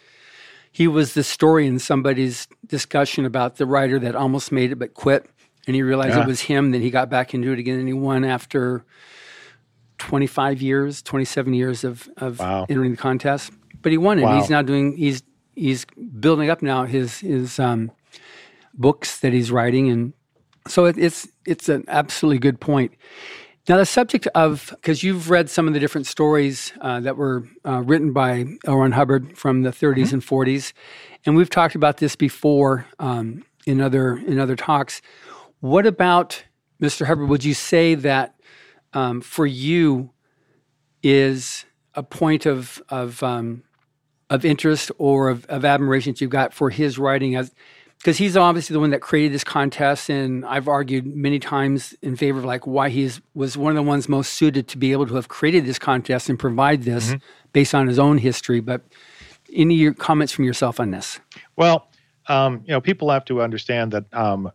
he 0.75 0.89
was 0.89 1.13
the 1.13 1.23
story 1.23 1.67
in 1.67 1.79
somebody's 1.79 2.49
discussion 2.65 3.23
about 3.23 3.55
the 3.55 3.65
writer 3.65 3.97
that 3.97 4.13
almost 4.13 4.51
made 4.51 4.73
it 4.73 4.75
but 4.75 4.93
quit. 4.93 5.25
And 5.67 5.73
he 5.73 5.81
realized 5.81 6.17
yeah. 6.17 6.23
it 6.23 6.27
was 6.27 6.41
him. 6.41 6.71
Then 6.71 6.81
he 6.81 6.89
got 6.89 7.09
back 7.09 7.33
into 7.33 7.53
it 7.53 7.59
again 7.59 7.79
and 7.79 7.87
he 7.87 7.93
won 7.93 8.25
after 8.25 8.83
25 9.99 10.61
years, 10.61 11.01
27 11.01 11.53
years 11.53 11.85
of, 11.85 12.09
of 12.17 12.39
wow. 12.39 12.65
entering 12.67 12.91
the 12.91 12.97
contest. 12.97 13.53
But 13.81 13.93
he 13.93 13.97
won 13.97 14.19
it. 14.19 14.23
Wow. 14.23 14.37
He's 14.37 14.49
now 14.49 14.61
doing, 14.61 14.97
he's, 14.97 15.23
he's 15.55 15.85
building 16.19 16.49
up 16.49 16.61
now 16.61 16.83
his, 16.83 17.19
his 17.19 17.57
um, 17.57 17.89
books 18.73 19.21
that 19.21 19.31
he's 19.31 19.51
writing. 19.51 19.89
And 19.89 20.11
so 20.67 20.83
it, 20.83 20.97
it's, 20.97 21.25
it's 21.45 21.69
an 21.69 21.85
absolutely 21.87 22.39
good 22.39 22.59
point. 22.59 22.91
Now, 23.67 23.77
the 23.77 23.85
subject 23.85 24.27
of, 24.35 24.69
because 24.75 25.01
you've 25.01 25.31
read 25.31 25.49
some 25.49 25.67
of 25.67 25.73
the 25.73 25.79
different 25.79 26.05
stories 26.05 26.71
uh, 26.81 26.99
that 26.99 27.17
were 27.17 27.47
uh, 27.65 27.81
written 27.81 28.13
by 28.13 28.45
L. 28.65 28.77
Ron 28.77 28.91
Hubbard 28.91 29.35
from 29.35 29.63
the 29.63 29.71
30s 29.71 29.95
mm-hmm. 29.95 30.13
and 30.15 30.23
40s, 30.23 30.73
and 31.25 31.35
we've 31.35 31.49
talked 31.49 31.73
about 31.73 31.97
this 31.97 32.15
before 32.15 32.85
um, 32.99 33.43
in 33.65 33.81
other 33.81 34.17
in 34.17 34.39
other 34.39 34.55
talks. 34.55 35.01
What 35.61 35.87
about 35.87 36.43
Mr. 36.79 37.07
Hubbard? 37.07 37.27
Would 37.27 37.43
you 37.43 37.55
say 37.55 37.95
that 37.95 38.35
um, 38.93 39.21
for 39.21 39.47
you 39.47 40.11
is 41.01 41.65
a 41.95 42.03
point 42.03 42.45
of 42.45 42.83
of 42.89 43.23
um, 43.23 43.63
of 44.29 44.45
interest 44.45 44.91
or 44.99 45.29
of, 45.29 45.45
of 45.45 45.65
admiration 45.65 46.13
that 46.13 46.21
you've 46.21 46.29
got 46.29 46.53
for 46.53 46.69
his 46.69 46.99
writing 46.99 47.35
as 47.35 47.51
because 47.99 48.17
he's 48.17 48.37
obviously 48.37 48.73
the 48.73 48.79
one 48.79 48.91
that 48.91 49.01
created 49.01 49.33
this 49.33 49.43
contest 49.43 50.09
and 50.09 50.45
i've 50.45 50.67
argued 50.67 51.05
many 51.05 51.39
times 51.39 51.95
in 52.01 52.15
favor 52.15 52.39
of 52.39 52.45
like 52.45 52.65
why 52.67 52.89
he 52.89 53.09
was 53.33 53.57
one 53.57 53.71
of 53.71 53.75
the 53.75 53.87
ones 53.87 54.07
most 54.07 54.33
suited 54.33 54.67
to 54.67 54.77
be 54.77 54.91
able 54.91 55.07
to 55.07 55.15
have 55.15 55.27
created 55.27 55.65
this 55.65 55.79
contest 55.79 56.29
and 56.29 56.37
provide 56.39 56.83
this 56.83 57.09
mm-hmm. 57.09 57.17
based 57.53 57.73
on 57.73 57.87
his 57.87 57.99
own 57.99 58.17
history 58.17 58.59
but 58.59 58.81
any 59.53 59.75
your 59.75 59.93
comments 59.93 60.33
from 60.33 60.45
yourself 60.45 60.79
on 60.79 60.91
this 60.91 61.19
well 61.55 61.89
um, 62.27 62.63
you 62.65 62.71
know 62.71 62.81
people 62.81 63.11
have 63.11 63.25
to 63.25 63.41
understand 63.41 63.91
that 63.91 64.11
um, 64.13 64.51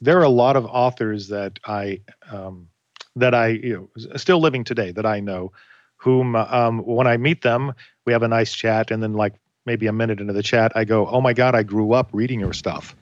there 0.00 0.18
are 0.18 0.24
a 0.24 0.28
lot 0.28 0.56
of 0.56 0.66
authors 0.66 1.28
that 1.28 1.58
i 1.64 2.00
um, 2.30 2.68
that 3.16 3.34
i 3.34 3.48
you 3.48 3.90
know 3.96 4.16
still 4.16 4.40
living 4.40 4.64
today 4.64 4.92
that 4.92 5.06
i 5.06 5.20
know 5.20 5.52
whom 5.96 6.34
um, 6.36 6.78
when 6.80 7.06
i 7.06 7.16
meet 7.16 7.42
them 7.42 7.72
we 8.06 8.12
have 8.12 8.22
a 8.22 8.28
nice 8.28 8.52
chat 8.52 8.90
and 8.90 9.02
then 9.02 9.12
like 9.12 9.34
maybe 9.66 9.86
a 9.86 9.92
minute 9.92 10.20
into 10.20 10.32
the 10.32 10.42
chat, 10.42 10.72
I 10.74 10.84
go, 10.84 11.06
"Oh 11.06 11.20
my 11.20 11.32
God, 11.32 11.54
I 11.54 11.62
grew 11.62 11.92
up 11.92 12.10
reading 12.12 12.40
your 12.40 12.52
stuff." 12.52 12.96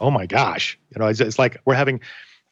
Oh 0.00 0.10
my 0.10 0.26
gosh, 0.26 0.78
you 0.94 1.00
know, 1.00 1.08
it's, 1.08 1.20
it's 1.20 1.38
like 1.38 1.60
we're 1.64 1.74
having, 1.74 2.00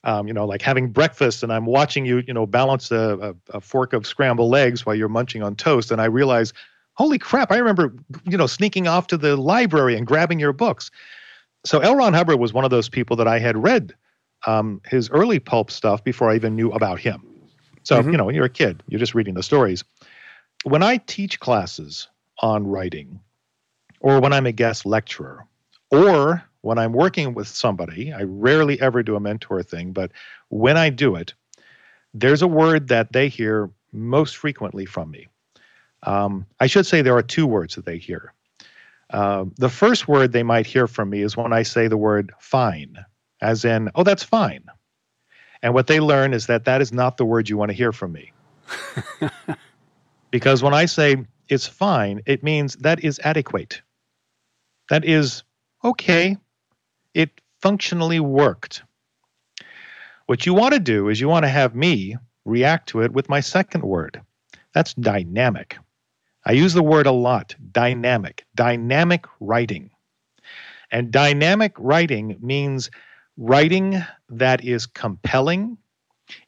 um, 0.05 0.27
you 0.27 0.35
know, 0.35 0.45
like 0.45 0.63
having 0.63 0.91
breakfast, 0.91 1.43
and 1.43 1.53
I'm 1.53 1.67
watching 1.67 2.05
you, 2.05 2.23
you 2.27 2.35
know, 2.35 2.47
balance 2.47 2.91
a, 2.91 3.35
a, 3.51 3.57
a 3.57 3.61
fork 3.61 3.93
of 3.93 4.07
scrambled 4.07 4.55
eggs 4.57 4.85
while 4.85 4.97
you're 4.97 5.09
munching 5.09 5.43
on 5.43 5.55
toast, 5.55 5.91
and 5.93 6.01
I 6.01 6.07
realize, 6.07 6.53
holy 6.95 7.19
crap, 7.19 7.53
I 7.53 7.59
remember, 7.59 7.95
you 8.25 8.37
know, 8.37 8.47
sneaking 8.47 8.89
off 8.89 9.07
to 9.09 9.17
the 9.17 9.37
library 9.37 9.97
and 9.97 10.07
grabbing 10.07 10.41
your 10.41 10.53
books. 10.53 10.91
So 11.65 11.81
L. 11.81 11.97
Ron 11.97 12.15
Hubbard 12.15 12.39
was 12.39 12.53
one 12.53 12.65
of 12.65 12.71
those 12.71 12.89
people 12.89 13.17
that 13.17 13.29
I 13.29 13.39
had 13.39 13.63
read 13.63 13.95
um, 14.47 14.81
his 14.87 15.11
early 15.11 15.39
pulp 15.39 15.71
stuff 15.71 16.03
before 16.03 16.31
I 16.31 16.35
even 16.37 16.57
knew 16.57 16.71
about 16.71 16.99
him. 17.01 17.23
So 17.83 18.01
mm-hmm. 18.01 18.11
you 18.11 18.17
know, 18.17 18.29
you're 18.29 18.45
a 18.45 18.51
kid, 18.51 18.83
you're 18.89 19.01
just 19.01 19.15
reading 19.15 19.35
the 19.35 19.43
stories. 19.43 19.85
When 20.65 20.83
I 20.83 20.97
teach 20.97 21.39
classes 21.39 22.09
on 22.41 22.67
writing, 22.67 23.21
or 24.01 24.21
when 24.21 24.33
I'm 24.33 24.47
a 24.47 24.53
guest 24.53 24.87
lecturer, 24.87 25.47
or 25.91 26.45
when 26.67 26.79
I'm 26.79 26.93
working 26.93 27.33
with 27.33 27.47
somebody. 27.47 28.13
I 28.13 28.23
rarely 28.25 28.81
ever 28.81 29.03
do 29.03 29.15
a 29.15 29.21
mentor 29.21 29.63
thing, 29.63 29.93
but 29.93 30.11
when 30.49 30.77
I 30.77 30.91
do 30.91 31.15
it, 31.15 31.33
there's 32.13 32.43
a 32.43 32.49
word 32.49 32.89
that 32.89 33.13
they 33.13 33.29
hear 33.29 33.71
most 33.93 34.37
frequently 34.37 34.85
from 34.85 35.11
me. 35.11 35.29
Um, 36.03 36.47
I 36.61 36.67
should 36.67 36.87
say 36.87 37.03
there 37.03 37.17
are 37.17 37.23
two 37.23 37.47
words 37.47 37.77
that 37.77 37.85
they 37.85 37.99
hear. 37.99 38.33
Uh, 39.11 39.45
the 39.57 39.69
first 39.69 40.09
word 40.09 40.33
they 40.33 40.43
might 40.43 40.67
hear 40.67 40.89
from 40.89 41.11
me 41.11 41.23
is 41.23 41.37
when 41.37 41.53
I 41.53 41.63
say 41.63 41.87
the 41.87 41.97
word 41.97 42.33
fine, 42.41 42.97
as 43.41 43.65
in, 43.65 43.89
oh, 43.95 44.03
that's 44.03 44.25
fine. 44.25 44.65
And 45.63 45.73
what 45.73 45.87
they 45.87 46.01
learn 46.01 46.35
is 46.35 46.47
that 46.47 46.65
that 46.65 46.83
is 46.83 46.93
not 46.93 47.17
the 47.17 47.25
word 47.25 47.49
you 47.49 47.57
want 47.57 47.71
to 47.71 47.77
hear 47.77 47.93
from 47.93 48.13
me. 48.13 48.33
because 50.31 50.63
when 50.63 50.75
I 50.75 50.87
say 50.87 51.25
it's 51.49 51.67
fine, 51.67 52.23
it 52.27 52.43
means 52.43 52.75
that 52.77 53.05
is 53.05 53.21
adequate 53.23 53.83
that 54.89 55.05
is 55.05 55.43
okay, 55.85 56.37
it 57.15 57.41
functionally 57.61 58.21
worked. 58.21 58.83
What 60.27 60.47
you 60.47 60.55
want 60.55 60.75
to 60.75 60.81
do 60.81 61.09
is 61.09 61.21
you 61.21 61.29
want 61.29 61.45
to 61.45 61.49
have 61.51 61.75
me 61.75 62.17
react 62.45 62.89
to 62.91 63.03
it 63.03 63.13
with 63.13 63.29
my 63.29 63.41
second 63.41 63.83
word. 63.83 64.21
That's 64.75 64.95
dynamic. 64.95 65.79
I 66.45 66.53
use 66.53 66.75
the 66.75 66.83
word 66.83 67.07
a 67.07 67.13
lot 67.13 67.55
dynamic, 67.73 68.45
dynamic 68.55 69.27
writing. 69.41 69.91
And 70.91 71.11
dynamic 71.11 71.73
writing 71.79 72.37
means 72.41 72.91
writing 73.37 74.03
that 74.29 74.65
is 74.65 74.87
compelling, 74.87 75.79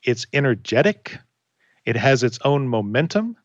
it's 0.03 0.26
energetic, 0.32 1.18
it 1.84 1.97
has 1.97 2.22
its 2.22 2.39
own 2.45 2.68
momentum, 2.68 3.36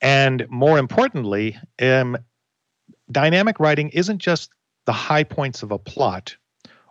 and 0.00 0.46
more 0.48 0.78
importantly, 0.78 1.58
um, 1.80 2.16
dynamic 3.10 3.60
writing 3.60 3.90
isn't 3.90 4.18
just 4.18 4.50
the 4.86 4.92
high 4.92 5.24
points 5.24 5.62
of 5.62 5.70
a 5.70 5.78
plot 5.78 6.36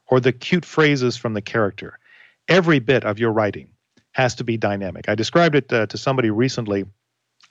or 0.07 0.19
the 0.19 0.31
cute 0.31 0.65
phrases 0.65 1.17
from 1.17 1.33
the 1.33 1.41
character. 1.41 1.99
Every 2.47 2.79
bit 2.79 3.03
of 3.03 3.19
your 3.19 3.31
writing 3.31 3.69
has 4.13 4.35
to 4.35 4.43
be 4.43 4.57
dynamic. 4.57 5.07
I 5.07 5.15
described 5.15 5.55
it 5.55 5.71
uh, 5.71 5.85
to 5.87 5.97
somebody 5.97 6.29
recently. 6.29 6.85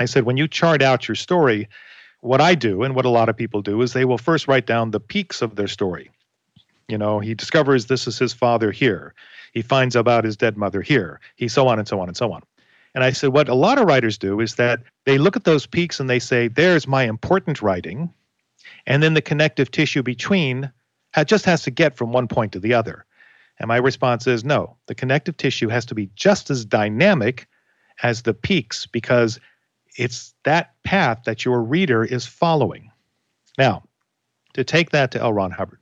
I 0.01 0.05
said, 0.05 0.25
when 0.25 0.37
you 0.37 0.49
chart 0.49 0.83
out 0.83 1.09
your 1.09 1.15
story, 1.15 1.69
what 2.21 2.41
I 2.41 2.55
do 2.55 2.83
and 2.83 2.95
what 2.95 3.05
a 3.05 3.11
lot 3.11 3.29
of 3.29 3.37
people 3.37 3.63
do 3.63 3.81
is 3.83 3.93
they 3.93 4.05
will 4.05 4.19
first 4.19 4.49
write 4.49 4.67
down 4.67 4.91
the 4.91 5.01
peaks 5.01 5.41
of 5.41 5.57
their 5.57 5.69
story. 5.69 6.11
You 6.89 6.99
know, 6.99 7.21
he 7.21 7.35
discovers 7.35 7.87
this 7.87 8.07
is 8.07 8.19
his 8.19 8.33
father 8.33 8.73
here. 8.73 9.15
He 9.53 9.63
finds 9.63 9.95
about 9.95 10.25
his 10.25 10.37
dead 10.37 10.57
mother 10.57 10.83
here. 10.83 11.21
He 11.37 11.49
so 11.49 11.69
on 11.69 11.79
and 11.79 11.87
so 11.87 12.01
on 12.01 12.09
and 12.09 12.17
so 12.17 12.33
on. 12.33 12.43
And 12.95 13.05
I 13.05 13.13
said, 13.13 13.31
what 13.31 13.49
a 13.49 13.55
lot 13.55 13.79
of 13.79 13.87
writers 13.87 14.19
do 14.19 14.41
is 14.41 14.57
that 14.57 14.81
they 15.05 15.19
look 15.19 15.37
at 15.37 15.45
those 15.45 15.67
peaks 15.67 16.01
and 16.01 16.09
they 16.09 16.19
say, 16.19 16.49
there's 16.49 16.89
my 16.89 17.05
important 17.05 17.63
writing. 17.63 18.13
And 18.87 19.03
then 19.03 19.15
the 19.15 19.23
connective 19.23 19.71
tissue 19.71 20.03
between 20.03 20.71
just 21.27 21.45
has 21.45 21.63
to 21.63 21.71
get 21.71 21.97
from 21.97 22.13
one 22.13 22.29
point 22.29 22.53
to 22.53 22.61
the 22.61 22.75
other. 22.75 23.05
And 23.59 23.69
my 23.69 23.77
response 23.77 24.27
is 24.27 24.45
no, 24.45 24.77
the 24.87 24.95
connective 24.95 25.37
tissue 25.37 25.69
has 25.69 25.85
to 25.87 25.95
be 25.95 26.11
just 26.15 26.51
as 26.51 26.65
dynamic 26.65 27.49
as 28.03 28.23
the 28.23 28.35
peaks 28.35 28.87
because 28.87 29.41
it's 29.97 30.35
that 30.45 30.75
path 30.85 31.23
that 31.25 31.45
your 31.45 31.61
reader 31.63 32.05
is 32.05 32.27
following. 32.27 32.91
Now, 33.57 33.83
to 34.55 34.63
take 34.63 34.91
that 34.91 35.11
to 35.13 35.21
L. 35.21 35.33
Ron 35.33 35.51
Hubbard, 35.51 35.81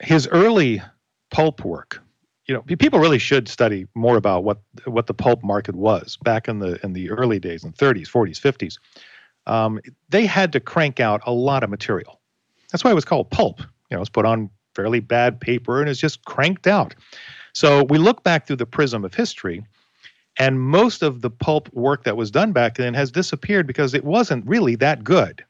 his 0.00 0.26
early 0.28 0.82
pulp 1.30 1.64
work, 1.64 2.02
you 2.46 2.54
know, 2.54 2.62
people 2.62 2.98
really 2.98 3.18
should 3.18 3.46
study 3.46 3.86
more 3.94 4.16
about 4.16 4.42
what 4.42 4.60
what 4.86 5.06
the 5.06 5.14
pulp 5.14 5.44
market 5.44 5.76
was 5.76 6.16
back 6.24 6.48
in 6.48 6.58
the 6.58 6.84
in 6.84 6.94
the 6.94 7.10
early 7.10 7.38
days 7.38 7.62
in 7.62 7.72
30s, 7.72 8.08
40s, 8.08 8.40
50s. 8.40 8.78
Um, 9.50 9.80
they 10.08 10.26
had 10.26 10.52
to 10.52 10.60
crank 10.60 11.00
out 11.00 11.20
a 11.26 11.32
lot 11.32 11.64
of 11.64 11.70
material. 11.70 12.20
That's 12.70 12.84
why 12.84 12.92
it 12.92 12.94
was 12.94 13.04
called 13.04 13.30
pulp. 13.30 13.58
You 13.58 13.66
know, 13.90 13.96
it 13.96 14.00
was 14.00 14.08
put 14.08 14.24
on 14.24 14.48
fairly 14.76 15.00
bad 15.00 15.40
paper 15.40 15.80
and 15.80 15.90
it's 15.90 15.98
just 15.98 16.24
cranked 16.24 16.68
out. 16.68 16.94
So 17.52 17.82
we 17.82 17.98
look 17.98 18.22
back 18.22 18.46
through 18.46 18.56
the 18.56 18.66
prism 18.66 19.04
of 19.04 19.12
history, 19.12 19.66
and 20.38 20.60
most 20.60 21.02
of 21.02 21.20
the 21.20 21.30
pulp 21.30 21.68
work 21.72 22.04
that 22.04 22.16
was 22.16 22.30
done 22.30 22.52
back 22.52 22.76
then 22.76 22.94
has 22.94 23.10
disappeared 23.10 23.66
because 23.66 23.92
it 23.92 24.04
wasn't 24.04 24.46
really 24.46 24.76
that 24.76 25.02
good. 25.02 25.44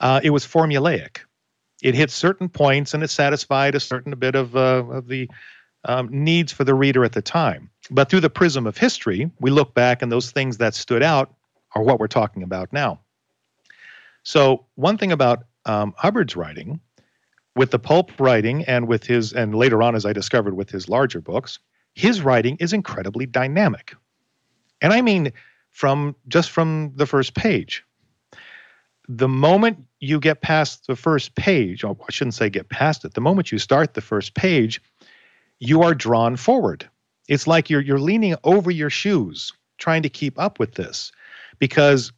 Uh, 0.00 0.20
it 0.24 0.30
was 0.30 0.46
formulaic. 0.46 1.18
It 1.82 1.94
hit 1.94 2.10
certain 2.10 2.48
points 2.48 2.94
and 2.94 3.02
it 3.02 3.10
satisfied 3.10 3.74
a 3.74 3.80
certain 3.80 4.18
bit 4.18 4.34
of, 4.34 4.56
uh, 4.56 4.84
of 4.88 5.08
the 5.08 5.28
um, 5.84 6.08
needs 6.10 6.52
for 6.52 6.64
the 6.64 6.74
reader 6.74 7.04
at 7.04 7.12
the 7.12 7.22
time. 7.22 7.68
But 7.90 8.08
through 8.08 8.20
the 8.20 8.30
prism 8.30 8.66
of 8.66 8.78
history, 8.78 9.30
we 9.40 9.50
look 9.50 9.74
back 9.74 10.00
and 10.00 10.10
those 10.10 10.30
things 10.30 10.56
that 10.56 10.74
stood 10.74 11.02
out 11.02 11.34
are 11.74 11.82
what 11.82 12.00
we're 12.00 12.06
talking 12.08 12.42
about 12.42 12.72
now. 12.72 12.98
So, 14.22 14.66
one 14.74 14.98
thing 14.98 15.12
about 15.12 15.44
um, 15.64 15.94
Hubbard's 15.96 16.36
writing 16.36 16.80
with 17.56 17.70
the 17.70 17.78
pulp 17.78 18.12
writing 18.18 18.64
and 18.64 18.86
with 18.86 19.04
his 19.04 19.32
and 19.32 19.54
later 19.54 19.82
on 19.82 19.94
as 19.94 20.06
i 20.06 20.12
discovered 20.12 20.54
with 20.54 20.70
his 20.70 20.88
larger 20.88 21.20
books 21.20 21.58
his 21.94 22.22
writing 22.22 22.56
is 22.60 22.72
incredibly 22.72 23.26
dynamic. 23.26 23.94
And 24.80 24.92
i 24.92 25.02
mean 25.02 25.32
from 25.70 26.16
just 26.28 26.50
from 26.50 26.92
the 26.96 27.06
first 27.06 27.34
page. 27.34 27.84
The 29.08 29.28
moment 29.28 29.84
you 29.98 30.20
get 30.20 30.40
past 30.40 30.86
the 30.86 30.96
first 30.96 31.34
page 31.34 31.84
i 31.84 31.92
shouldn't 32.10 32.34
say 32.34 32.48
get 32.48 32.68
past 32.68 33.04
it 33.04 33.14
the 33.14 33.20
moment 33.20 33.52
you 33.52 33.58
start 33.58 33.94
the 33.94 34.00
first 34.00 34.34
page 34.34 34.80
you 35.58 35.82
are 35.82 35.94
drawn 35.94 36.36
forward. 36.36 36.88
It's 37.28 37.46
like 37.46 37.68
you're 37.68 37.82
you're 37.82 38.00
leaning 38.00 38.36
over 38.44 38.70
your 38.70 38.90
shoes 38.90 39.52
trying 39.78 40.02
to 40.02 40.08
keep 40.08 40.38
up 40.38 40.58
with 40.58 40.74
this 40.74 41.12
because 41.58 42.12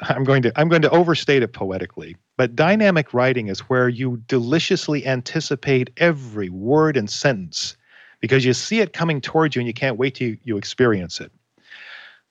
i'm 0.02 0.24
going 0.24 0.42
to 0.42 0.52
i'm 0.58 0.68
going 0.68 0.82
to 0.82 0.90
overstate 0.90 1.42
it 1.42 1.52
poetically 1.52 2.16
but 2.36 2.56
dynamic 2.56 3.12
writing 3.14 3.48
is 3.48 3.60
where 3.60 3.88
you 3.88 4.16
deliciously 4.26 5.06
anticipate 5.06 5.90
every 5.98 6.48
word 6.48 6.96
and 6.96 7.10
sentence 7.10 7.76
because 8.22 8.44
you 8.44 8.54
see 8.54 8.80
it 8.80 8.94
coming 8.94 9.20
towards 9.20 9.54
you 9.54 9.60
and 9.60 9.66
you 9.66 9.74
can't 9.74 9.98
wait 9.98 10.18
you, 10.18 10.38
you 10.44 10.56
experience 10.56 11.20
it. 11.20 11.30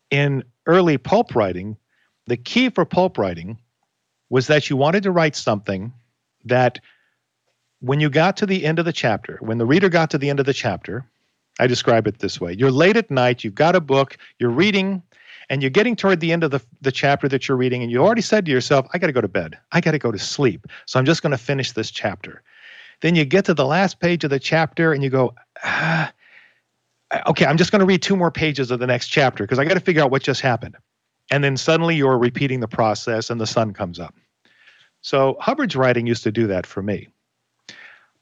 In 0.10 0.44
early 0.66 0.98
pulp 0.98 1.36
writing, 1.36 1.78
the 2.26 2.38
key 2.38 2.70
for 2.70 2.86
pulp 2.86 3.20
writing 3.20 3.60
was 4.30 4.48
that 4.48 4.70
you 4.70 4.78
wanted 4.78 5.04
to 5.04 5.12
write 5.12 5.36
something 5.36 5.94
that 6.46 6.80
when 7.82 8.00
you 8.00 8.10
got 8.10 8.38
to 8.38 8.46
the 8.46 8.66
end 8.66 8.80
of 8.80 8.86
the 8.86 8.94
chapter, 8.94 9.38
when 9.42 9.58
the 9.58 9.66
reader 9.66 9.90
got 9.90 10.10
to 10.12 10.18
the 10.18 10.30
end 10.30 10.40
of 10.40 10.46
the 10.46 10.54
chapter, 10.54 11.06
I 11.60 11.68
describe 11.68 12.08
it 12.08 12.20
this 12.20 12.40
way. 12.40 12.54
You're 12.54 12.72
late 12.72 12.96
at 12.96 13.12
night, 13.12 13.44
you've 13.44 13.56
got 13.56 13.76
a 13.76 13.82
book, 13.82 14.18
you're 14.40 14.50
reading, 14.50 15.04
and 15.52 15.62
you're 15.62 15.70
getting 15.70 15.98
toward 15.98 16.22
the 16.22 16.32
end 16.32 16.46
of 16.46 16.52
the, 16.52 16.62
the 16.80 16.94
chapter 16.94 17.28
that 17.28 17.46
you're 17.46 17.58
reading, 17.58 17.84
and 17.84 17.92
you 17.92 18.02
already 18.02 18.22
said 18.22 18.46
to 18.46 18.52
yourself, 18.52 18.88
I 18.94 18.98
got 18.98 19.08
to 19.08 19.14
go 19.14 19.20
to 19.20 19.28
bed. 19.28 19.58
I 19.74 19.82
got 19.82 19.92
to 19.92 20.00
go 20.00 20.10
to 20.10 20.18
sleep. 20.18 20.66
So 20.86 20.98
I'm 20.98 21.06
just 21.06 21.22
going 21.22 21.32
to 21.32 21.38
finish 21.38 21.74
this 21.74 21.92
chapter. 21.92 22.42
Then 23.02 23.16
you 23.16 23.26
get 23.26 23.44
to 23.46 23.54
the 23.54 23.66
last 23.66 24.00
page 24.00 24.24
of 24.24 24.30
the 24.30 24.40
chapter 24.40 24.94
and 24.94 25.04
you 25.04 25.10
go, 25.10 25.36
ah, 25.66 26.14
okay, 27.28 27.46
I'm 27.46 27.58
just 27.58 27.70
going 27.70 27.82
to 27.82 27.86
read 27.86 28.02
two 28.02 28.16
more 28.16 28.32
pages 28.32 28.72
of 28.72 28.80
the 28.80 28.88
next 28.88 29.10
chapter 29.10 29.44
because 29.44 29.60
I 29.60 29.66
got 29.66 29.74
to 29.74 29.82
figure 29.82 30.02
out 30.02 30.10
what 30.10 30.24
just 30.24 30.40
happened. 30.40 30.78
And 31.32 31.44
then 31.44 31.58
suddenly 31.58 31.98
you're 31.98 32.18
repeating 32.18 32.62
the 32.62 32.70
process 32.70 33.30
and 33.30 33.42
the 33.42 33.48
sun 33.48 33.74
comes 33.74 34.00
up. 34.00 34.16
So 35.02 35.36
Hubbard's 35.42 35.76
writing 35.76 36.08
used 36.08 36.24
to 36.24 36.32
do 36.32 36.48
that 36.48 36.66
for 36.66 36.82
me. 36.82 37.10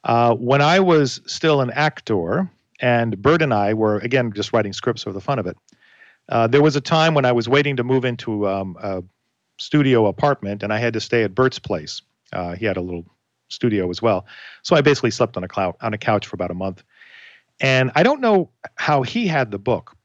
Uh, 0.04 0.34
when 0.34 0.64
I 0.64 0.80
was 0.80 1.22
still 1.28 1.62
an 1.62 1.70
actor, 1.72 2.50
and 2.80 3.22
Burt 3.22 3.44
and 3.44 3.54
I 3.54 3.76
were, 3.76 3.98
again, 3.98 4.32
just 4.34 4.52
writing 4.52 4.74
scripts 4.74 5.04
for 5.04 5.12
the 5.12 5.22
fun 5.22 5.38
of 5.38 5.46
it, 5.46 5.58
uh, 6.30 6.48
there 6.48 6.62
was 6.62 6.76
a 6.76 6.82
time 6.82 7.14
when 7.14 7.26
I 7.26 7.32
was 7.32 7.50
waiting 7.50 7.76
to 7.78 7.84
move 7.84 8.06
into 8.06 8.48
um, 8.48 8.78
a 8.82 9.04
studio 9.58 10.06
apartment, 10.08 10.64
and 10.64 10.72
I 10.72 10.78
had 10.78 10.94
to 10.94 11.02
stay 11.02 11.24
at 11.24 11.36
Burt's 11.36 11.60
place. 11.60 12.02
Uh, 12.32 12.56
he 12.56 12.66
had 12.66 12.78
a 12.78 12.82
little 12.82 13.06
studio 13.50 13.90
as 13.90 14.02
well, 14.02 14.26
so 14.62 14.76
I 14.76 14.82
basically 14.82 15.12
slept 15.12 15.38
on 15.38 15.44
a 15.44 15.74
on 15.82 15.94
a 15.94 15.98
couch 15.98 16.28
for 16.28 16.36
about 16.36 16.52
a 16.52 16.56
month. 16.56 16.84
And 17.60 17.92
I 17.96 18.04
don't 18.04 18.22
know 18.22 18.50
how 18.76 19.02
he 19.02 19.28
had 19.28 19.52
the 19.52 19.60
book, 19.60 19.96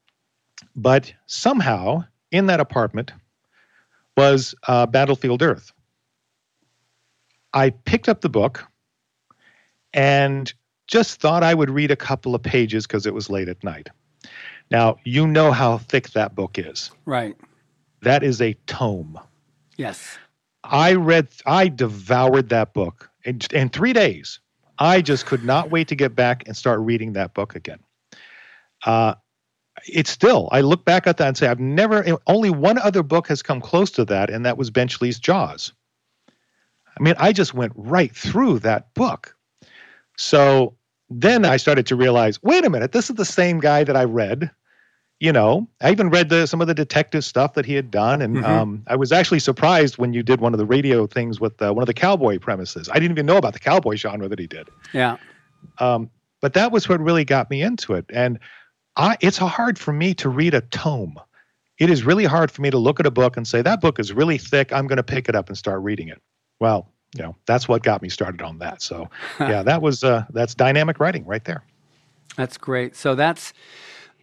but 0.75 1.13
somehow 1.27 2.03
in 2.31 2.47
that 2.47 2.59
apartment 2.59 3.13
was 4.17 4.55
uh, 4.67 4.85
Battlefield 4.85 5.41
Earth. 5.41 5.71
I 7.53 7.69
picked 7.69 8.09
up 8.09 8.21
the 8.21 8.29
book 8.29 8.65
and 9.93 10.53
just 10.87 11.21
thought 11.21 11.43
I 11.43 11.53
would 11.53 11.69
read 11.69 11.91
a 11.91 11.95
couple 11.95 12.35
of 12.35 12.43
pages 12.43 12.85
because 12.85 13.05
it 13.05 13.13
was 13.13 13.29
late 13.29 13.47
at 13.47 13.63
night. 13.63 13.89
Now, 14.71 14.97
you 15.03 15.27
know 15.27 15.51
how 15.51 15.77
thick 15.77 16.09
that 16.11 16.35
book 16.35 16.57
is. 16.57 16.91
Right. 17.05 17.35
That 18.01 18.23
is 18.23 18.41
a 18.41 18.53
tome. 18.67 19.19
Yes. 19.77 20.17
I 20.63 20.93
read, 20.93 21.27
I 21.45 21.67
devoured 21.67 22.49
that 22.49 22.73
book 22.73 23.09
in, 23.23 23.39
in 23.53 23.69
three 23.69 23.93
days. 23.93 24.39
I 24.79 25.01
just 25.01 25.25
could 25.25 25.43
not 25.43 25.71
wait 25.71 25.87
to 25.89 25.95
get 25.95 26.15
back 26.15 26.47
and 26.47 26.57
start 26.57 26.79
reading 26.79 27.13
that 27.13 27.33
book 27.33 27.55
again. 27.55 27.79
Uh, 28.85 29.15
it's 29.87 30.09
still, 30.09 30.49
I 30.51 30.61
look 30.61 30.85
back 30.85 31.07
at 31.07 31.17
that 31.17 31.27
and 31.27 31.37
say, 31.37 31.47
I've 31.47 31.59
never, 31.59 32.17
only 32.27 32.49
one 32.49 32.77
other 32.79 33.03
book 33.03 33.27
has 33.27 33.41
come 33.41 33.61
close 33.61 33.91
to 33.91 34.05
that, 34.05 34.29
and 34.29 34.45
that 34.45 34.57
was 34.57 34.69
Benchley's 34.69 35.19
Jaws. 35.19 35.73
I 36.97 37.03
mean, 37.03 37.15
I 37.17 37.33
just 37.33 37.53
went 37.53 37.73
right 37.75 38.15
through 38.15 38.59
that 38.59 38.93
book. 38.93 39.35
So 40.17 40.75
then 41.09 41.45
I 41.45 41.57
started 41.57 41.85
to 41.87 41.95
realize, 41.95 42.41
wait 42.41 42.65
a 42.65 42.69
minute, 42.69 42.91
this 42.91 43.09
is 43.09 43.15
the 43.15 43.25
same 43.25 43.59
guy 43.59 43.83
that 43.83 43.95
I 43.95 44.03
read. 44.03 44.51
You 45.19 45.31
know, 45.31 45.67
I 45.81 45.91
even 45.91 46.09
read 46.09 46.29
the, 46.29 46.45
some 46.45 46.59
of 46.59 46.67
the 46.67 46.73
detective 46.73 47.23
stuff 47.23 47.53
that 47.53 47.65
he 47.65 47.73
had 47.73 47.89
done, 47.89 48.21
and 48.21 48.37
mm-hmm. 48.37 48.45
um, 48.45 48.83
I 48.87 48.97
was 48.97 49.13
actually 49.13 49.39
surprised 49.39 49.97
when 49.97 50.13
you 50.13 50.23
did 50.23 50.41
one 50.41 50.53
of 50.53 50.57
the 50.57 50.65
radio 50.65 51.07
things 51.07 51.39
with 51.39 51.61
uh, 51.61 51.73
one 51.73 51.83
of 51.83 51.87
the 51.87 51.93
cowboy 51.93 52.37
premises. 52.37 52.89
I 52.89 52.95
didn't 52.95 53.11
even 53.11 53.25
know 53.25 53.37
about 53.37 53.53
the 53.53 53.59
cowboy 53.59 53.95
genre 53.95 54.27
that 54.27 54.39
he 54.39 54.47
did. 54.47 54.67
Yeah. 54.93 55.17
Um, 55.79 56.09
but 56.41 56.53
that 56.53 56.71
was 56.71 56.89
what 56.89 56.99
really 56.99 57.23
got 57.23 57.49
me 57.49 57.61
into 57.61 57.93
it, 57.93 58.05
and 58.09 58.39
I, 58.97 59.17
it's 59.21 59.37
hard 59.37 59.79
for 59.79 59.93
me 59.93 60.13
to 60.15 60.29
read 60.29 60.53
a 60.53 60.61
tome. 60.61 61.15
It 61.79 61.89
is 61.89 62.03
really 62.03 62.25
hard 62.25 62.51
for 62.51 62.61
me 62.61 62.69
to 62.69 62.77
look 62.77 62.99
at 62.99 63.05
a 63.05 63.11
book 63.11 63.37
and 63.37 63.47
say 63.47 63.61
that 63.61 63.81
book 63.81 63.99
is 63.99 64.11
really 64.13 64.37
thick. 64.37 64.71
I'm 64.73 64.87
going 64.87 64.97
to 64.97 65.03
pick 65.03 65.27
it 65.29 65.35
up 65.35 65.47
and 65.47 65.57
start 65.57 65.81
reading 65.81 66.09
it. 66.09 66.21
Well, 66.59 66.89
you 67.15 67.23
know 67.23 67.35
that's 67.45 67.67
what 67.67 67.83
got 67.83 68.01
me 68.01 68.09
started 68.09 68.41
on 68.41 68.59
that. 68.59 68.81
So 68.81 69.09
yeah 69.39 69.63
that 69.63 69.81
was 69.81 70.03
uh, 70.03 70.25
that's 70.31 70.55
dynamic 70.55 70.99
writing 70.99 71.25
right 71.25 71.43
there. 71.43 71.63
That's 72.35 72.57
great. 72.57 72.95
So 72.95 73.15
that's 73.15 73.53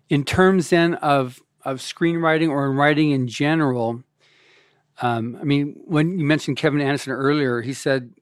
in 0.08 0.24
terms 0.24 0.70
then 0.70 0.94
of 0.94 1.42
of 1.64 1.78
screenwriting 1.78 2.50
or 2.50 2.66
in 2.66 2.76
writing 2.76 3.12
in 3.12 3.28
general 3.28 4.02
um, 5.00 5.38
i 5.40 5.44
mean 5.44 5.80
when 5.86 6.18
you 6.18 6.24
mentioned 6.24 6.56
kevin 6.56 6.80
anderson 6.80 7.12
earlier 7.12 7.62
he 7.62 7.72
said 7.72 8.12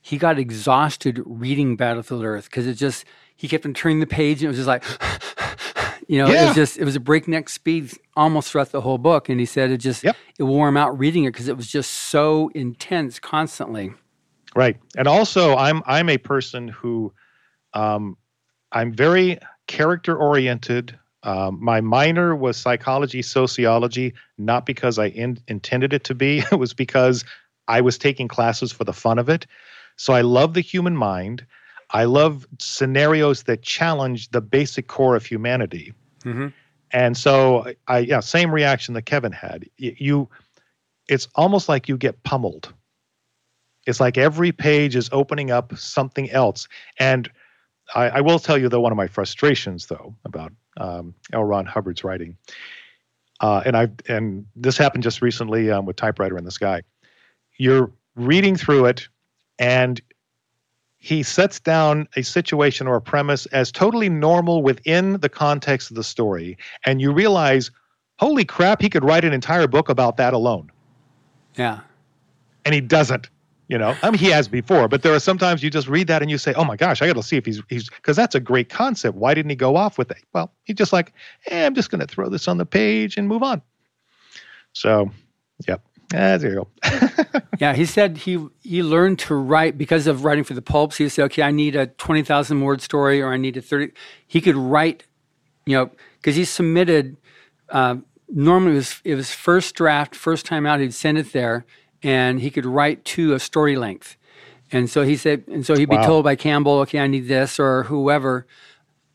he 0.00 0.16
got 0.18 0.38
exhausted 0.38 1.20
reading 1.26 1.76
battlefield 1.76 2.24
earth 2.24 2.44
because 2.44 2.64
it 2.64 2.74
just 2.74 3.04
he 3.34 3.48
kept 3.48 3.66
on 3.66 3.74
turning 3.74 3.98
the 3.98 4.06
page 4.06 4.38
and 4.38 4.44
it 4.44 4.56
was 4.56 4.56
just 4.56 4.68
like 4.68 4.84
you 6.08 6.18
know 6.18 6.30
yeah. 6.30 6.44
it 6.44 6.46
was 6.46 6.54
just 6.54 6.78
it 6.78 6.84
was 6.84 6.94
a 6.94 7.00
breakneck 7.00 7.48
speed 7.48 7.92
almost 8.16 8.50
throughout 8.50 8.72
the 8.72 8.80
whole 8.80 8.98
book. 8.98 9.28
And 9.28 9.38
he 9.38 9.46
said 9.46 9.70
it 9.70 9.78
just 9.78 10.02
yep. 10.02 10.16
it 10.38 10.44
wore 10.44 10.68
him 10.68 10.76
out 10.76 10.98
reading 10.98 11.24
it 11.24 11.32
because 11.32 11.48
it 11.48 11.56
was 11.56 11.66
just 11.66 11.90
so 11.90 12.50
intense 12.54 13.18
constantly 13.18 13.92
Right. 14.56 14.76
And 14.96 15.06
also 15.06 15.54
I'm 15.56 15.82
I'm 15.86 16.08
a 16.08 16.18
person 16.18 16.68
who 16.68 17.12
um, 17.74 18.16
I'm 18.72 18.92
very 18.92 19.38
character 19.66 20.16
oriented. 20.16 20.98
Um, 21.22 21.58
my 21.62 21.80
minor 21.80 22.34
was 22.34 22.56
psychology, 22.56 23.20
sociology, 23.20 24.14
not 24.38 24.64
because 24.64 24.98
I 24.98 25.06
in, 25.08 25.38
intended 25.48 25.92
it 25.92 26.04
to 26.04 26.14
be. 26.14 26.42
It 26.52 26.58
was 26.58 26.72
because 26.72 27.24
I 27.68 27.80
was 27.80 27.98
taking 27.98 28.28
classes 28.28 28.72
for 28.72 28.84
the 28.84 28.92
fun 28.92 29.18
of 29.18 29.28
it. 29.28 29.46
So 29.96 30.12
I 30.12 30.20
love 30.20 30.54
the 30.54 30.60
human 30.60 30.96
mind. 30.96 31.44
I 31.90 32.04
love 32.04 32.46
scenarios 32.58 33.44
that 33.44 33.62
challenge 33.62 34.30
the 34.30 34.40
basic 34.40 34.86
core 34.88 35.16
of 35.16 35.24
humanity. 35.24 35.92
Mm-hmm. 36.24 36.48
And 36.92 37.16
so 37.16 37.72
I, 37.88 37.98
yeah, 37.98 38.20
same 38.20 38.52
reaction 38.52 38.94
that 38.94 39.02
Kevin 39.02 39.32
had. 39.32 39.66
You, 39.76 40.28
it's 41.08 41.28
almost 41.34 41.68
like 41.68 41.88
you 41.88 41.96
get 41.96 42.22
pummeled. 42.22 42.72
It's 43.86 44.00
like 44.00 44.18
every 44.18 44.52
page 44.52 44.96
is 44.96 45.08
opening 45.12 45.50
up 45.50 45.76
something 45.76 46.30
else. 46.30 46.68
And 46.98 47.30
I, 47.94 48.08
I 48.08 48.20
will 48.20 48.38
tell 48.38 48.58
you, 48.58 48.68
though, 48.68 48.80
one 48.80 48.92
of 48.92 48.96
my 48.96 49.06
frustrations, 49.06 49.86
though, 49.86 50.14
about 50.24 50.52
um, 50.76 51.14
L. 51.32 51.44
Ron 51.44 51.66
Hubbard's 51.66 52.04
writing, 52.04 52.36
uh, 53.40 53.62
and 53.64 53.76
I 53.76 53.88
and 54.08 54.44
this 54.56 54.76
happened 54.76 55.02
just 55.02 55.22
recently 55.22 55.70
um, 55.70 55.86
with 55.86 55.96
Typewriter 55.96 56.36
in 56.36 56.44
the 56.44 56.50
Sky. 56.50 56.82
You're 57.58 57.90
reading 58.16 58.56
through 58.56 58.86
it, 58.86 59.08
and 59.58 60.00
he 60.98 61.22
sets 61.22 61.60
down 61.60 62.08
a 62.16 62.22
situation 62.22 62.88
or 62.88 62.96
a 62.96 63.00
premise 63.00 63.46
as 63.46 63.70
totally 63.70 64.08
normal 64.08 64.62
within 64.62 65.20
the 65.20 65.28
context 65.28 65.90
of 65.90 65.96
the 65.96 66.04
story, 66.04 66.58
and 66.84 67.00
you 67.00 67.12
realize, 67.12 67.70
holy 68.18 68.44
crap, 68.44 68.82
he 68.82 68.88
could 68.88 69.04
write 69.04 69.24
an 69.24 69.32
entire 69.32 69.68
book 69.68 69.88
about 69.88 70.16
that 70.16 70.32
alone. 70.34 70.70
Yeah. 71.54 71.80
And 72.64 72.74
he 72.74 72.80
doesn't. 72.80 73.28
You 73.68 73.78
know, 73.78 73.96
I 74.02 74.10
mean, 74.10 74.20
he 74.20 74.30
has 74.30 74.46
before, 74.46 74.86
but 74.86 75.02
there 75.02 75.12
are 75.12 75.18
sometimes 75.18 75.60
you 75.60 75.70
just 75.70 75.88
read 75.88 76.06
that 76.06 76.22
and 76.22 76.30
you 76.30 76.38
say, 76.38 76.54
"Oh 76.54 76.64
my 76.64 76.76
gosh, 76.76 77.02
I 77.02 77.06
got 77.08 77.14
to 77.14 77.22
see 77.22 77.36
if 77.36 77.44
he's 77.44 77.60
he's," 77.68 77.90
because 77.90 78.14
that's 78.14 78.36
a 78.36 78.40
great 78.40 78.68
concept. 78.68 79.16
Why 79.16 79.34
didn't 79.34 79.50
he 79.50 79.56
go 79.56 79.74
off 79.74 79.98
with 79.98 80.08
it? 80.12 80.22
Well, 80.32 80.52
he's 80.62 80.76
just 80.76 80.92
like, 80.92 81.12
"Hey, 81.40 81.66
I'm 81.66 81.74
just 81.74 81.90
going 81.90 82.00
to 82.00 82.06
throw 82.06 82.28
this 82.28 82.46
on 82.46 82.58
the 82.58 82.66
page 82.66 83.16
and 83.16 83.26
move 83.26 83.42
on." 83.42 83.60
So, 84.72 85.10
yep, 85.66 85.82
ah, 86.14 86.38
there 86.38 86.50
you 86.50 86.54
go. 86.54 87.40
yeah, 87.58 87.74
he 87.74 87.86
said 87.86 88.18
he 88.18 88.46
he 88.62 88.84
learned 88.84 89.18
to 89.20 89.34
write 89.34 89.76
because 89.76 90.06
of 90.06 90.24
writing 90.24 90.44
for 90.44 90.54
the 90.54 90.62
pulps. 90.62 90.98
He 90.98 91.08
said, 91.08 91.24
"Okay, 91.24 91.42
I 91.42 91.50
need 91.50 91.74
a 91.74 91.88
twenty 91.88 92.22
thousand 92.22 92.60
word 92.60 92.80
story, 92.82 93.20
or 93.20 93.32
I 93.32 93.36
need 93.36 93.56
a 93.56 93.62
30. 93.62 93.90
He 94.28 94.40
could 94.40 94.54
write, 94.56 95.02
you 95.64 95.76
know, 95.76 95.90
because 96.18 96.36
he 96.36 96.44
submitted. 96.44 97.16
Uh, 97.68 97.96
normally, 98.28 98.74
it 98.74 98.76
was 98.76 99.00
it 99.02 99.14
was 99.16 99.32
first 99.32 99.74
draft, 99.74 100.14
first 100.14 100.46
time 100.46 100.66
out. 100.66 100.78
He'd 100.78 100.94
send 100.94 101.18
it 101.18 101.32
there 101.32 101.66
and 102.06 102.40
he 102.40 102.52
could 102.52 102.64
write 102.64 103.04
to 103.04 103.32
a 103.32 103.40
story 103.40 103.74
length. 103.74 104.16
And 104.70 104.88
so 104.88 105.02
he 105.02 105.16
said, 105.16 105.42
and 105.48 105.66
so 105.66 105.74
he'd 105.74 105.90
be 105.90 105.96
wow. 105.96 106.06
told 106.06 106.24
by 106.24 106.36
Campbell, 106.36 106.78
okay, 106.80 107.00
I 107.00 107.08
need 107.08 107.26
this 107.26 107.58
or 107.58 107.82
whoever, 107.82 108.46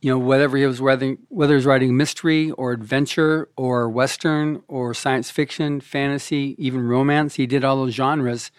you 0.02 0.12
know, 0.12 0.20
whatever 0.20 0.58
he 0.58 0.66
was 0.66 0.82
whether 0.82 1.16
whether 1.30 1.54
he 1.54 1.56
was 1.56 1.66
writing 1.66 1.96
mystery 1.96 2.52
or 2.52 2.74
adventure 2.74 3.48
or 3.56 3.90
western 3.90 4.62
or 4.68 4.94
science 4.94 5.32
fiction, 5.32 5.80
fantasy, 5.80 6.56
even 6.58 6.86
romance. 6.86 7.36
He 7.36 7.48
did 7.48 7.64
all 7.64 7.78
those 7.78 7.94
genres 7.94 8.52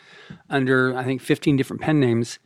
under 0.49 0.97
I 0.97 1.05
think 1.05 1.21
15 1.21 1.57
different 1.57 1.83
pen 1.83 2.01
names, 2.01 2.39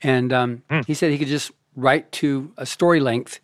and 0.00 0.32
um, 0.32 0.62
mm. 0.70 0.86
he 0.86 0.94
said 0.94 1.10
he 1.10 1.18
could 1.18 1.28
just 1.28 1.50
write 1.74 2.10
to 2.12 2.50
a 2.56 2.64
story 2.64 3.00
length, 3.00 3.40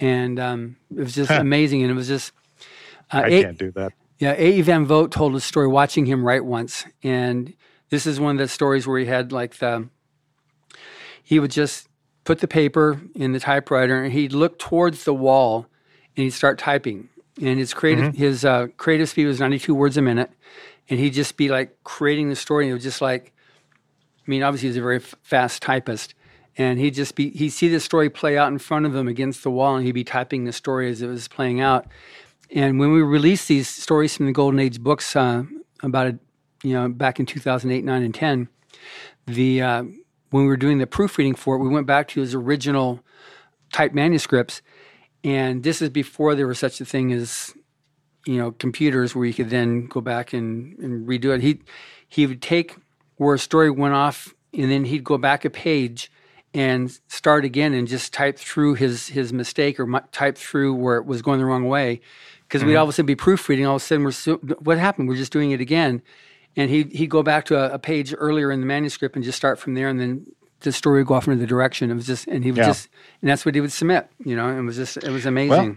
and 0.00 0.40
um, 0.40 0.76
it 0.90 1.00
was 1.00 1.14
just 1.14 1.30
amazing. 1.30 1.82
And 1.82 1.92
it 1.92 1.94
was 1.94 2.08
just 2.08 2.32
uh, 3.12 3.22
I 3.24 3.42
can't 3.42 3.58
do 3.58 3.70
that. 3.72 3.92
Yeah, 4.18 4.34
A. 4.38 4.62
Van 4.62 4.86
Vogt 4.86 5.12
told 5.12 5.34
a 5.34 5.40
story 5.40 5.68
watching 5.68 6.06
him 6.06 6.24
write 6.24 6.44
once, 6.44 6.86
and 7.02 7.52
this 7.90 8.06
is 8.06 8.18
one 8.18 8.36
of 8.36 8.38
the 8.38 8.48
stories 8.48 8.86
where 8.86 8.98
he 8.98 9.06
had 9.06 9.32
like 9.32 9.56
the 9.56 9.88
he 11.22 11.38
would 11.38 11.50
just 11.50 11.88
put 12.24 12.40
the 12.40 12.48
paper 12.48 13.00
in 13.14 13.32
the 13.32 13.40
typewriter 13.40 14.02
and 14.02 14.12
he'd 14.12 14.32
look 14.32 14.58
towards 14.58 15.04
the 15.04 15.14
wall 15.14 15.66
and 16.16 16.24
he'd 16.24 16.30
start 16.30 16.58
typing. 16.58 17.08
And 17.40 17.58
his 17.58 17.74
creative 17.74 18.12
mm-hmm. 18.12 18.16
his 18.16 18.44
uh, 18.44 18.68
creative 18.76 19.08
speed 19.08 19.26
was 19.26 19.40
ninety 19.40 19.58
two 19.58 19.74
words 19.74 19.96
a 19.96 20.02
minute, 20.02 20.30
and 20.88 20.98
he'd 20.98 21.12
just 21.12 21.36
be 21.36 21.48
like 21.48 21.76
creating 21.84 22.30
the 22.30 22.36
story. 22.36 22.64
And 22.64 22.70
it 22.70 22.74
was 22.74 22.82
just 22.82 23.02
like, 23.02 23.32
I 24.26 24.30
mean, 24.30 24.42
obviously 24.42 24.70
he's 24.70 24.78
a 24.78 24.82
very 24.82 24.96
f- 24.96 25.14
fast 25.22 25.60
typist, 25.60 26.14
and 26.56 26.78
he'd 26.78 26.94
just 26.94 27.14
be 27.14 27.28
he'd 27.30 27.50
see 27.50 27.68
the 27.68 27.80
story 27.80 28.08
play 28.08 28.38
out 28.38 28.48
in 28.48 28.58
front 28.58 28.86
of 28.86 28.94
him 28.94 29.06
against 29.06 29.42
the 29.42 29.50
wall, 29.50 29.76
and 29.76 29.84
he'd 29.84 29.92
be 29.92 30.04
typing 30.04 30.44
the 30.44 30.52
story 30.52 30.90
as 30.90 31.02
it 31.02 31.08
was 31.08 31.28
playing 31.28 31.60
out. 31.60 31.86
And 32.54 32.78
when 32.78 32.92
we 32.92 33.02
released 33.02 33.48
these 33.48 33.68
stories 33.68 34.16
from 34.16 34.26
the 34.26 34.32
Golden 34.32 34.60
Age 34.60 34.80
books 34.80 35.16
uh, 35.16 35.44
about 35.82 36.14
you 36.62 36.72
know, 36.72 36.88
back 36.88 37.20
in 37.20 37.26
2008, 37.26 37.84
9, 37.84 38.02
and 38.02 38.14
10, 38.14 38.48
the 39.26 39.62
uh, 39.62 39.82
when 40.30 40.44
we 40.44 40.48
were 40.48 40.56
doing 40.56 40.78
the 40.78 40.86
proofreading 40.86 41.34
for 41.34 41.56
it, 41.56 41.58
we 41.58 41.68
went 41.68 41.86
back 41.86 42.08
to 42.08 42.20
his 42.20 42.34
original 42.34 43.00
type 43.72 43.92
manuscripts, 43.92 44.62
and 45.24 45.62
this 45.62 45.82
is 45.82 45.90
before 45.90 46.34
there 46.34 46.46
was 46.46 46.58
such 46.58 46.80
a 46.80 46.84
thing 46.84 47.12
as 47.12 47.54
you 48.26 48.38
know 48.38 48.52
computers 48.52 49.14
where 49.14 49.26
you 49.26 49.34
could 49.34 49.50
then 49.50 49.86
go 49.86 50.00
back 50.00 50.32
and, 50.32 50.78
and 50.78 51.08
redo 51.08 51.34
it. 51.34 51.40
He 51.40 51.60
he 52.08 52.26
would 52.26 52.42
take 52.42 52.76
where 53.16 53.34
a 53.34 53.38
story 53.38 53.70
went 53.70 53.94
off, 53.94 54.34
and 54.52 54.70
then 54.70 54.84
he'd 54.84 55.04
go 55.04 55.18
back 55.18 55.44
a 55.44 55.50
page 55.50 56.10
and 56.54 56.98
start 57.08 57.44
again 57.44 57.74
and 57.74 57.86
just 57.86 58.12
type 58.12 58.38
through 58.38 58.74
his 58.74 59.08
his 59.08 59.32
mistake 59.32 59.78
or 59.78 60.00
type 60.12 60.38
through 60.38 60.74
where 60.74 60.96
it 60.96 61.06
was 61.06 61.22
going 61.22 61.38
the 61.38 61.44
wrong 61.44 61.68
way 61.68 62.00
because 62.46 62.62
mm-hmm. 62.62 62.68
we'd 62.68 62.76
all 62.76 62.84
of 62.84 62.88
a 62.88 62.92
sudden 62.92 63.06
be 63.06 63.16
proofreading. 63.16 63.66
All 63.66 63.76
of 63.76 63.82
a 63.82 63.84
sudden, 63.84 64.04
we're 64.04 64.54
what 64.60 64.78
happened? 64.78 65.08
We're 65.08 65.16
just 65.16 65.32
doing 65.32 65.50
it 65.50 65.60
again, 65.60 66.02
and 66.56 66.70
he 66.70 66.84
he'd 66.84 67.10
go 67.10 67.22
back 67.22 67.44
to 67.46 67.56
a, 67.56 67.74
a, 67.74 67.78
page 67.78 68.14
earlier 68.16 68.50
in 68.50 68.60
the 68.60 68.66
manuscript 68.66 69.16
and 69.16 69.24
just 69.24 69.36
start 69.36 69.58
from 69.58 69.74
there, 69.74 69.88
and 69.88 70.00
then 70.00 70.26
the 70.60 70.72
story 70.72 71.00
would 71.00 71.06
go 71.06 71.14
off 71.14 71.26
into 71.26 71.38
the 71.38 71.46
direction. 71.46 71.90
It 71.90 71.94
was 71.94 72.06
just, 72.06 72.26
and 72.26 72.44
he 72.44 72.50
would 72.50 72.58
yeah. 72.58 72.66
just, 72.66 72.88
and 73.20 73.30
that's 73.30 73.44
what 73.44 73.54
he 73.54 73.60
would 73.60 73.72
submit. 73.72 74.08
You 74.24 74.36
know, 74.36 74.48
it 74.48 74.62
was 74.62 74.76
just, 74.76 74.96
it 74.96 75.10
was 75.10 75.26
amazing. 75.26 75.50
Well, 75.50 75.76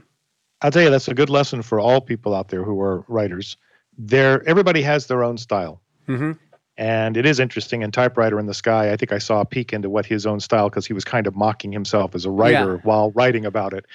I'll 0.61 0.71
tell 0.71 0.83
you, 0.83 0.89
that's 0.89 1.07
a 1.07 1.13
good 1.13 1.29
lesson 1.29 1.61
for 1.61 1.79
all 1.79 2.01
people 2.01 2.35
out 2.35 2.49
there 2.49 2.63
who 2.63 2.79
are 2.81 3.03
writers. 3.07 3.57
There, 3.97 4.47
everybody 4.47 4.81
has 4.81 5.07
their 5.07 5.23
own 5.23 5.37
style. 5.37 5.81
Mm-hmm. 6.07 6.33
And 6.77 7.17
it 7.17 7.25
is 7.25 7.39
interesting 7.41 7.81
in 7.81 7.91
Typewriter 7.91 8.39
in 8.39 8.45
the 8.45 8.53
Sky. 8.53 8.91
I 8.91 8.95
think 8.95 9.11
I 9.11 9.17
saw 9.17 9.41
a 9.41 9.45
peek 9.45 9.73
into 9.73 9.89
what 9.89 10.05
his 10.05 10.25
own 10.25 10.39
style 10.39 10.69
because 10.69 10.85
he 10.85 10.93
was 10.93 11.03
kind 11.03 11.27
of 11.27 11.35
mocking 11.35 11.73
himself 11.73 12.15
as 12.15 12.25
a 12.25 12.31
writer 12.31 12.75
yeah. 12.75 12.81
while 12.83 13.11
writing 13.11 13.45
about 13.45 13.73
it. 13.73 13.85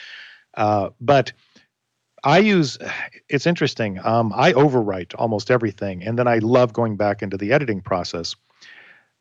Uh, 0.54 0.90
but 1.00 1.32
I 2.24 2.38
use 2.38 2.78
it's 3.28 3.46
interesting. 3.46 4.00
Um, 4.04 4.32
I 4.34 4.52
overwrite 4.54 5.14
almost 5.18 5.50
everything, 5.50 6.02
and 6.02 6.18
then 6.18 6.26
I 6.26 6.38
love 6.38 6.72
going 6.72 6.96
back 6.96 7.22
into 7.22 7.36
the 7.36 7.52
editing 7.52 7.82
process. 7.82 8.34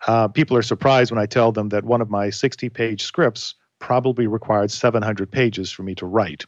Uh, 0.08 0.28
people 0.30 0.58
are 0.58 0.64
surprised 0.64 1.12
when 1.12 1.22
I 1.22 1.26
tell 1.26 1.52
them 1.52 1.70
that 1.70 1.84
one 1.84 2.02
of 2.02 2.10
my 2.10 2.30
60 2.30 2.70
page 2.70 3.04
scripts 3.04 3.56
probably 3.80 4.28
required 4.28 4.72
700 4.72 5.30
pages 5.30 5.72
for 5.72 5.84
me 5.84 5.96
to 5.96 6.06
write. 6.06 6.46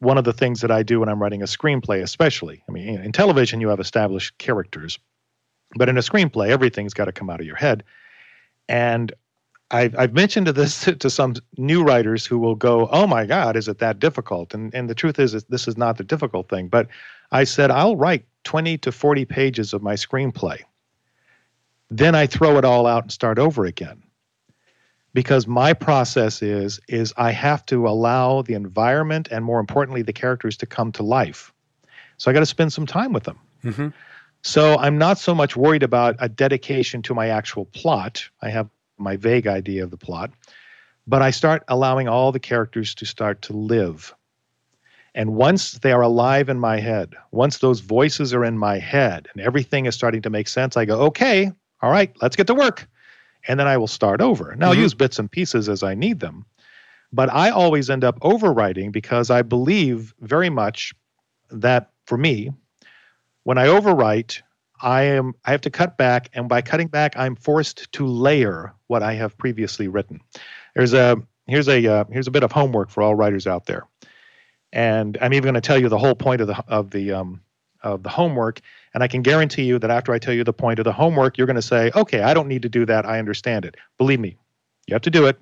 One 0.00 0.18
of 0.18 0.24
the 0.24 0.32
things 0.32 0.60
that 0.62 0.70
I 0.70 0.82
do 0.82 1.00
when 1.00 1.08
I'm 1.08 1.22
writing 1.22 1.42
a 1.42 1.46
screenplay, 1.46 2.02
especially, 2.02 2.62
I 2.68 2.72
mean, 2.72 3.00
in 3.00 3.12
television, 3.12 3.60
you 3.60 3.68
have 3.68 3.80
established 3.80 4.38
characters, 4.38 4.98
but 5.76 5.88
in 5.88 5.98
a 5.98 6.00
screenplay, 6.00 6.48
everything's 6.48 6.94
got 6.94 7.04
to 7.04 7.12
come 7.12 7.30
out 7.30 7.40
of 7.40 7.46
your 7.46 7.56
head. 7.56 7.84
And 8.68 9.12
I've, 9.70 9.96
I've 9.98 10.12
mentioned 10.12 10.46
this 10.48 10.84
to, 10.98 11.10
some 11.10 11.34
new 11.56 11.82
writers 11.82 12.26
who 12.26 12.38
will 12.38 12.54
go, 12.54 12.88
"Oh 12.90 13.06
my 13.06 13.26
God, 13.26 13.56
is 13.56 13.68
it 13.68 13.78
that 13.78 13.98
difficult?" 13.98 14.54
And 14.54 14.74
and 14.74 14.88
the 14.88 14.94
truth 14.94 15.18
is, 15.18 15.34
is, 15.34 15.44
this 15.44 15.68
is 15.68 15.76
not 15.76 15.96
the 15.96 16.04
difficult 16.04 16.48
thing. 16.48 16.68
But 16.68 16.88
I 17.32 17.44
said 17.44 17.70
I'll 17.70 17.96
write 17.96 18.24
20 18.44 18.78
to 18.78 18.92
40 18.92 19.24
pages 19.24 19.72
of 19.72 19.82
my 19.82 19.94
screenplay. 19.94 20.60
Then 21.90 22.14
I 22.14 22.26
throw 22.26 22.56
it 22.56 22.64
all 22.64 22.86
out 22.86 23.04
and 23.04 23.12
start 23.12 23.38
over 23.38 23.64
again. 23.64 24.02
Because 25.12 25.48
my 25.48 25.72
process 25.72 26.40
is 26.40 26.80
is 26.88 27.12
I 27.16 27.32
have 27.32 27.66
to 27.66 27.88
allow 27.88 28.42
the 28.42 28.54
environment 28.54 29.28
and 29.30 29.44
more 29.44 29.58
importantly 29.58 30.02
the 30.02 30.12
characters 30.12 30.56
to 30.58 30.66
come 30.66 30.92
to 30.92 31.02
life. 31.02 31.52
So 32.16 32.30
I 32.30 32.34
got 32.34 32.40
to 32.40 32.46
spend 32.46 32.72
some 32.72 32.86
time 32.86 33.12
with 33.12 33.24
them. 33.24 33.38
Mm-hmm. 33.64 33.88
So 34.42 34.76
I'm 34.78 34.98
not 34.98 35.18
so 35.18 35.34
much 35.34 35.56
worried 35.56 35.82
about 35.82 36.16
a 36.18 36.28
dedication 36.28 37.02
to 37.02 37.14
my 37.14 37.28
actual 37.28 37.64
plot. 37.66 38.28
I 38.40 38.50
have 38.50 38.68
my 39.00 39.16
vague 39.16 39.46
idea 39.46 39.82
of 39.82 39.90
the 39.90 39.96
plot, 39.96 40.30
but 41.06 41.22
I 41.22 41.30
start 41.30 41.64
allowing 41.68 42.08
all 42.08 42.32
the 42.32 42.40
characters 42.40 42.94
to 42.96 43.06
start 43.06 43.42
to 43.42 43.52
live. 43.52 44.14
And 45.14 45.34
once 45.34 45.72
they 45.72 45.92
are 45.92 46.02
alive 46.02 46.48
in 46.48 46.60
my 46.60 46.78
head, 46.78 47.14
once 47.32 47.58
those 47.58 47.80
voices 47.80 48.32
are 48.32 48.44
in 48.44 48.56
my 48.58 48.78
head 48.78 49.28
and 49.32 49.42
everything 49.42 49.86
is 49.86 49.94
starting 49.94 50.22
to 50.22 50.30
make 50.30 50.46
sense, 50.46 50.76
I 50.76 50.84
go, 50.84 51.00
okay, 51.06 51.50
all 51.82 51.90
right, 51.90 52.14
let's 52.22 52.36
get 52.36 52.46
to 52.46 52.54
work. 52.54 52.88
And 53.48 53.58
then 53.58 53.66
I 53.66 53.76
will 53.76 53.88
start 53.88 54.20
over. 54.20 54.54
Now, 54.54 54.54
mm-hmm. 54.54 54.64
I'll 54.64 54.82
use 54.82 54.94
bits 54.94 55.18
and 55.18 55.30
pieces 55.30 55.68
as 55.68 55.82
I 55.82 55.94
need 55.94 56.20
them. 56.20 56.44
But 57.12 57.32
I 57.32 57.50
always 57.50 57.90
end 57.90 58.04
up 58.04 58.20
overwriting 58.20 58.92
because 58.92 59.30
I 59.30 59.42
believe 59.42 60.14
very 60.20 60.50
much 60.50 60.94
that 61.50 61.90
for 62.06 62.16
me, 62.16 62.52
when 63.42 63.58
I 63.58 63.66
overwrite, 63.66 64.42
I 64.82 65.02
am 65.02 65.34
I 65.44 65.50
have 65.50 65.60
to 65.62 65.70
cut 65.70 65.98
back, 65.98 66.30
and 66.32 66.48
by 66.48 66.62
cutting 66.62 66.88
back, 66.88 67.14
I'm 67.16 67.36
forced 67.36 67.90
to 67.92 68.06
layer 68.06 68.72
what 68.90 69.02
I 69.02 69.14
have 69.14 69.38
previously 69.38 69.88
written. 69.88 70.20
There's 70.74 70.92
a 70.92 71.16
here's 71.46 71.68
a 71.68 71.86
uh, 71.86 72.04
here's 72.10 72.26
a 72.26 72.30
bit 72.32 72.42
of 72.42 72.52
homework 72.52 72.90
for 72.90 73.02
all 73.02 73.14
writers 73.14 73.46
out 73.46 73.66
there, 73.66 73.86
and 74.72 75.16
I'm 75.20 75.32
even 75.32 75.44
going 75.44 75.54
to 75.54 75.60
tell 75.60 75.80
you 75.80 75.88
the 75.88 75.98
whole 75.98 76.16
point 76.16 76.40
of 76.40 76.48
the 76.48 76.62
of 76.66 76.90
the 76.90 77.12
um, 77.12 77.40
of 77.82 78.02
the 78.02 78.08
homework. 78.08 78.60
And 78.92 79.04
I 79.04 79.08
can 79.08 79.22
guarantee 79.22 79.62
you 79.62 79.78
that 79.78 79.90
after 79.90 80.12
I 80.12 80.18
tell 80.18 80.34
you 80.34 80.42
the 80.42 80.52
point 80.52 80.80
of 80.80 80.84
the 80.84 80.92
homework, 80.92 81.38
you're 81.38 81.46
going 81.46 81.54
to 81.54 81.62
say, 81.62 81.92
"Okay, 81.94 82.22
I 82.22 82.34
don't 82.34 82.48
need 82.48 82.62
to 82.62 82.68
do 82.68 82.84
that. 82.86 83.06
I 83.06 83.18
understand 83.18 83.64
it." 83.64 83.76
Believe 83.96 84.20
me, 84.20 84.36
you 84.86 84.94
have 84.94 85.02
to 85.02 85.10
do 85.10 85.26
it 85.26 85.40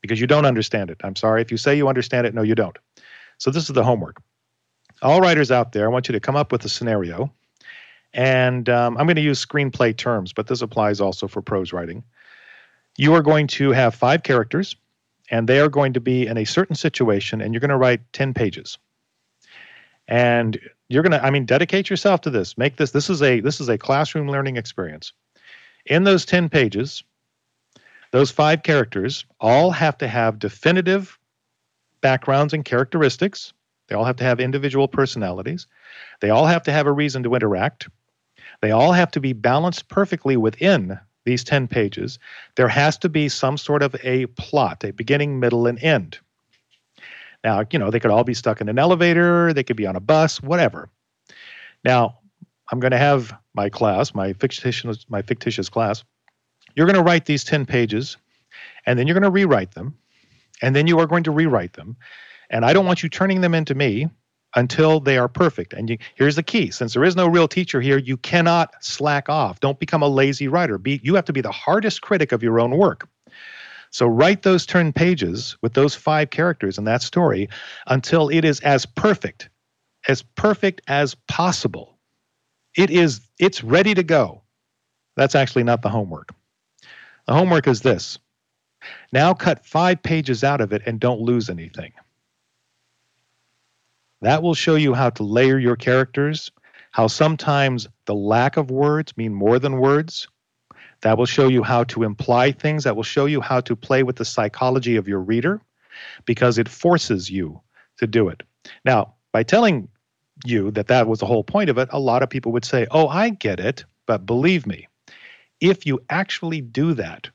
because 0.00 0.18
you 0.18 0.26
don't 0.26 0.46
understand 0.46 0.90
it. 0.90 0.98
I'm 1.04 1.16
sorry 1.16 1.42
if 1.42 1.50
you 1.50 1.58
say 1.58 1.76
you 1.76 1.88
understand 1.88 2.26
it. 2.26 2.34
No, 2.34 2.42
you 2.42 2.54
don't. 2.54 2.78
So 3.36 3.50
this 3.50 3.64
is 3.64 3.74
the 3.74 3.84
homework. 3.84 4.22
All 5.02 5.20
writers 5.20 5.50
out 5.50 5.72
there, 5.72 5.84
I 5.84 5.88
want 5.88 6.08
you 6.08 6.12
to 6.12 6.20
come 6.20 6.36
up 6.36 6.52
with 6.52 6.64
a 6.64 6.68
scenario 6.68 7.30
and 8.12 8.68
um, 8.68 8.96
I'm 8.96 9.06
going 9.06 9.16
to 9.16 9.22
use 9.22 9.44
screenplay 9.44 9.96
terms, 9.96 10.32
but 10.32 10.46
this 10.46 10.62
applies 10.62 11.00
also 11.00 11.28
for 11.28 11.40
prose 11.42 11.72
writing. 11.72 12.02
You 13.00 13.14
are 13.14 13.22
going 13.22 13.46
to 13.46 13.70
have 13.72 13.94
five 13.94 14.22
characters, 14.24 14.76
and 15.30 15.48
they 15.48 15.58
are 15.58 15.70
going 15.70 15.94
to 15.94 16.00
be 16.00 16.26
in 16.26 16.36
a 16.36 16.44
certain 16.44 16.76
situation, 16.76 17.40
and 17.40 17.54
you're 17.54 17.60
going 17.60 17.70
to 17.70 17.78
write 17.78 18.02
10 18.12 18.34
pages. 18.34 18.78
and 20.06 20.58
you're 20.88 21.02
going 21.04 21.12
to 21.12 21.24
i 21.24 21.30
mean 21.30 21.46
dedicate 21.46 21.88
yourself 21.88 22.20
to 22.22 22.30
this. 22.30 22.58
Make 22.58 22.76
this 22.76 22.90
this 22.90 23.08
is 23.08 23.22
a 23.22 23.40
this 23.40 23.60
is 23.60 23.70
a 23.70 23.78
classroom 23.78 24.28
learning 24.28 24.56
experience. 24.58 25.14
In 25.86 26.04
those 26.04 26.26
10 26.26 26.50
pages 26.50 27.02
those 28.10 28.30
five 28.32 28.64
characters 28.64 29.24
all 29.40 29.70
have 29.70 29.96
to 29.98 30.08
have 30.08 30.38
definitive 30.38 31.18
backgrounds 32.02 32.52
and 32.52 32.64
characteristics. 32.64 33.54
They 33.88 33.94
all 33.94 34.04
have 34.04 34.16
to 34.16 34.24
have 34.24 34.40
individual 34.40 34.88
personalities. 34.88 35.66
They 36.20 36.30
all 36.30 36.46
have 36.46 36.64
to 36.64 36.72
have 36.72 36.86
a 36.86 36.92
reason 36.92 37.22
to 37.22 37.34
interact. 37.34 37.88
They 38.60 38.72
all 38.72 38.92
have 38.92 39.12
to 39.12 39.20
be 39.20 39.32
balanced 39.32 39.88
perfectly 39.88 40.36
within 40.36 40.98
these 41.30 41.44
10 41.44 41.68
pages 41.68 42.18
there 42.56 42.68
has 42.68 42.98
to 42.98 43.08
be 43.08 43.28
some 43.28 43.56
sort 43.56 43.82
of 43.82 43.94
a 44.02 44.26
plot 44.26 44.84
a 44.84 44.92
beginning 44.92 45.40
middle 45.40 45.66
and 45.66 45.82
end 45.82 46.18
now, 47.42 47.64
you 47.70 47.78
know, 47.78 47.90
they 47.90 48.00
could 48.00 48.10
all 48.10 48.24
be 48.24 48.34
stuck 48.34 48.60
in 48.60 48.68
an 48.68 48.78
elevator, 48.78 49.52
they 49.52 49.62
could 49.62 49.76
be 49.76 49.86
on 49.86 49.96
a 49.96 50.00
bus, 50.00 50.42
whatever. 50.42 50.90
Now, 51.84 52.18
I'm 52.70 52.80
going 52.80 52.90
to 52.90 52.98
have 52.98 53.34
my 53.54 53.68
class, 53.68 54.14
my 54.14 54.32
fictitious, 54.34 55.06
my 55.08 55.22
fictitious 55.22 55.68
class. 55.68 56.04
You're 56.74 56.86
going 56.86 56.96
to 56.96 57.02
write 57.02 57.24
these 57.24 57.42
10 57.44 57.66
pages, 57.66 58.16
and 58.86 58.98
then 58.98 59.06
you're 59.06 59.14
going 59.14 59.24
to 59.24 59.30
rewrite 59.30 59.72
them, 59.72 59.96
and 60.62 60.76
then 60.76 60.86
you 60.86 60.98
are 60.98 61.06
going 61.06 61.24
to 61.24 61.30
rewrite 61.30 61.72
them. 61.72 61.96
And 62.50 62.64
I 62.64 62.72
don't 62.72 62.86
want 62.86 63.02
you 63.02 63.08
turning 63.08 63.40
them 63.40 63.54
into 63.54 63.74
me 63.74 64.08
until 64.56 65.00
they 65.00 65.18
are 65.18 65.28
perfect. 65.28 65.72
And 65.72 65.90
you, 65.90 65.98
here's 66.14 66.36
the 66.36 66.42
key 66.42 66.70
since 66.70 66.94
there 66.94 67.04
is 67.04 67.16
no 67.16 67.26
real 67.26 67.48
teacher 67.48 67.80
here, 67.80 67.98
you 67.98 68.16
cannot 68.16 68.74
slack 68.80 69.28
off. 69.28 69.60
Don't 69.60 69.78
become 69.78 70.02
a 70.02 70.08
lazy 70.08 70.48
writer. 70.48 70.78
Be, 70.78 71.00
you 71.02 71.14
have 71.14 71.24
to 71.26 71.32
be 71.32 71.40
the 71.40 71.52
hardest 71.52 72.02
critic 72.02 72.32
of 72.32 72.42
your 72.42 72.60
own 72.60 72.76
work. 72.76 73.08
So 73.90 74.06
write 74.06 74.42
those 74.42 74.66
10 74.66 74.92
pages 74.92 75.56
with 75.62 75.74
those 75.74 75.94
five 75.94 76.30
characters 76.30 76.78
in 76.78 76.84
that 76.84 77.02
story 77.02 77.48
until 77.88 78.28
it 78.28 78.44
is 78.44 78.60
as 78.60 78.86
perfect, 78.86 79.48
as 80.08 80.22
perfect 80.22 80.80
as 80.86 81.14
possible. 81.28 81.98
It 82.76 82.90
is 82.90 83.20
it's 83.38 83.64
ready 83.64 83.94
to 83.94 84.04
go. 84.04 84.42
That's 85.16 85.34
actually 85.34 85.64
not 85.64 85.82
the 85.82 85.88
homework. 85.88 86.32
The 87.26 87.34
homework 87.34 87.66
is 87.66 87.82
this. 87.82 88.18
Now 89.12 89.34
cut 89.34 89.66
5 89.66 90.02
pages 90.02 90.44
out 90.44 90.60
of 90.60 90.72
it 90.72 90.82
and 90.86 91.00
don't 91.00 91.20
lose 91.20 91.50
anything. 91.50 91.92
That 94.22 94.42
will 94.42 94.54
show 94.54 94.74
you 94.74 94.94
how 94.94 95.10
to 95.10 95.22
layer 95.22 95.58
your 95.58 95.76
characters, 95.76 96.50
how 96.90 97.06
sometimes 97.06 97.88
the 98.04 98.14
lack 98.14 98.56
of 98.56 98.70
words 98.70 99.16
mean 99.16 99.34
more 99.34 99.58
than 99.58 99.78
words, 99.78 100.28
that 101.00 101.16
will 101.16 101.26
show 101.26 101.48
you 101.48 101.62
how 101.62 101.84
to 101.84 102.02
imply 102.02 102.52
things. 102.52 102.84
That 102.84 102.96
will 102.96 103.02
show 103.02 103.26
you 103.26 103.40
how 103.40 103.60
to 103.62 103.74
play 103.74 104.02
with 104.02 104.16
the 104.16 104.24
psychology 104.24 104.96
of 104.96 105.08
your 105.08 105.20
reader 105.20 105.60
because 106.24 106.58
it 106.58 106.68
forces 106.68 107.30
you 107.30 107.60
to 107.98 108.06
do 108.06 108.28
it. 108.28 108.42
Now, 108.84 109.14
by 109.32 109.42
telling 109.42 109.88
you 110.44 110.70
that 110.72 110.88
that 110.88 111.06
was 111.06 111.20
the 111.20 111.26
whole 111.26 111.44
point 111.44 111.70
of 111.70 111.78
it, 111.78 111.88
a 111.92 112.00
lot 112.00 112.22
of 112.22 112.30
people 112.30 112.52
would 112.52 112.64
say, 112.64 112.86
Oh, 112.90 113.08
I 113.08 113.30
get 113.30 113.60
it. 113.60 113.84
But 114.06 114.26
believe 114.26 114.66
me, 114.66 114.88
if 115.60 115.86
you 115.86 116.00
actually 116.10 116.60
do 116.60 116.94
that, 116.94 117.30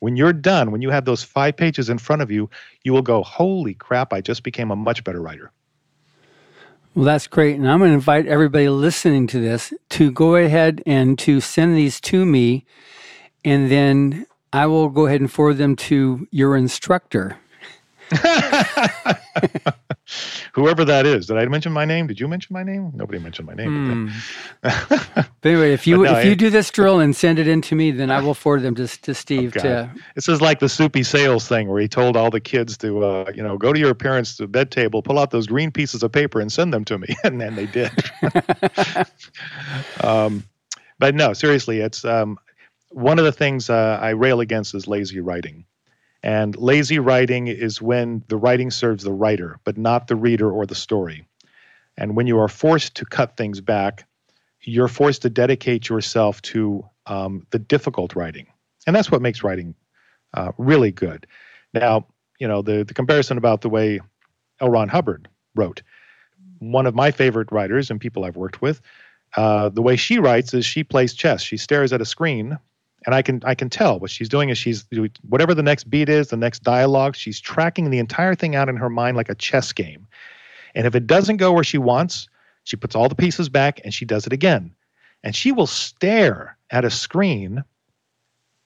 when 0.00 0.16
you're 0.16 0.32
done, 0.32 0.70
when 0.70 0.82
you 0.82 0.90
have 0.90 1.06
those 1.06 1.22
five 1.22 1.56
pages 1.56 1.88
in 1.88 1.98
front 1.98 2.22
of 2.22 2.30
you, 2.30 2.48
you 2.84 2.92
will 2.92 3.02
go, 3.02 3.22
Holy 3.22 3.74
crap, 3.74 4.12
I 4.12 4.20
just 4.20 4.42
became 4.42 4.70
a 4.70 4.76
much 4.76 5.02
better 5.04 5.20
writer. 5.20 5.50
Well, 6.96 7.04
that's 7.04 7.26
great. 7.26 7.56
And 7.56 7.68
I'm 7.68 7.80
going 7.80 7.90
to 7.90 7.94
invite 7.94 8.26
everybody 8.26 8.70
listening 8.70 9.26
to 9.26 9.38
this 9.38 9.70
to 9.90 10.10
go 10.10 10.36
ahead 10.36 10.82
and 10.86 11.18
to 11.18 11.42
send 11.42 11.76
these 11.76 12.00
to 12.00 12.24
me. 12.24 12.64
And 13.44 13.70
then 13.70 14.26
I 14.50 14.64
will 14.64 14.88
go 14.88 15.04
ahead 15.04 15.20
and 15.20 15.30
forward 15.30 15.58
them 15.58 15.76
to 15.76 16.26
your 16.30 16.56
instructor. 16.56 17.36
Whoever 20.52 20.84
that 20.84 21.04
is. 21.04 21.26
Did 21.26 21.38
I 21.38 21.46
mention 21.46 21.72
my 21.72 21.84
name? 21.84 22.06
Did 22.06 22.20
you 22.20 22.28
mention 22.28 22.54
my 22.54 22.62
name? 22.62 22.92
Nobody 22.94 23.18
mentioned 23.18 23.46
my 23.46 23.54
name. 23.54 24.12
Mm. 24.64 25.28
anyway, 25.44 25.72
if 25.72 25.86
you 25.86 25.98
no, 25.98 26.04
if 26.04 26.10
I, 26.10 26.22
you 26.22 26.36
do 26.36 26.48
this 26.48 26.70
drill 26.70 27.00
and 27.00 27.14
send 27.14 27.38
it 27.38 27.48
in 27.48 27.60
to 27.62 27.74
me, 27.74 27.90
then 27.90 28.10
I 28.10 28.20
will 28.20 28.34
forward 28.34 28.62
them 28.62 28.74
to, 28.76 28.86
to 28.86 29.14
Steve. 29.14 29.54
Oh 29.56 29.60
to 29.60 29.90
this 30.14 30.28
is 30.28 30.40
like 30.40 30.60
the 30.60 30.68
soupy 30.68 31.02
sales 31.02 31.48
thing 31.48 31.68
where 31.68 31.80
he 31.80 31.88
told 31.88 32.16
all 32.16 32.30
the 32.30 32.40
kids 32.40 32.76
to 32.78 33.04
uh, 33.04 33.32
you 33.34 33.42
know 33.42 33.58
go 33.58 33.72
to 33.72 33.78
your 33.78 33.94
parents' 33.94 34.40
bed 34.40 34.70
table, 34.70 35.02
pull 35.02 35.18
out 35.18 35.30
those 35.30 35.46
green 35.46 35.72
pieces 35.72 36.02
of 36.02 36.12
paper, 36.12 36.40
and 36.40 36.52
send 36.52 36.72
them 36.72 36.84
to 36.84 36.98
me, 36.98 37.08
and 37.24 37.40
then 37.40 37.56
they 37.56 37.66
did. 37.66 37.90
um, 40.02 40.44
but 40.98 41.14
no, 41.14 41.32
seriously, 41.32 41.80
it's 41.80 42.04
um, 42.04 42.38
one 42.90 43.18
of 43.18 43.24
the 43.24 43.32
things 43.32 43.68
uh, 43.68 43.98
I 44.00 44.10
rail 44.10 44.40
against 44.40 44.74
is 44.74 44.86
lazy 44.86 45.20
writing. 45.20 45.64
And 46.22 46.56
lazy 46.56 46.98
writing 46.98 47.46
is 47.46 47.80
when 47.80 48.24
the 48.28 48.36
writing 48.36 48.70
serves 48.70 49.04
the 49.04 49.12
writer, 49.12 49.58
but 49.64 49.76
not 49.76 50.08
the 50.08 50.16
reader 50.16 50.50
or 50.50 50.66
the 50.66 50.74
story. 50.74 51.26
And 51.96 52.16
when 52.16 52.26
you 52.26 52.38
are 52.38 52.48
forced 52.48 52.94
to 52.96 53.04
cut 53.04 53.36
things 53.36 53.60
back, 53.60 54.06
you're 54.62 54.88
forced 54.88 55.22
to 55.22 55.30
dedicate 55.30 55.88
yourself 55.88 56.42
to 56.42 56.84
um, 57.06 57.46
the 57.50 57.58
difficult 57.58 58.16
writing. 58.16 58.46
And 58.86 58.94
that's 58.94 59.10
what 59.10 59.22
makes 59.22 59.42
writing 59.42 59.74
uh, 60.34 60.52
really 60.58 60.90
good. 60.90 61.26
Now, 61.72 62.06
you 62.38 62.48
know, 62.48 62.62
the, 62.62 62.84
the 62.84 62.94
comparison 62.94 63.38
about 63.38 63.60
the 63.60 63.68
way 63.68 64.00
L. 64.60 64.68
Ron 64.68 64.88
Hubbard 64.88 65.28
wrote. 65.54 65.82
One 66.58 66.86
of 66.86 66.94
my 66.94 67.10
favorite 67.10 67.52
writers 67.52 67.90
and 67.90 68.00
people 68.00 68.24
I've 68.24 68.36
worked 68.36 68.60
with, 68.62 68.80
uh, 69.36 69.68
the 69.68 69.82
way 69.82 69.96
she 69.96 70.18
writes 70.18 70.54
is 70.54 70.64
she 70.64 70.82
plays 70.82 71.14
chess. 71.14 71.42
She 71.42 71.56
stares 71.56 71.92
at 71.92 72.00
a 72.00 72.06
screen 72.06 72.58
and 73.06 73.14
I 73.14 73.22
can 73.22 73.40
I 73.44 73.54
can 73.54 73.70
tell 73.70 73.98
what 74.00 74.10
she's 74.10 74.28
doing 74.28 74.50
is 74.50 74.58
she's 74.58 74.84
whatever 75.28 75.54
the 75.54 75.62
next 75.62 75.84
beat 75.88 76.08
is, 76.08 76.28
the 76.28 76.36
next 76.36 76.64
dialogue, 76.64 77.14
she's 77.14 77.40
tracking 77.40 77.90
the 77.90 78.00
entire 78.00 78.34
thing 78.34 78.56
out 78.56 78.68
in 78.68 78.76
her 78.76 78.90
mind 78.90 79.16
like 79.16 79.28
a 79.28 79.34
chess 79.34 79.72
game. 79.72 80.06
And 80.74 80.86
if 80.86 80.94
it 80.94 81.06
doesn't 81.06 81.38
go 81.38 81.52
where 81.52 81.64
she 81.64 81.78
wants, 81.78 82.28
she 82.64 82.76
puts 82.76 82.96
all 82.96 83.08
the 83.08 83.14
pieces 83.14 83.48
back 83.48 83.80
and 83.84 83.94
she 83.94 84.04
does 84.04 84.26
it 84.26 84.32
again. 84.32 84.72
And 85.22 85.34
she 85.34 85.52
will 85.52 85.68
stare 85.68 86.58
at 86.70 86.84
a 86.84 86.90
screen 86.90 87.64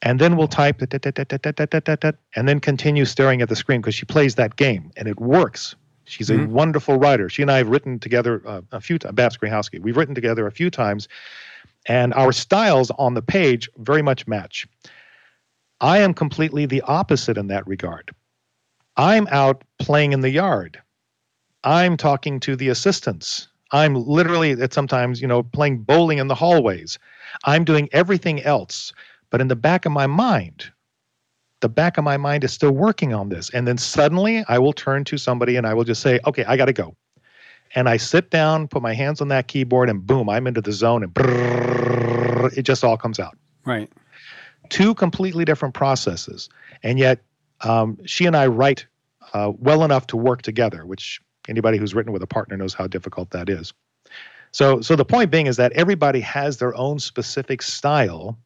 and 0.03 0.19
then 0.19 0.37
will 0.37 0.49
type 0.49 0.81
and 0.81 2.49
then 2.49 2.61
continue 2.61 3.05
staring 3.05 3.43
at 3.43 3.49
the 3.51 3.57
screen 3.57 3.83
because 3.83 3.95
she 3.95 4.07
plays 4.07 4.35
that 4.37 4.57
game 4.57 4.91
and 4.97 5.07
it 5.07 5.21
works. 5.21 5.77
She's 6.07 6.31
a 6.31 6.35
mm-hmm. 6.35 6.53
wonderful 6.53 6.97
writer. 6.99 7.29
She 7.29 7.43
and 7.43 7.51
I 7.51 7.59
have 7.59 7.69
written 7.69 8.01
together 8.01 8.43
uh, 8.47 8.63
a 8.73 8.81
few 8.81 8.99
times, 8.99 9.15
Babs 9.15 9.37
Greyhosky. 9.37 9.81
We've 9.81 9.97
written 9.97 10.15
together 10.15 10.47
a 10.47 10.51
few 10.51 10.71
times 10.71 11.09
and 11.87 12.13
our 12.15 12.33
styles 12.33 12.91
on 12.93 13.15
the 13.15 13.23
page 13.23 13.69
very 13.79 14.03
much 14.03 14.27
match. 14.27 14.67
I 15.81 15.99
am 15.99 16.13
completely 16.13 16.67
the 16.67 16.83
opposite 16.83 17.39
in 17.39 17.47
that 17.49 17.67
regard. 17.67 18.11
I'm 18.97 19.27
out 19.29 19.65
playing 19.79 20.13
in 20.13 20.21
the 20.21 20.31
yard. 20.31 20.81
I'm 21.65 21.97
talking 21.97 22.41
to 22.41 22.57
the 22.57 22.69
assistants. 22.69 23.49
I'm 23.73 23.95
literally 23.95 24.53
at 24.53 24.75
sometimes, 24.75 25.23
you 25.23 25.29
know, 25.29 25.43
playing 25.43 25.79
bowling 25.79 26.19
in 26.19 26.29
the 26.29 26.35
hallways. 26.35 26.99
I'm 27.45 27.65
doing 27.65 27.89
everything 27.93 28.43
else. 28.43 28.93
But 29.31 29.41
in 29.41 29.49
the 29.49 29.57
back 29.57 29.87
of 29.87 29.93
my 29.93 30.07
mind, 30.07 30.71
the 31.61 31.69
back 31.69 31.99
of 31.99 32.05
my 32.05 32.17
mind 32.17 32.43
is 32.43 32.53
still 32.53 32.73
working 32.73 33.15
on 33.15 33.29
this. 33.29 33.49
And 33.51 33.67
then 33.67 33.79
suddenly 33.79 34.45
I 34.49 34.59
will 34.59 34.73
turn 34.73 35.05
to 35.05 35.17
somebody 35.17 35.57
and 35.57 35.67
I 35.67 35.75
will 35.75 35.85
just 35.85 36.03
say, 36.03 36.19
okay, 36.27 36.45
I 36.45 36.57
got 36.57 36.67
to 36.67 36.73
go 36.73 36.97
and 37.75 37.89
I 37.89 37.97
sit 37.97 38.31
down, 38.31 38.69
put 38.69 38.83
my 38.83 38.95
hands 38.95 39.21
on 39.21 39.29
that 39.29 39.49
keyboard, 39.49 39.89
and 39.89 40.05
boom, 40.05 40.29
I'm 40.29 40.47
into 40.47 40.61
the 40.61 40.73
zone, 40.73 41.03
and 41.03 41.13
brrr, 41.15 42.57
it 42.57 42.63
just 42.63 42.85
all 42.85 42.97
comes 42.97 43.19
out. 43.19 43.37
Right. 43.65 43.91
Two 44.69 44.95
completely 44.95 45.45
different 45.45 45.75
processes, 45.75 46.49
and 46.83 46.99
yet 46.99 47.21
um, 47.63 47.99
she 48.07 48.27
and 48.27 48.37
I 48.37 48.47
write 48.47 48.87
uh, 49.33 49.53
well 49.59 49.85
enough 49.85 50.07
to 50.09 50.17
work 50.17 50.43
together, 50.43 50.87
which 50.87 51.21
anybody 51.49 51.79
who's 51.79 51.95
written 51.95 52.13
with 52.13 52.23
a 52.23 52.27
partner 52.27 52.57
knows 52.57 52.75
how 52.75 52.87
difficult 52.87 53.31
that 53.31 53.49
is. 53.49 53.73
So, 54.53 54.81
so 54.81 54.97
the 54.97 55.05
point 55.05 55.31
being 55.31 55.47
is 55.47 55.57
that 55.59 55.73
everybody 55.73 56.21
has 56.21 56.59
their 56.59 56.75
own 56.75 56.99
specific 56.99 57.63
style, 57.63 58.39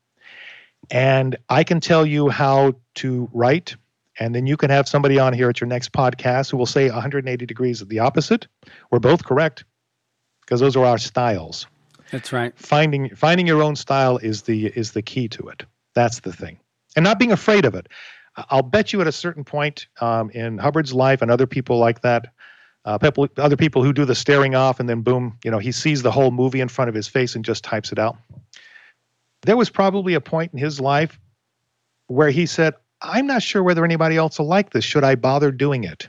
and 0.91 1.37
I 1.49 1.65
can 1.65 1.81
tell 1.81 2.05
you 2.05 2.29
how 2.29 2.75
to 2.97 3.29
write 3.33 3.77
and 4.19 4.35
then 4.35 4.47
you 4.47 4.57
can 4.57 4.71
have 4.71 4.89
somebody 4.89 5.19
on 5.19 5.33
here 5.33 5.49
at 5.49 5.61
your 5.61 5.69
next 5.69 5.93
podcast 5.93 6.51
who 6.51 6.57
will 6.57 6.67
say 6.67 6.91
180 6.91 7.47
degrees 7.47 7.81
of 7.81 7.89
the 7.89 7.99
opposite. 7.99 8.47
We're 8.91 9.01
both 9.01 9.25
correct 9.25 9.65
because 10.41 10.61
those 10.61 10.77
are 10.77 10.85
our 10.85 10.99
styles. 10.99 11.67
That's 12.11 12.33
right. 12.33 12.57
Finding 12.57 13.15
finding 13.15 13.47
your 13.47 13.63
own 13.63 13.77
style 13.77 14.19
is 14.19 14.43
the 14.43 14.67
is 14.67 14.93
the 14.93 15.03
key 15.03 15.29
to 15.29 15.49
it. 15.49 15.65
That's 15.95 16.21
the 16.21 16.33
thing, 16.33 16.59
and 16.97 17.05
not 17.05 17.19
being 17.19 17.33
afraid 17.33 17.65
of 17.65 17.75
it. 17.75 17.89
I'll 18.51 18.63
bet 18.63 18.93
you 18.93 19.01
at 19.01 19.07
a 19.07 19.13
certain 19.13 19.45
point 19.45 19.87
um, 20.01 20.31
in 20.31 20.59
Hubbard's 20.59 20.93
life 20.93 21.23
and 21.23 21.31
other 21.31 21.47
people 21.47 21.79
like 21.79 22.01
that, 22.03 22.33
uh, 22.85 22.99
people, 22.99 23.29
other 23.37 23.57
people 23.57 23.83
who 23.83 23.93
do 23.93 24.05
the 24.05 24.15
staring 24.15 24.55
off 24.55 24.81
and 24.81 24.89
then 24.89 25.03
boom, 25.03 25.39
you 25.45 25.51
know, 25.51 25.59
he 25.59 25.73
sees 25.73 26.03
the 26.03 26.11
whole 26.11 26.31
movie 26.31 26.61
in 26.61 26.69
front 26.69 26.89
of 26.89 26.95
his 26.95 27.07
face 27.07 27.35
and 27.37 27.45
just 27.45 27.65
types 27.65 27.93
it 27.93 27.99
out. 27.99 28.17
There 29.43 29.57
was 29.57 29.71
probably 29.71 30.15
a 30.15 30.21
point 30.21 30.53
in 30.53 30.59
his 30.59 30.81
life 30.81 31.19
where 32.09 32.31
he 32.31 32.47
said, 32.47 32.75
I'm 33.05 33.27
not 33.27 33.43
sure 33.43 33.63
whether 33.63 33.85
anybody 33.85 34.17
else 34.17 34.39
will 34.39 34.47
like 34.47 34.71
this. 34.71 34.85
Should 34.85 35.05
I 35.05 35.15
bother 35.15 35.53
doing 35.53 35.85
it? 35.85 36.09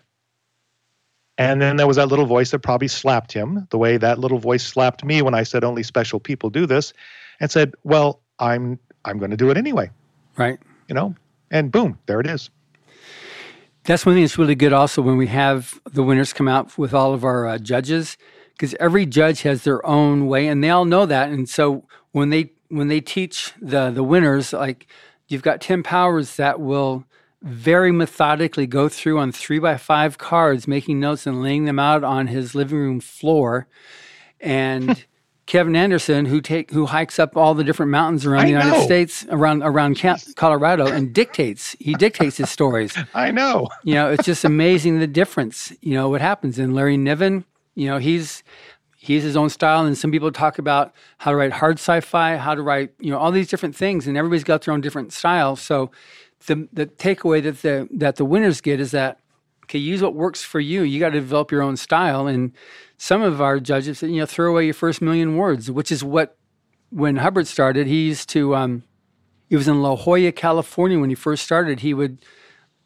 And 1.38 1.62
then 1.62 1.76
there 1.76 1.88
was 1.88 1.98
that 1.98 2.08
little 2.08 2.26
voice 2.26 2.52
that 2.52 2.60
probably 2.60 2.88
slapped 2.88 3.34
him, 3.34 3.68
the 3.70 3.78
way 3.78 3.98
that 3.98 4.20
little 4.20 4.40
voice 4.40 4.64
slapped 4.64 5.04
me 5.04 5.22
when 5.22 5.34
I 5.34 5.44
said 5.44 5.66
only 5.66 5.84
special 5.84 6.20
people 6.20 6.50
do 6.50 6.66
this, 6.66 6.94
and 7.42 7.52
said, 7.52 7.74
"Well, 7.84 8.22
I'm 8.40 8.80
I'm 9.04 9.18
going 9.18 9.32
to 9.32 9.38
do 9.38 9.50
it 9.50 9.58
anyway." 9.58 9.92
Right. 10.38 10.58
You 10.88 10.96
know, 10.96 11.14
and 11.52 11.72
boom, 11.72 12.00
there 12.06 12.22
it 12.22 12.28
is. 12.28 12.50
That's 13.84 14.06
one 14.06 14.16
thing 14.16 14.24
that's 14.24 14.38
really 14.38 14.56
good 14.56 14.74
also 14.74 15.02
when 15.02 15.18
we 15.18 15.28
have 15.28 15.80
the 15.92 16.04
winners 16.04 16.34
come 16.34 16.48
out 16.48 16.78
with 16.78 16.94
all 16.94 17.14
of 17.14 17.24
our 17.24 17.48
uh, 17.48 17.58
judges 17.58 18.18
because 18.54 18.74
every 18.80 19.06
judge 19.06 19.42
has 19.42 19.64
their 19.64 19.86
own 19.86 20.28
way 20.28 20.48
and 20.48 20.64
they 20.64 20.70
all 20.70 20.86
know 20.86 21.06
that 21.06 21.30
and 21.30 21.48
so 21.48 21.86
when 22.12 22.30
they 22.32 22.52
when 22.70 22.88
they 22.88 23.00
teach 23.00 23.54
the 23.62 23.92
the 23.92 24.04
winners 24.04 24.54
like 24.54 24.88
you've 25.28 25.44
got 25.44 25.62
Tim 25.62 25.84
Powers 25.84 26.36
that 26.36 26.60
will 26.60 27.06
very 27.42 27.92
methodically 27.92 28.66
go 28.66 28.90
through 28.90 29.20
on 29.20 29.32
three 29.32 29.60
by 29.60 29.78
five 29.78 30.18
cards, 30.18 30.68
making 30.68 31.00
notes 31.00 31.28
and 31.28 31.42
laying 31.42 31.66
them 31.66 31.80
out 31.80 32.04
on 32.04 32.28
his 32.28 32.56
living 32.56 32.78
room 32.78 33.00
floor. 33.00 33.68
And 34.40 35.06
Kevin 35.46 35.76
Anderson, 35.76 36.26
who 36.26 36.42
take 36.42 36.72
who 36.72 36.88
hikes 36.88 37.20
up 37.20 37.38
all 37.38 37.54
the 37.54 37.64
different 37.64 37.92
mountains 37.92 38.26
around 38.26 38.42
I 38.42 38.46
the 38.46 38.52
United 38.52 38.72
know. 38.72 38.84
States, 38.84 39.26
around 39.30 39.62
around 39.62 40.02
Colorado, 40.36 40.88
and 40.88 41.14
dictates. 41.14 41.76
He 41.80 41.94
dictates 41.94 42.38
his 42.38 42.50
stories. 42.50 42.98
I 43.14 43.30
know. 43.30 43.70
You 43.84 43.94
know, 43.94 44.12
it's 44.12 44.26
just 44.26 44.44
amazing 44.44 45.00
the 45.00 45.08
difference. 45.08 45.72
You 45.82 45.94
know 45.94 46.10
what 46.10 46.22
happens. 46.22 46.58
And 46.58 46.74
Larry 46.74 46.98
Niven, 46.98 47.46
you 47.76 47.88
know, 47.88 48.00
he's 48.00 48.44
he's 49.06 49.24
his 49.24 49.38
own 49.38 49.50
style. 49.50 49.86
And 49.86 49.98
some 49.98 50.12
people 50.12 50.32
talk 50.32 50.58
about 50.58 50.94
how 51.20 51.32
to 51.32 51.38
write 51.38 51.54
hard 51.54 51.78
sci-fi, 51.78 52.38
how 52.38 52.56
to 52.56 52.62
write, 52.62 52.94
you 53.00 53.12
know, 53.12 53.18
all 53.18 53.32
these 53.32 53.48
different 53.48 53.76
things, 53.76 54.08
and 54.08 54.18
everybody's 54.18 54.44
got 54.44 54.64
their 54.64 54.74
own 54.74 54.82
different 54.82 55.14
style. 55.14 55.56
So 55.56 55.92
the 56.48 56.68
the 56.74 56.86
takeaway 56.86 57.42
that 57.44 57.62
the 57.62 57.88
that 57.92 58.16
the 58.18 58.26
winners 58.26 58.62
get 58.62 58.80
is 58.80 58.92
that 58.92 59.20
okay, 59.66 59.80
use 59.80 60.02
what 60.02 60.14
works 60.14 60.44
for 60.44 60.60
you. 60.60 60.84
You 60.84 61.00
got 61.00 61.10
to 61.10 61.20
develop 61.20 61.52
your 61.52 61.62
own 61.62 61.76
style. 61.76 62.28
And 62.28 62.52
some 62.98 63.22
of 63.22 63.42
our 63.42 63.60
judges 63.60 64.02
you 64.04 64.20
know, 64.20 64.26
throw 64.26 64.52
away 64.52 64.66
your 64.66 64.74
first 64.76 65.02
million 65.02 65.38
words, 65.38 65.72
which 65.72 65.92
is 65.92 66.04
what 66.04 66.38
when 66.92 67.18
Hubbard 67.18 67.48
started, 67.48 67.88
he 67.88 68.08
used 68.08 68.30
to. 68.30 68.56
Um, 68.56 68.84
he 69.50 69.56
was 69.56 69.68
in 69.68 69.82
La 69.82 69.96
Jolla, 69.96 70.32
California 70.32 71.00
when 71.00 71.10
he 71.10 71.16
first 71.16 71.44
started. 71.44 71.82
He 71.82 71.94
would, 71.94 72.26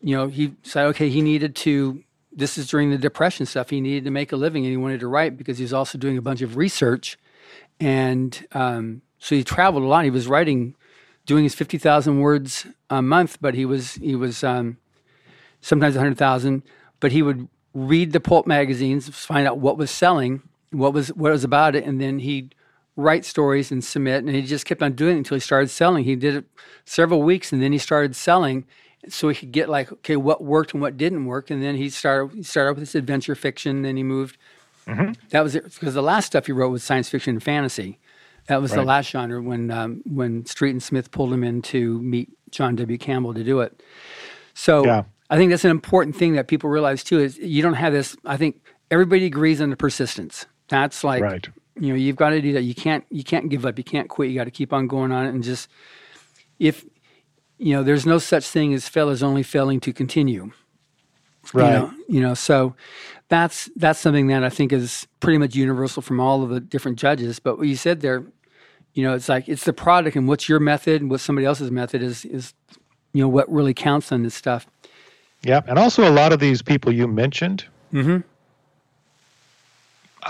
you 0.01 0.15
know, 0.15 0.27
he 0.27 0.55
said, 0.63 0.85
okay, 0.87 1.09
he 1.09 1.21
needed 1.21 1.55
to. 1.57 2.03
This 2.31 2.57
is 2.57 2.67
during 2.67 2.91
the 2.91 2.97
Depression 2.97 3.45
stuff. 3.45 3.69
He 3.69 3.81
needed 3.81 4.05
to 4.05 4.11
make 4.11 4.31
a 4.31 4.35
living 4.35 4.63
and 4.63 4.71
he 4.71 4.77
wanted 4.77 4.99
to 4.99 5.07
write 5.07 5.37
because 5.37 5.57
he 5.57 5.63
was 5.63 5.73
also 5.73 5.97
doing 5.97 6.17
a 6.17 6.21
bunch 6.21 6.41
of 6.41 6.57
research, 6.57 7.17
and 7.79 8.45
um, 8.51 9.01
so 9.17 9.35
he 9.35 9.43
traveled 9.43 9.83
a 9.83 9.87
lot. 9.87 10.03
He 10.03 10.09
was 10.09 10.27
writing, 10.27 10.75
doing 11.25 11.43
his 11.43 11.55
fifty 11.55 11.77
thousand 11.77 12.19
words 12.19 12.67
a 12.89 13.01
month, 13.01 13.37
but 13.41 13.55
he 13.55 13.65
was 13.65 13.95
he 13.95 14.15
was 14.15 14.43
um, 14.43 14.77
sometimes 15.61 15.95
hundred 15.95 16.17
thousand. 16.17 16.63
But 16.99 17.11
he 17.11 17.21
would 17.21 17.47
read 17.73 18.11
the 18.11 18.19
pulp 18.19 18.45
magazines, 18.45 19.09
find 19.09 19.47
out 19.47 19.57
what 19.57 19.77
was 19.77 19.91
selling, 19.91 20.41
what 20.71 20.93
was 20.93 21.09
what 21.09 21.31
was 21.31 21.43
about 21.43 21.75
it, 21.75 21.83
and 21.83 21.99
then 21.99 22.19
he'd 22.19 22.55
write 22.95 23.25
stories 23.25 23.71
and 23.71 23.83
submit. 23.83 24.23
And 24.23 24.35
he 24.35 24.41
just 24.41 24.65
kept 24.65 24.83
on 24.83 24.93
doing 24.93 25.15
it 25.15 25.19
until 25.19 25.35
he 25.35 25.41
started 25.41 25.69
selling. 25.69 26.03
He 26.03 26.15
did 26.15 26.35
it 26.35 26.45
several 26.85 27.21
weeks, 27.21 27.51
and 27.53 27.61
then 27.61 27.71
he 27.71 27.77
started 27.77 28.15
selling, 28.15 28.65
so 29.07 29.29
he 29.29 29.35
could 29.35 29.51
get 29.51 29.69
like, 29.69 29.91
okay, 29.91 30.15
what 30.17 30.43
worked 30.43 30.73
and 30.73 30.81
what 30.81 30.97
didn't 30.97 31.25
work. 31.25 31.49
And 31.49 31.63
then 31.63 31.75
he 31.75 31.89
started 31.89 32.35
he 32.35 32.43
started 32.43 32.73
with 32.73 32.79
this 32.81 32.95
adventure 32.95 33.35
fiction. 33.35 33.81
Then 33.83 33.95
he 33.97 34.03
moved. 34.03 34.37
Mhm. 34.87 35.15
That 35.29 35.41
was 35.43 35.55
it 35.55 35.63
because 35.73 35.93
the 35.93 36.01
last 36.01 36.25
stuff 36.25 36.47
he 36.47 36.51
wrote 36.51 36.69
was 36.69 36.83
science 36.83 37.09
fiction 37.09 37.35
and 37.35 37.43
fantasy. 37.43 37.99
That 38.47 38.61
was 38.61 38.71
the 38.71 38.81
last 38.83 39.11
genre 39.11 39.41
when 39.41 39.69
um, 39.69 40.01
when 40.05 40.45
Street 40.45 40.71
and 40.71 40.81
Smith 40.81 41.11
pulled 41.11 41.31
him 41.31 41.43
in 41.43 41.61
to 41.63 42.01
meet 42.01 42.29
John 42.49 42.75
W. 42.75 42.97
Campbell 42.97 43.33
to 43.35 43.43
do 43.43 43.59
it. 43.61 43.81
So 44.55 44.83
Yeah. 44.83 45.03
I 45.29 45.37
think 45.37 45.51
that's 45.51 45.63
an 45.65 45.69
important 45.71 46.15
thing 46.15 46.33
that 46.33 46.47
people 46.47 46.69
realize 46.71 47.03
too 47.03 47.19
is 47.19 47.37
you 47.37 47.61
don't 47.61 47.75
have 47.75 47.93
this. 47.93 48.17
I 48.25 48.35
think 48.37 48.59
everybody 48.89 49.25
agrees 49.25 49.61
on 49.61 49.69
the 49.69 49.77
persistence. 49.77 50.47
That's 50.67 51.03
like 51.03 51.21
Right. 51.21 51.47
you 51.79 51.89
know 51.89 51.95
you've 51.95 52.15
got 52.15 52.31
to 52.31 52.41
do 52.41 52.53
that. 52.53 52.63
You 52.63 52.73
can't 52.73 53.05
you 53.11 53.23
can't 53.23 53.49
give 53.49 53.65
up. 53.67 53.77
You 53.77 53.83
can't 53.83 54.09
quit. 54.09 54.29
You 54.31 54.35
got 54.35 54.45
to 54.45 54.51
keep 54.51 54.73
on 54.73 54.87
going 54.87 55.11
on 55.11 55.27
it 55.27 55.29
and 55.29 55.43
just 55.43 55.69
if 56.57 56.83
you 57.59 57.73
know 57.75 57.83
there's 57.83 58.05
no 58.05 58.17
such 58.17 58.47
thing 58.47 58.73
as 58.73 58.87
fail 58.89 59.09
as 59.09 59.21
only 59.21 59.43
failing 59.43 59.79
to 59.81 59.93
continue. 59.93 60.51
Right. 61.53 61.73
You 61.73 61.79
know, 61.79 61.93
you 62.07 62.21
know, 62.21 62.33
so 62.33 62.75
that's 63.27 63.69
that's 63.75 63.99
something 63.99 64.27
that 64.27 64.43
I 64.43 64.49
think 64.49 64.73
is 64.73 65.07
pretty 65.19 65.37
much 65.37 65.55
universal 65.55 66.01
from 66.01 66.19
all 66.19 66.43
of 66.43 66.49
the 66.49 66.59
different 66.59 66.99
judges. 66.99 67.39
But 67.39 67.57
what 67.57 67.67
you 67.67 67.75
said 67.75 68.01
there, 68.01 68.23
you 68.93 69.03
know, 69.03 69.13
it's 69.13 69.29
like 69.29 69.47
it's 69.47 69.63
the 69.65 69.73
product 69.73 70.15
and 70.15 70.27
what's 70.27 70.49
your 70.49 70.59
method 70.59 71.01
and 71.01 71.09
what 71.11 71.21
somebody 71.21 71.45
else's 71.45 71.71
method 71.71 72.01
is 72.01 72.25
is 72.25 72.53
you 73.13 73.21
know 73.21 73.29
what 73.29 73.51
really 73.51 73.73
counts 73.73 74.11
on 74.11 74.23
this 74.23 74.35
stuff. 74.35 74.67
Yeah. 75.43 75.61
And 75.67 75.79
also, 75.79 76.07
a 76.07 76.11
lot 76.11 76.33
of 76.33 76.39
these 76.39 76.61
people 76.61 76.91
you 76.93 77.07
mentioned, 77.07 77.65
Mm-hmm. 77.93 78.19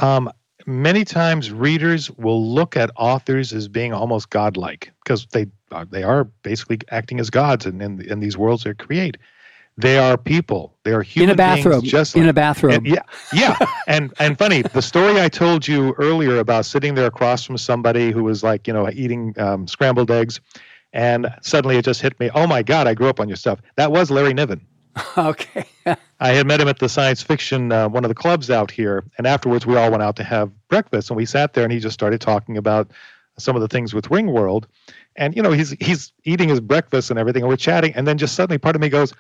um, 0.04 0.32
many 0.66 1.04
times 1.04 1.52
readers 1.52 2.10
will 2.12 2.46
look 2.48 2.78
at 2.78 2.90
authors 2.96 3.52
as 3.52 3.68
being 3.68 3.92
almost 3.94 4.30
godlike 4.30 4.92
because 5.04 5.26
they 5.32 5.48
they 5.92 6.04
are 6.04 6.26
basically 6.44 6.80
acting 6.92 7.20
as 7.20 7.30
gods 7.30 7.66
in, 7.66 7.82
in, 7.82 8.02
in 8.02 8.20
these 8.20 8.38
worlds 8.38 8.64
they 8.64 8.74
create. 8.74 9.18
They 9.78 9.98
are 9.98 10.18
people. 10.18 10.76
They 10.84 10.92
are 10.92 11.00
In 11.00 11.06
human 11.06 11.30
a 11.32 11.36
bathrobe. 11.36 11.82
beings 11.84 11.92
just 11.92 12.16
in 12.16 12.24
like 12.24 12.32
a 12.32 12.34
bathroom. 12.34 12.74
And 12.74 12.88
yeah, 12.88 13.02
yeah, 13.32 13.58
and 13.88 14.14
and 14.20 14.38
funny, 14.38 14.62
the 14.62 14.82
story 14.82 15.22
I 15.22 15.30
told 15.30 15.68
you 15.68 15.94
earlier 15.98 16.40
about 16.40 16.66
sitting 16.66 16.96
there 16.96 17.06
across 17.06 17.46
from 17.46 17.58
somebody 17.58 18.12
who 18.12 18.24
was 18.24 18.44
like, 18.44 18.68
you 18.68 18.74
know, 18.74 18.90
eating 18.90 19.34
um, 19.40 19.68
scrambled 19.68 20.12
eggs, 20.12 20.42
and 20.92 21.34
suddenly 21.42 21.78
it 21.78 21.86
just 21.86 22.02
hit 22.02 22.20
me. 22.20 22.30
Oh 22.36 22.46
my 22.46 22.62
God, 22.62 22.88
I 22.88 22.94
grew 22.94 23.08
up 23.08 23.22
on 23.22 23.30
your 23.30 23.38
stuff. 23.38 23.62
That 23.78 23.92
was 23.92 24.12
Larry 24.12 24.34
Niven. 24.34 24.66
okay. 25.18 25.66
I 26.20 26.30
had 26.30 26.46
met 26.46 26.60
him 26.60 26.68
at 26.68 26.80
the 26.80 26.90
science 26.90 27.22
fiction 27.22 27.72
uh, 27.72 27.88
one 27.88 28.04
of 28.04 28.10
the 28.10 28.16
clubs 28.16 28.50
out 28.50 28.72
here, 28.72 29.06
and 29.18 29.26
afterwards 29.26 29.66
we 29.66 29.78
all 29.78 29.90
went 29.92 30.04
out 30.04 30.18
to 30.18 30.26
have 30.26 30.52
breakfast, 30.68 31.10
and 31.10 31.16
we 31.16 31.26
sat 31.26 31.54
there, 31.54 31.64
and 31.64 31.72
he 31.72 31.80
just 31.80 31.94
started 31.94 32.20
talking 32.20 32.58
about 32.58 32.92
some 33.38 33.56
of 33.56 33.62
the 33.62 33.70
things 33.70 33.94
with 33.94 34.10
Ringworld, 34.10 34.66
and 35.20 35.36
you 35.36 35.44
know 35.44 35.52
he's 35.52 35.72
he's 35.80 36.12
eating 36.24 36.50
his 36.50 36.60
breakfast 36.60 37.12
and 37.12 37.20
everything, 37.20 37.44
and 37.44 37.50
we're 37.50 37.58
chatting, 37.58 37.94
and 37.94 38.08
then 38.08 38.18
just 38.18 38.34
suddenly 38.34 38.58
part 38.58 38.76
of 38.76 38.82
me 38.82 38.90
goes, 38.90 39.14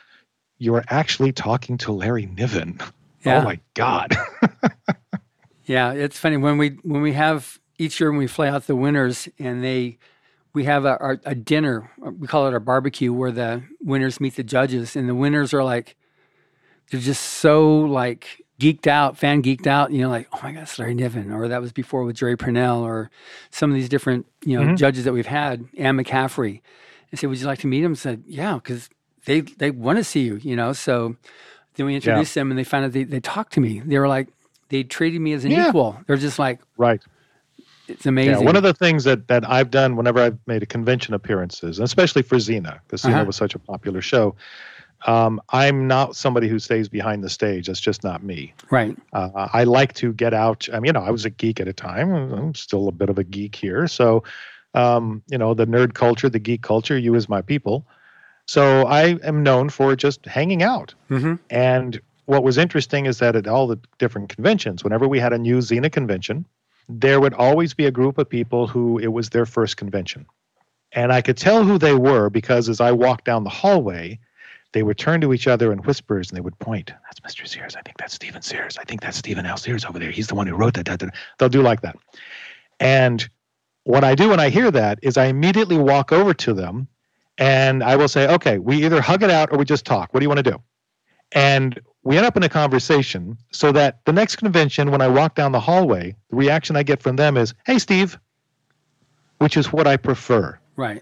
"You 0.57 0.73
are 0.75 0.83
actually 0.89 1.31
talking 1.31 1.77
to 1.79 1.91
Larry 1.91 2.25
Niven." 2.25 2.79
Oh 3.25 3.31
yeah. 3.31 3.41
Oh 3.41 3.43
my 3.43 3.59
God. 3.73 4.15
Yeah, 5.69 5.91
it's 5.91 6.17
funny 6.17 6.35
when 6.35 6.57
we 6.57 6.79
when 6.81 7.03
we 7.03 7.13
have 7.13 7.59
each 7.77 7.99
year 7.99 8.09
when 8.09 8.17
we 8.17 8.25
fly 8.25 8.47
out 8.47 8.65
the 8.65 8.75
winners 8.75 9.29
and 9.37 9.63
they 9.63 9.99
we 10.51 10.63
have 10.63 10.83
a, 10.83 10.97
our, 10.97 11.19
a 11.25 11.35
dinner 11.35 11.91
we 12.17 12.25
call 12.25 12.47
it 12.47 12.53
our 12.53 12.59
barbecue 12.59 13.13
where 13.13 13.31
the 13.31 13.61
winners 13.79 14.19
meet 14.19 14.35
the 14.35 14.41
judges 14.41 14.95
and 14.95 15.07
the 15.07 15.13
winners 15.13 15.53
are 15.53 15.63
like 15.63 15.95
they're 16.89 16.99
just 16.99 17.21
so 17.21 17.81
like 17.81 18.43
geeked 18.59 18.87
out 18.87 19.17
fan 19.17 19.41
geeked 19.41 19.67
out 19.67 19.91
you 19.91 20.01
know 20.01 20.09
like 20.09 20.27
oh 20.33 20.39
my 20.43 20.51
god 20.51 20.63
it's 20.63 20.77
Larry 20.77 20.93
Niven 20.93 21.31
or 21.31 21.47
that 21.47 21.61
was 21.61 21.71
before 21.71 22.03
with 22.03 22.15
Jerry 22.17 22.35
Pournelle 22.37 22.81
or 22.81 23.09
some 23.51 23.69
of 23.71 23.75
these 23.75 23.89
different 23.89 24.25
you 24.43 24.59
know 24.59 24.65
Mhm. 24.65 24.77
judges 24.77 25.05
that 25.05 25.13
we've 25.13 25.25
had 25.25 25.65
Anne 25.77 25.97
McCaffrey 25.97 26.61
and 27.11 27.19
said 27.19 27.29
would 27.29 27.39
you 27.39 27.45
like 27.47 27.59
to 27.59 27.67
meet 27.67 27.83
him 27.83 27.95
said 27.95 28.23
yeah 28.27 28.55
because 28.55 28.89
they 29.25 29.41
they 29.41 29.71
want 29.71 29.97
to 29.97 30.03
see 30.03 30.21
you 30.21 30.35
you 30.43 30.55
know 30.55 30.73
so 30.73 31.15
then 31.75 31.85
we 31.85 31.95
introduced 31.95 32.35
them 32.35 32.51
and 32.51 32.57
they 32.59 32.63
found 32.65 32.85
out 32.85 32.91
they, 32.91 33.03
they 33.05 33.19
talked 33.21 33.53
to 33.53 33.61
me 33.61 33.79
they 33.79 33.97
were 33.97 34.07
like 34.09 34.27
they 34.69 34.83
treated 34.83 35.19
me 35.21 35.33
as 35.33 35.45
an 35.45 35.51
Yeah. 35.51 35.69
equal. 35.69 35.99
They're 36.05 36.15
just 36.15 36.37
like, 36.37 36.59
right. 36.77 37.01
it's 37.87 38.05
amazing. 38.05 38.33
Yeah. 38.41 38.45
One 38.45 38.55
of 38.55 38.61
the 38.61 38.73
things 38.75 39.03
that 39.05 39.27
that 39.29 39.49
I've 39.49 39.71
done 39.71 39.95
whenever 39.95 40.19
I've 40.21 40.37
made 40.45 40.61
a 40.61 40.67
convention 40.67 41.15
appearances, 41.15 41.79
especially 41.79 42.21
for 42.21 42.35
Xena, 42.35 42.79
because 42.83 43.01
Xena 43.01 43.13
Uh-huh. 43.15 43.25
was 43.25 43.35
such 43.35 43.55
a 43.55 43.59
popular 43.59 43.99
show. 43.99 44.35
Um, 45.07 45.41
I'm 45.49 45.87
not 45.87 46.15
somebody 46.15 46.47
who 46.47 46.59
stays 46.59 46.89
behind 46.89 47.23
the 47.23 47.29
stage. 47.29 47.67
That's 47.67 47.79
just 47.79 48.03
not 48.03 48.21
me. 48.23 48.53
right. 48.69 48.97
Uh, 49.13 49.47
I 49.53 49.63
like 49.63 49.93
to 49.93 50.11
get 50.13 50.33
out. 50.33 50.67
I 50.73 50.79
mean, 50.79 50.87
you 50.87 50.93
know, 50.93 51.01
I 51.01 51.09
was 51.11 51.25
a 51.25 51.29
geek 51.29 51.59
at 51.59 51.67
a 51.67 51.73
time. 51.73 52.11
I'm 52.11 52.53
still 52.55 52.87
a 52.89 52.91
bit 52.91 53.09
of 53.09 53.17
a 53.17 53.23
geek 53.23 53.55
here. 53.55 53.87
So, 53.87 54.23
um, 54.73 55.23
you 55.29 55.37
know, 55.37 55.53
the 55.53 55.65
nerd 55.65 55.93
culture, 55.93 56.29
the 56.29 56.39
geek 56.39 56.61
culture, 56.61 56.97
you 56.97 57.15
as 57.15 57.29
my 57.29 57.41
people. 57.41 57.85
So 58.45 58.85
I 58.87 59.17
am 59.23 59.41
known 59.43 59.69
for 59.69 59.95
just 59.95 60.25
hanging 60.25 60.63
out. 60.63 60.93
hmm 61.07 61.35
And 61.49 61.99
what 62.25 62.43
was 62.43 62.57
interesting 62.57 63.05
is 63.05 63.19
that 63.19 63.35
at 63.35 63.47
all 63.47 63.67
the 63.67 63.79
different 63.99 64.29
conventions, 64.29 64.83
whenever 64.83 65.07
we 65.07 65.19
had 65.19 65.33
a 65.33 65.37
new 65.37 65.59
Xena 65.59 65.91
convention, 65.91 66.45
there 66.89 67.19
would 67.21 67.33
always 67.35 67.73
be 67.73 67.85
a 67.85 67.91
group 67.91 68.17
of 68.17 68.27
people 68.27 68.67
who 68.67 68.97
it 68.99 69.07
was 69.13 69.29
their 69.29 69.45
first 69.45 69.77
convention. 69.77 70.25
And 70.91 71.13
I 71.13 71.21
could 71.21 71.37
tell 71.37 71.63
who 71.63 71.77
they 71.77 71.93
were 71.93 72.29
because 72.29 72.67
as 72.67 72.81
I 72.81 72.91
walked 72.91 73.25
down 73.25 73.43
the 73.43 73.49
hallway, 73.51 74.19
they 74.71 74.83
would 74.83 74.97
turn 74.97 75.21
to 75.21 75.33
each 75.33 75.47
other 75.47 75.71
in 75.71 75.79
whispers 75.79 76.29
and 76.29 76.37
they 76.37 76.41
would 76.41 76.57
point. 76.59 76.93
That's 77.03 77.19
Mr. 77.19 77.47
Sears. 77.47 77.75
I 77.75 77.81
think 77.81 77.97
that's 77.97 78.13
Steven 78.13 78.41
Sears. 78.41 78.77
I 78.77 78.83
think 78.83 79.01
that's 79.01 79.17
Steven 79.17 79.45
L. 79.45 79.57
Sears 79.57 79.85
over 79.85 79.97
there. 79.99 80.11
He's 80.11 80.27
the 80.27 80.35
one 80.35 80.47
who 80.47 80.55
wrote 80.55 80.75
that. 80.75 80.85
that, 80.85 80.99
that." 80.99 81.15
They'll 81.37 81.49
do 81.49 81.61
like 81.61 81.81
that. 81.81 81.95
And 82.79 83.27
what 83.83 84.03
I 84.03 84.15
do 84.15 84.29
when 84.29 84.39
I 84.39 84.49
hear 84.49 84.69
that 84.71 84.99
is 85.01 85.17
I 85.17 85.25
immediately 85.25 85.77
walk 85.77 86.11
over 86.11 86.33
to 86.35 86.53
them 86.53 86.87
and 87.37 87.83
I 87.83 87.95
will 87.95 88.07
say, 88.07 88.27
okay, 88.27 88.59
we 88.59 88.85
either 88.85 89.01
hug 89.01 89.23
it 89.23 89.31
out 89.31 89.51
or 89.51 89.57
we 89.57 89.65
just 89.65 89.85
talk. 89.85 90.13
What 90.13 90.19
do 90.19 90.25
you 90.25 90.29
want 90.29 90.43
to 90.43 90.51
do? 90.51 90.61
And 91.31 91.79
we 92.03 92.17
end 92.17 92.25
up 92.25 92.37
in 92.37 92.43
a 92.43 92.49
conversation 92.49 93.37
so 93.51 93.71
that 93.71 93.99
the 94.05 94.13
next 94.13 94.37
convention, 94.37 94.91
when 94.91 95.01
I 95.01 95.07
walk 95.07 95.35
down 95.35 95.51
the 95.51 95.59
hallway, 95.59 96.15
the 96.29 96.35
reaction 96.35 96.75
I 96.75 96.83
get 96.83 97.01
from 97.01 97.15
them 97.15 97.37
is, 97.37 97.53
hey, 97.65 97.79
Steve, 97.79 98.19
which 99.39 99.57
is 99.57 99.71
what 99.71 99.87
I 99.87 99.97
prefer. 99.97 100.59
Right. 100.75 101.01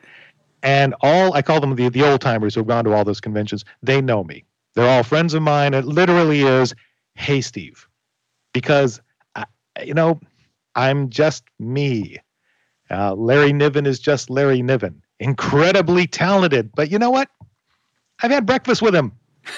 And 0.67 0.93
all, 0.99 1.33
I 1.33 1.41
call 1.41 1.61
them 1.61 1.73
the, 1.75 1.87
the 1.87 2.03
old 2.03 2.19
timers 2.19 2.53
who've 2.53 2.67
gone 2.67 2.83
to 2.83 2.91
all 2.91 3.05
those 3.05 3.21
conventions, 3.21 3.63
they 3.81 4.01
know 4.01 4.25
me. 4.25 4.43
They're 4.75 4.85
all 4.85 5.01
friends 5.01 5.33
of 5.33 5.41
mine. 5.41 5.73
It 5.73 5.85
literally 5.85 6.41
is, 6.41 6.75
hey, 7.15 7.39
Steve, 7.39 7.87
because, 8.51 8.99
I, 9.33 9.45
you 9.81 9.93
know, 9.93 10.19
I'm 10.75 11.09
just 11.09 11.45
me. 11.57 12.17
Uh, 12.91 13.13
Larry 13.13 13.53
Niven 13.53 13.85
is 13.85 13.97
just 13.97 14.29
Larry 14.29 14.61
Niven. 14.61 15.01
Incredibly 15.21 16.05
talented. 16.05 16.69
But 16.75 16.91
you 16.91 16.99
know 16.99 17.11
what? 17.11 17.29
I've 18.21 18.31
had 18.31 18.45
breakfast 18.45 18.81
with 18.81 18.93
him. 18.93 19.13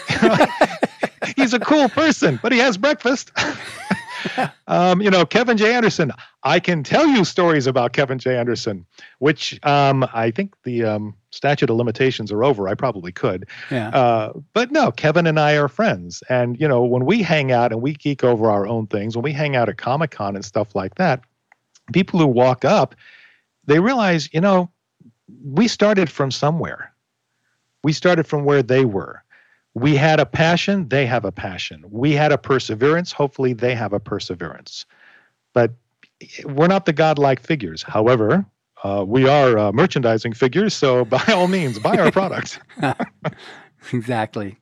he's 1.35 1.55
a 1.55 1.59
cool 1.59 1.89
person, 1.89 2.39
but 2.43 2.51
he 2.51 2.59
has 2.59 2.77
breakfast. 2.77 3.31
um, 4.67 5.01
you 5.01 5.09
know, 5.09 5.25
Kevin 5.25 5.57
J. 5.57 5.73
Anderson. 5.73 6.11
I 6.43 6.59
can 6.59 6.83
tell 6.83 7.07
you 7.07 7.25
stories 7.25 7.67
about 7.67 7.93
Kevin 7.93 8.19
J. 8.19 8.37
Anderson, 8.37 8.85
which 9.19 9.59
um, 9.65 10.07
I 10.13 10.31
think 10.31 10.55
the 10.63 10.85
um, 10.85 11.15
statute 11.31 11.69
of 11.69 11.75
limitations 11.75 12.31
are 12.31 12.43
over. 12.43 12.67
I 12.67 12.75
probably 12.75 13.11
could. 13.11 13.47
Yeah. 13.69 13.89
Uh, 13.89 14.33
but 14.53 14.71
no, 14.71 14.91
Kevin 14.91 15.27
and 15.27 15.39
I 15.39 15.57
are 15.57 15.67
friends. 15.67 16.23
And, 16.29 16.59
you 16.59 16.67
know, 16.67 16.83
when 16.83 17.05
we 17.05 17.21
hang 17.21 17.51
out 17.51 17.71
and 17.71 17.81
we 17.81 17.93
geek 17.93 18.23
over 18.23 18.49
our 18.49 18.67
own 18.67 18.87
things, 18.87 19.15
when 19.15 19.23
we 19.23 19.33
hang 19.33 19.55
out 19.55 19.69
at 19.69 19.77
Comic 19.77 20.11
Con 20.11 20.35
and 20.35 20.45
stuff 20.45 20.75
like 20.75 20.95
that, 20.95 21.21
people 21.91 22.19
who 22.19 22.27
walk 22.27 22.63
up, 22.63 22.95
they 23.65 23.79
realize, 23.79 24.29
you 24.33 24.41
know, 24.41 24.69
we 25.43 25.67
started 25.67 26.09
from 26.09 26.31
somewhere. 26.31 26.93
We 27.83 27.93
started 27.93 28.27
from 28.27 28.45
where 28.45 28.63
they 28.63 28.85
were. 28.85 29.23
We 29.79 29.95
had 29.95 30.19
a 30.19 30.25
passion, 30.25 30.89
they 30.89 31.05
have 31.05 31.25
a 31.25 31.31
passion. 31.31 31.85
We 31.89 32.11
had 32.11 32.31
a 32.31 32.37
perseverance, 32.37 33.11
hopefully 33.11 33.53
they 33.53 33.75
have 33.75 33.93
a 33.93 33.99
perseverance. 33.99 34.85
But 35.53 35.71
we're 36.43 36.67
not 36.67 36.85
the 36.85 36.93
godlike 36.93 37.41
figures. 37.41 37.83
However, 37.83 38.45
uh, 38.83 39.03
we 39.07 39.27
are 39.27 39.57
uh, 39.57 39.71
merchandising 39.71 40.33
figures, 40.33 40.73
so 40.73 41.05
by 41.15 41.23
all 41.29 41.47
means, 41.47 41.79
buy 41.79 41.97
our 41.97 42.11
product. 42.11 42.59
exactly. 43.93 44.57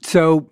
So, 0.00 0.48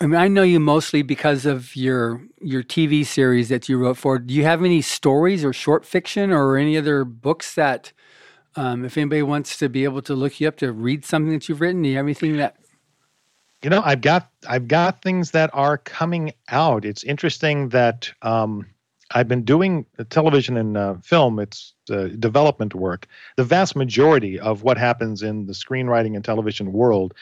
I 0.00 0.06
mean, 0.06 0.20
I 0.20 0.28
know 0.28 0.42
you 0.42 0.60
mostly 0.60 1.02
because 1.02 1.46
of 1.46 1.74
your 1.76 2.22
your 2.40 2.62
TV 2.62 3.06
series 3.06 3.48
that 3.48 3.68
you 3.68 3.78
wrote 3.78 3.96
for. 3.96 4.18
Do 4.18 4.34
you 4.34 4.44
have 4.44 4.64
any 4.64 4.82
stories 4.82 5.44
or 5.44 5.52
short 5.52 5.84
fiction 5.84 6.32
or 6.32 6.56
any 6.56 6.76
other 6.76 7.04
books 7.04 7.54
that 7.54 7.92
um, 8.56 8.84
if 8.84 8.96
anybody 8.96 9.22
wants 9.22 9.58
to 9.58 9.68
be 9.68 9.84
able 9.84 10.02
to 10.02 10.14
look 10.14 10.40
you 10.40 10.48
up 10.48 10.56
to 10.58 10.72
read 10.72 11.04
something 11.04 11.32
that 11.32 11.48
you've 11.48 11.60
written, 11.60 11.82
do 11.82 11.88
you 11.88 11.96
have 11.96 12.04
anything 12.04 12.36
that? 12.36 12.56
You 13.62 13.70
know, 13.70 13.82
I've 13.84 14.00
got 14.00 14.28
I've 14.48 14.68
got 14.68 15.02
things 15.02 15.30
that 15.30 15.50
are 15.52 15.78
coming 15.78 16.32
out. 16.48 16.84
It's 16.84 17.04
interesting 17.04 17.68
that 17.70 18.12
um, 18.22 18.66
I've 19.12 19.28
been 19.28 19.44
doing 19.44 19.86
television 20.10 20.56
and 20.56 20.76
uh, 20.76 20.94
film. 21.02 21.38
It's 21.38 21.74
uh, 21.90 22.08
development 22.18 22.74
work. 22.74 23.06
The 23.36 23.44
vast 23.44 23.76
majority 23.76 24.38
of 24.38 24.62
what 24.62 24.78
happens 24.78 25.22
in 25.22 25.46
the 25.46 25.52
screenwriting 25.52 26.16
and 26.16 26.24
television 26.24 26.72
world 26.72 27.14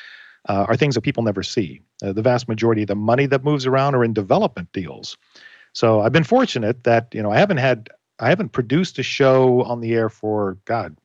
uh, 0.49 0.65
are 0.69 0.77
things 0.77 0.95
that 0.95 1.03
people 1.03 1.23
never 1.23 1.43
see. 1.43 1.83
Uh, 2.03 2.13
the 2.13 2.23
vast 2.23 2.49
majority 2.49 2.83
of 2.83 2.89
the 2.89 2.95
money 2.95 3.27
that 3.27 3.45
moves 3.45 3.67
around 3.67 3.95
are 3.95 4.05
in 4.05 4.15
development 4.15 4.73
deals. 4.73 5.19
So 5.75 6.01
I've 6.01 6.13
been 6.13 6.25
fortunate 6.25 6.85
that 6.85 7.09
you 7.13 7.23
know 7.23 7.31
I 7.31 7.39
haven't 7.39 7.59
had 7.59 7.89
I 8.19 8.29
haven't 8.31 8.51
produced 8.51 8.99
a 8.99 9.03
show 9.03 9.63
on 9.63 9.81
the 9.81 9.95
air 9.95 10.09
for 10.09 10.57
God 10.65 10.97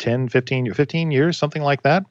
10, 0.00 0.28
15, 0.28 0.74
15 0.74 1.10
years, 1.10 1.38
something 1.38 1.62
like 1.62 1.82
that. 1.82 2.04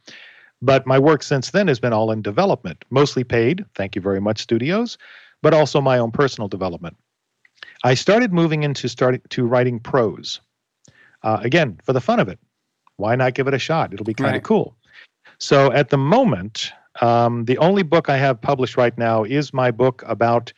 But 0.62 0.86
my 0.86 1.00
work 1.00 1.24
since 1.24 1.52
then 1.52 1.68
has 1.68 1.80
been 1.80 1.94
all 1.94 2.12
in 2.12 2.22
development, 2.22 2.84
mostly 2.90 3.24
paid, 3.24 3.66
thank 3.76 3.96
you 3.96 4.02
very 4.02 4.22
much, 4.22 4.40
studios, 4.40 4.98
but 5.42 5.54
also 5.54 5.82
my 5.82 5.98
own 6.00 6.12
personal 6.12 6.48
development. 6.48 6.98
I 7.84 7.94
started 7.94 8.34
moving 8.34 8.64
into 8.64 8.90
starting 8.90 9.22
to 9.30 9.46
writing 9.46 9.80
prose. 9.80 10.42
Uh, 11.24 11.40
again, 11.42 11.80
for 11.84 11.94
the 11.94 12.02
fun 12.02 12.20
of 12.20 12.28
it. 12.28 12.40
Why 12.98 13.16
not 13.16 13.34
give 13.34 13.48
it 13.48 13.54
a 13.54 13.60
shot? 13.60 13.94
It'll 13.94 14.06
be 14.06 14.14
kind 14.14 14.30
of 14.30 14.34
right. 14.34 14.44
cool. 14.44 14.76
So 15.38 15.72
at 15.72 15.90
the 15.90 15.98
moment, 15.98 16.72
um, 17.02 17.46
the 17.46 17.58
only 17.60 17.84
book 17.84 18.10
I 18.10 18.18
have 18.18 18.42
published 18.42 18.76
right 18.76 18.98
now 18.98 19.24
is 19.24 19.54
my 19.54 19.72
book 19.72 20.04
about 20.06 20.52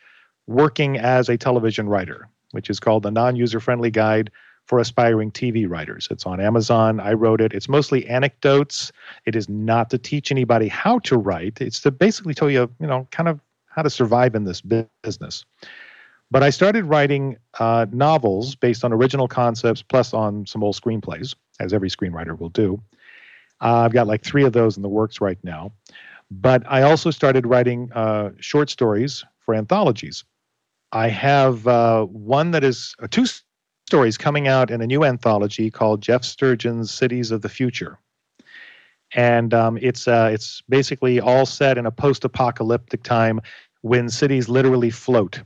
working 0.48 0.98
as 0.98 1.28
a 1.28 1.36
television 1.36 1.88
writer, 1.88 2.28
which 2.50 2.68
is 2.68 2.80
called 2.80 3.04
The 3.04 3.12
Non 3.12 3.36
User 3.36 3.60
Friendly 3.60 3.92
Guide 3.92 4.30
for 4.66 4.78
aspiring 4.78 5.30
TV 5.30 5.68
writers. 5.68 6.08
It's 6.10 6.24
on 6.26 6.40
Amazon. 6.40 7.00
I 7.00 7.12
wrote 7.12 7.40
it. 7.40 7.52
It's 7.52 7.68
mostly 7.68 8.06
anecdotes. 8.08 8.92
It 9.26 9.36
is 9.36 9.48
not 9.48 9.90
to 9.90 9.98
teach 9.98 10.30
anybody 10.30 10.68
how 10.68 11.00
to 11.00 11.16
write. 11.16 11.60
It's 11.60 11.80
to 11.80 11.90
basically 11.90 12.34
tell 12.34 12.50
you, 12.50 12.70
you 12.80 12.86
know, 12.86 13.06
kind 13.10 13.28
of 13.28 13.40
how 13.66 13.82
to 13.82 13.90
survive 13.90 14.34
in 14.34 14.44
this 14.44 14.60
business. 14.60 15.44
But 16.30 16.42
I 16.42 16.50
started 16.50 16.86
writing 16.86 17.36
uh, 17.58 17.86
novels 17.92 18.54
based 18.54 18.84
on 18.84 18.92
original 18.92 19.28
concepts 19.28 19.82
plus 19.82 20.14
on 20.14 20.46
some 20.46 20.62
old 20.64 20.76
screenplays, 20.76 21.34
as 21.60 21.72
every 21.72 21.90
screenwriter 21.90 22.38
will 22.38 22.48
do. 22.48 22.80
Uh, 23.60 23.80
I've 23.80 23.92
got 23.92 24.06
like 24.06 24.24
three 24.24 24.44
of 24.44 24.52
those 24.52 24.76
in 24.76 24.82
the 24.82 24.88
works 24.88 25.20
right 25.20 25.38
now. 25.42 25.72
But 26.30 26.62
I 26.66 26.82
also 26.82 27.10
started 27.10 27.46
writing 27.46 27.92
uh, 27.92 28.30
short 28.40 28.70
stories 28.70 29.24
for 29.40 29.54
anthologies. 29.54 30.24
I 30.92 31.08
have 31.08 31.66
uh, 31.66 32.04
one 32.06 32.52
that 32.52 32.64
is 32.64 32.94
two 33.10 33.26
stories 33.92 34.16
coming 34.16 34.48
out 34.48 34.70
in 34.70 34.80
a 34.80 34.86
new 34.86 35.04
anthology 35.04 35.70
called 35.70 36.00
Jeff 36.00 36.24
Sturgeon's 36.24 36.90
Cities 36.90 37.30
of 37.30 37.42
the 37.42 37.48
Future. 37.50 37.98
And 39.14 39.52
um, 39.52 39.76
it's 39.82 40.08
uh, 40.08 40.30
it's 40.32 40.62
basically 40.66 41.20
all 41.20 41.44
set 41.44 41.76
in 41.76 41.84
a 41.84 41.90
post-apocalyptic 41.90 43.02
time 43.02 43.42
when 43.82 44.08
cities 44.08 44.48
literally 44.48 44.88
float. 44.88 45.42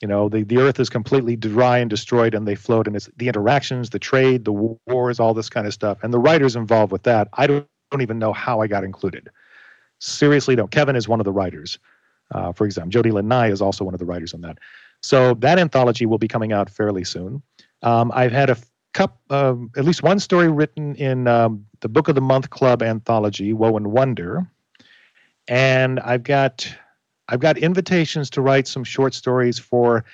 You 0.00 0.06
know, 0.06 0.28
the, 0.28 0.44
the 0.44 0.58
earth 0.58 0.78
is 0.78 0.88
completely 0.88 1.34
dry 1.34 1.78
and 1.78 1.90
destroyed, 1.90 2.32
and 2.32 2.46
they 2.46 2.54
float. 2.54 2.86
And 2.86 2.94
it's 2.94 3.10
the 3.16 3.26
interactions, 3.26 3.90
the 3.90 3.98
trade, 3.98 4.44
the 4.44 4.52
wars, 4.86 5.18
all 5.18 5.34
this 5.34 5.50
kind 5.50 5.66
of 5.66 5.74
stuff. 5.74 5.98
And 6.04 6.14
the 6.14 6.20
writers 6.20 6.54
involved 6.54 6.92
with 6.92 7.02
that, 7.02 7.26
I 7.32 7.48
don't, 7.48 7.66
don't 7.90 8.02
even 8.02 8.20
know 8.20 8.32
how 8.32 8.60
I 8.60 8.68
got 8.68 8.84
included. 8.84 9.30
Seriously, 9.98 10.54
don't. 10.54 10.70
Kevin 10.70 10.94
is 10.94 11.08
one 11.08 11.18
of 11.18 11.24
the 11.24 11.32
writers. 11.32 11.80
Uh, 12.32 12.52
for 12.52 12.66
example, 12.66 12.90
Jody 12.90 13.10
Nye 13.10 13.50
is 13.50 13.60
also 13.60 13.82
one 13.84 13.94
of 13.94 13.98
the 13.98 14.06
writers 14.06 14.32
on 14.32 14.42
that. 14.42 14.58
So 15.02 15.34
that 15.34 15.58
anthology 15.58 16.06
will 16.06 16.18
be 16.18 16.28
coming 16.28 16.52
out 16.52 16.70
fairly 16.70 17.04
soon. 17.04 17.42
Um, 17.84 18.10
I've 18.14 18.32
had 18.32 18.50
a 18.50 18.56
cup, 18.94 19.20
uh, 19.30 19.54
at 19.76 19.84
least 19.84 20.02
one 20.02 20.18
story 20.18 20.50
written 20.50 20.96
in 20.96 21.28
um, 21.28 21.64
the 21.80 21.88
Book 21.88 22.08
of 22.08 22.14
the 22.14 22.20
Month 22.20 22.50
Club 22.50 22.82
anthology, 22.82 23.52
Woe 23.52 23.76
and 23.76 23.92
Wonder, 23.92 24.50
and 25.46 26.00
I've 26.00 26.22
got 26.22 26.66
I've 27.28 27.40
got 27.40 27.58
invitations 27.58 28.30
to 28.30 28.40
write 28.40 28.66
some 28.66 28.84
short 28.84 29.14
stories 29.14 29.58
for 29.58 30.04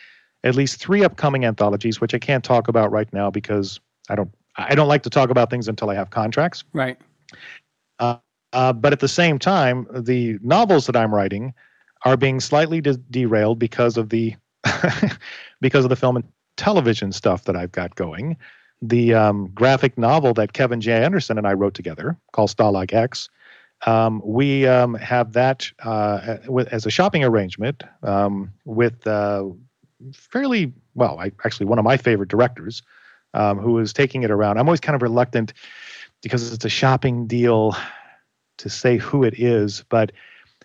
at 0.43 0.55
least 0.55 0.81
three 0.81 1.05
upcoming 1.05 1.45
anthologies, 1.45 2.01
which 2.01 2.13
I 2.13 2.19
can't 2.19 2.43
talk 2.43 2.69
about 2.69 2.91
right 2.91 3.11
now 3.13 3.31
because 3.31 3.79
I 4.09 4.17
don't 4.17 4.31
I 4.57 4.75
don't 4.75 4.89
like 4.89 5.05
to 5.05 5.11
talk 5.11 5.31
about 5.31 5.49
things 5.49 5.69
until 5.69 5.91
I 5.91 5.95
have 5.95 6.11
contracts. 6.11 6.65
Right. 6.73 6.99
Uh, 8.01 8.17
uh, 8.53 8.73
but 8.73 8.93
at 8.93 8.99
the 8.99 9.09
same 9.09 9.39
time, 9.39 9.87
the 9.93 10.39
novels 10.43 10.87
that 10.87 10.97
I'm 10.97 11.15
writing 11.15 11.55
are 12.05 12.17
being 12.17 12.41
slightly 12.41 12.81
de- 12.81 12.97
derailed 12.97 13.61
because 13.61 13.97
of 13.97 14.09
the 14.09 14.35
because 15.61 15.85
of 15.85 15.89
the 15.89 15.97
film 15.97 16.17
and 16.17 16.25
television 16.61 17.11
stuff 17.11 17.45
that 17.45 17.57
I've 17.57 17.73
got 17.73 17.95
going. 17.95 18.37
The 18.83 19.15
um, 19.15 19.51
graphic 19.55 19.97
novel 19.97 20.35
that 20.35 20.53
Kevin 20.53 20.81
J. 20.81 21.03
Anderson 21.03 21.39
and 21.39 21.47
I 21.47 21.55
wrote 21.55 21.73
together 21.73 22.19
called 22.33 22.51
Stalag 22.51 22.93
X. 22.93 23.31
Um, 23.87 24.21
we 24.23 24.67
um, 24.67 24.93
have 24.95 25.33
that 25.33 25.71
uh, 25.83 26.37
as 26.71 26.85
a 26.85 26.91
shopping 26.91 27.25
arrangement 27.25 27.83
um, 28.03 28.53
with 28.67 29.07
uh, 29.07 29.47
fairly 30.13 30.73
well, 30.95 31.19
I, 31.19 31.33
actually 31.47 31.65
one 31.65 31.79
of 31.79 31.85
my 31.85 31.97
favorite 31.97 32.29
directors 32.29 32.83
um, 33.33 33.59
who 33.59 33.79
is 33.79 33.95
taking 33.95 34.23
it 34.23 34.31
around. 34.31 34.59
I'm 34.59 34.69
always 34.69 34.81
kind 34.81 34.95
of 34.97 35.01
reluctant 35.01 35.55
because 36.23 36.53
it's 36.53 36.65
a 36.65 36.69
shopping 36.71 37.27
deal 37.27 37.75
to 38.59 38.69
say 38.69 38.99
who 38.99 39.25
it 39.25 39.39
is, 39.39 39.83
but 39.89 40.13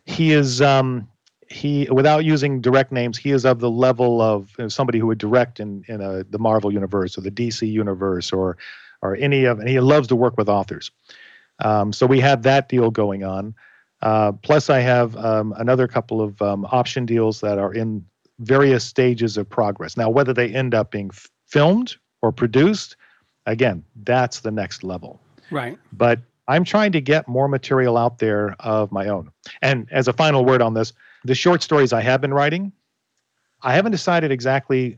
he 0.06 0.34
is 0.34 0.62
um, 0.62 1.08
he 1.50 1.88
without 1.91 2.26
using 2.26 2.60
direct 2.60 2.91
names 2.91 3.18
he 3.18 3.32
is 3.32 3.46
of 3.46 3.60
the 3.60 3.70
level 3.70 4.22
of 4.22 4.52
you 4.58 4.64
know, 4.64 4.68
somebody 4.68 5.00
who 5.00 5.08
would 5.08 5.18
direct 5.18 5.60
in 5.60 5.84
in 5.88 6.02
a, 6.02 6.24
the 6.24 6.39
marvel 6.39 6.74
universe 6.74 7.18
or 7.18 7.22
the 7.22 7.32
dc 7.32 7.70
universe 7.70 8.32
or 8.34 8.58
or 9.02 9.16
any 9.18 9.46
of 9.46 9.60
and 9.60 9.70
he 9.70 9.80
loves 9.80 10.08
to 10.08 10.16
work 10.16 10.38
with 10.38 10.50
authors. 10.50 10.91
Um, 11.64 11.93
so 11.93 12.06
we 12.06 12.20
have 12.20 12.43
that 12.43 12.68
deal 12.68 12.91
going 12.91 13.24
on. 13.24 13.56
Uh, 14.02 14.32
plus 14.34 14.70
i 14.70 14.80
have 14.80 15.16
um, 15.18 15.54
another 15.58 15.88
couple 15.88 16.22
of 16.22 16.41
um, 16.41 16.66
option 16.72 17.06
deals 17.06 17.39
that 17.41 17.58
are 17.58 17.74
in 17.74 18.06
various 18.39 18.84
stages 18.84 19.38
of 19.38 19.50
progress. 19.50 19.96
Now 19.96 20.10
whether 20.10 20.34
they 20.34 20.50
end 20.54 20.76
up 20.76 20.91
being 20.91 21.10
f- 21.14 21.30
filmed 21.46 21.96
or 22.22 22.32
produced 22.32 22.98
again 23.46 23.84
that's 24.04 24.39
the 24.39 24.52
next 24.52 24.84
level. 24.84 25.22
Right. 25.52 25.78
But 25.93 26.20
i'm 26.48 26.64
trying 26.64 26.91
to 26.91 27.02
get 27.02 27.28
more 27.28 27.48
material 27.48 27.98
out 27.98 28.20
there 28.20 28.56
of 28.60 28.91
my 28.91 29.08
own. 29.08 29.32
And 29.62 29.88
as 29.91 30.08
a 30.08 30.14
final 30.14 30.43
word 30.43 30.62
on 30.62 30.74
this 30.74 30.91
the 31.26 31.36
short 31.36 31.63
stories 31.63 31.91
I 31.91 32.01
have 32.01 32.21
been 32.21 32.34
writing, 32.34 32.71
I 33.61 33.73
haven't 33.73 33.91
decided 33.91 34.32
exactly 34.32 34.97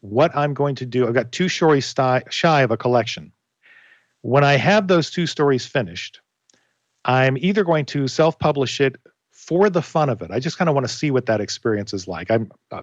what 0.00 0.36
I'm 0.36 0.52
going 0.52 0.74
to 0.76 0.86
do. 0.86 1.06
I've 1.06 1.14
got 1.14 1.32
two 1.32 1.48
stories 1.48 1.94
shy 2.30 2.62
of 2.62 2.70
a 2.70 2.76
collection. 2.76 3.32
When 4.22 4.44
I 4.44 4.54
have 4.54 4.88
those 4.88 5.10
two 5.10 5.26
stories 5.26 5.64
finished, 5.64 6.20
I'm 7.04 7.36
either 7.38 7.64
going 7.64 7.86
to 7.86 8.08
self 8.08 8.38
publish 8.38 8.80
it 8.80 8.96
for 9.30 9.70
the 9.70 9.82
fun 9.82 10.08
of 10.08 10.22
it. 10.22 10.30
I 10.30 10.40
just 10.40 10.58
kind 10.58 10.68
of 10.68 10.74
want 10.74 10.88
to 10.88 10.92
see 10.92 11.10
what 11.10 11.26
that 11.26 11.40
experience 11.40 11.92
is 11.92 12.08
like. 12.08 12.30
I'm, 12.30 12.50
uh, 12.70 12.82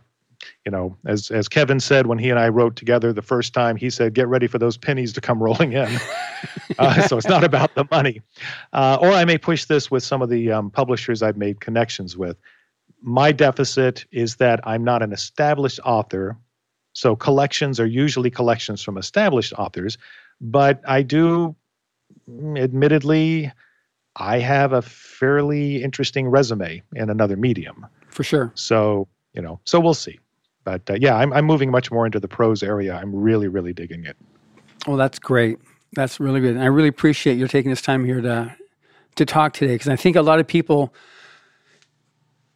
you 0.66 0.72
know, 0.72 0.98
as 1.06 1.30
as 1.30 1.48
Kevin 1.48 1.80
said 1.80 2.08
when 2.08 2.18
he 2.18 2.30
and 2.30 2.40
I 2.40 2.50
wrote 2.50 2.76
together 2.76 3.14
the 3.14 3.22
first 3.22 3.54
time, 3.54 3.76
he 3.76 3.90
said, 3.90 4.14
"Get 4.14 4.28
ready 4.28 4.48
for 4.48 4.58
those 4.60 4.78
pennies 4.78 5.14
to 5.14 5.22
come 5.22 5.42
rolling 5.42 5.74
in." 5.74 5.90
uh, 6.80 7.08
so 7.08 7.18
it's 7.18 7.28
not 7.28 7.44
about 7.44 7.76
the 7.76 7.86
money. 7.92 8.22
Uh, 8.74 8.98
or 9.02 9.12
I 9.12 9.26
may 9.26 9.38
push 9.38 9.66
this 9.66 9.92
with 9.92 10.04
some 10.04 10.22
of 10.22 10.30
the 10.30 10.52
um, 10.52 10.72
publishers 10.72 11.22
I've 11.22 11.38
made 11.38 11.60
connections 11.60 12.18
with 12.18 12.38
my 13.02 13.32
deficit 13.32 14.06
is 14.12 14.36
that 14.38 14.60
I'm 14.64 14.84
not 14.84 15.02
an 15.02 15.12
established 15.12 15.80
author. 15.84 16.38
So 16.94 17.16
collections 17.16 17.80
are 17.80 17.86
usually 17.86 18.30
collections 18.30 18.84
from 18.84 18.98
established 18.98 19.54
authors, 19.54 19.98
but 20.40 20.82
I 20.88 21.02
do, 21.02 21.56
admittedly, 22.56 23.52
I 24.18 24.40
have 24.40 24.74
a 24.74 24.82
fairly 24.82 25.82
interesting 25.84 26.28
resume 26.28 26.84
in 26.96 27.10
another 27.10 27.38
medium. 27.38 27.86
For 28.10 28.24
sure. 28.24 28.52
So, 28.56 29.08
you 29.34 29.42
know, 29.42 29.60
so 29.64 29.80
we'll 29.80 29.94
see. 29.94 30.20
But 30.64 30.90
uh, 30.90 30.98
yeah, 31.00 31.16
I'm, 31.16 31.32
I'm 31.34 31.46
moving 31.46 31.72
much 31.72 31.92
more 31.92 32.06
into 32.06 32.20
the 32.20 32.28
prose 32.28 32.62
area. 32.62 32.96
I'm 32.96 33.16
really, 33.16 33.48
really 33.48 33.74
digging 33.74 34.06
it. 34.06 34.18
Well, 34.86 34.98
that's 34.98 35.18
great. 35.18 35.60
That's 35.94 36.20
really 36.20 36.40
good. 36.40 36.56
And 36.56 36.64
I 36.64 36.68
really 36.68 36.90
appreciate 36.90 37.38
you 37.38 37.48
taking 37.48 37.72
this 37.72 37.82
time 37.82 38.06
here 38.06 38.22
to 38.22 38.56
to 39.16 39.26
talk 39.26 39.52
today 39.54 39.74
because 39.74 39.90
I 39.90 39.98
think 39.98 40.16
a 40.16 40.22
lot 40.22 40.40
of 40.40 40.48
people 40.48 40.94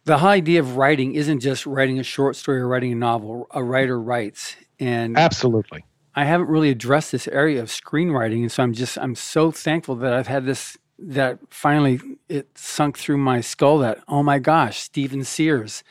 the 0.06 0.18
whole 0.18 0.30
idea 0.30 0.60
of 0.60 0.76
writing 0.76 1.14
isn't 1.14 1.40
just 1.40 1.66
writing 1.66 1.98
a 1.98 2.02
short 2.04 2.36
story 2.36 2.60
or 2.60 2.68
writing 2.68 2.92
a 2.92 2.96
novel. 2.96 3.48
A 3.50 3.62
writer 3.62 4.00
writes, 4.00 4.56
and 4.78 5.18
absolutely, 5.18 5.84
I 6.14 6.24
haven't 6.24 6.48
really 6.48 6.70
addressed 6.70 7.12
this 7.12 7.26
area 7.28 7.60
of 7.60 7.68
screenwriting, 7.68 8.42
and 8.42 8.50
so 8.50 8.62
I'm 8.62 8.72
just 8.72 8.96
I'm 8.98 9.16
so 9.16 9.50
thankful 9.50 9.96
that 9.96 10.12
I've 10.12 10.28
had 10.28 10.46
this 10.46 10.78
that 10.98 11.40
finally 11.50 12.00
it 12.28 12.56
sunk 12.56 12.96
through 12.96 13.18
my 13.18 13.40
skull 13.40 13.78
that 13.78 13.98
oh 14.06 14.22
my 14.22 14.38
gosh, 14.38 14.78
Steven 14.78 15.24
Sears, 15.24 15.82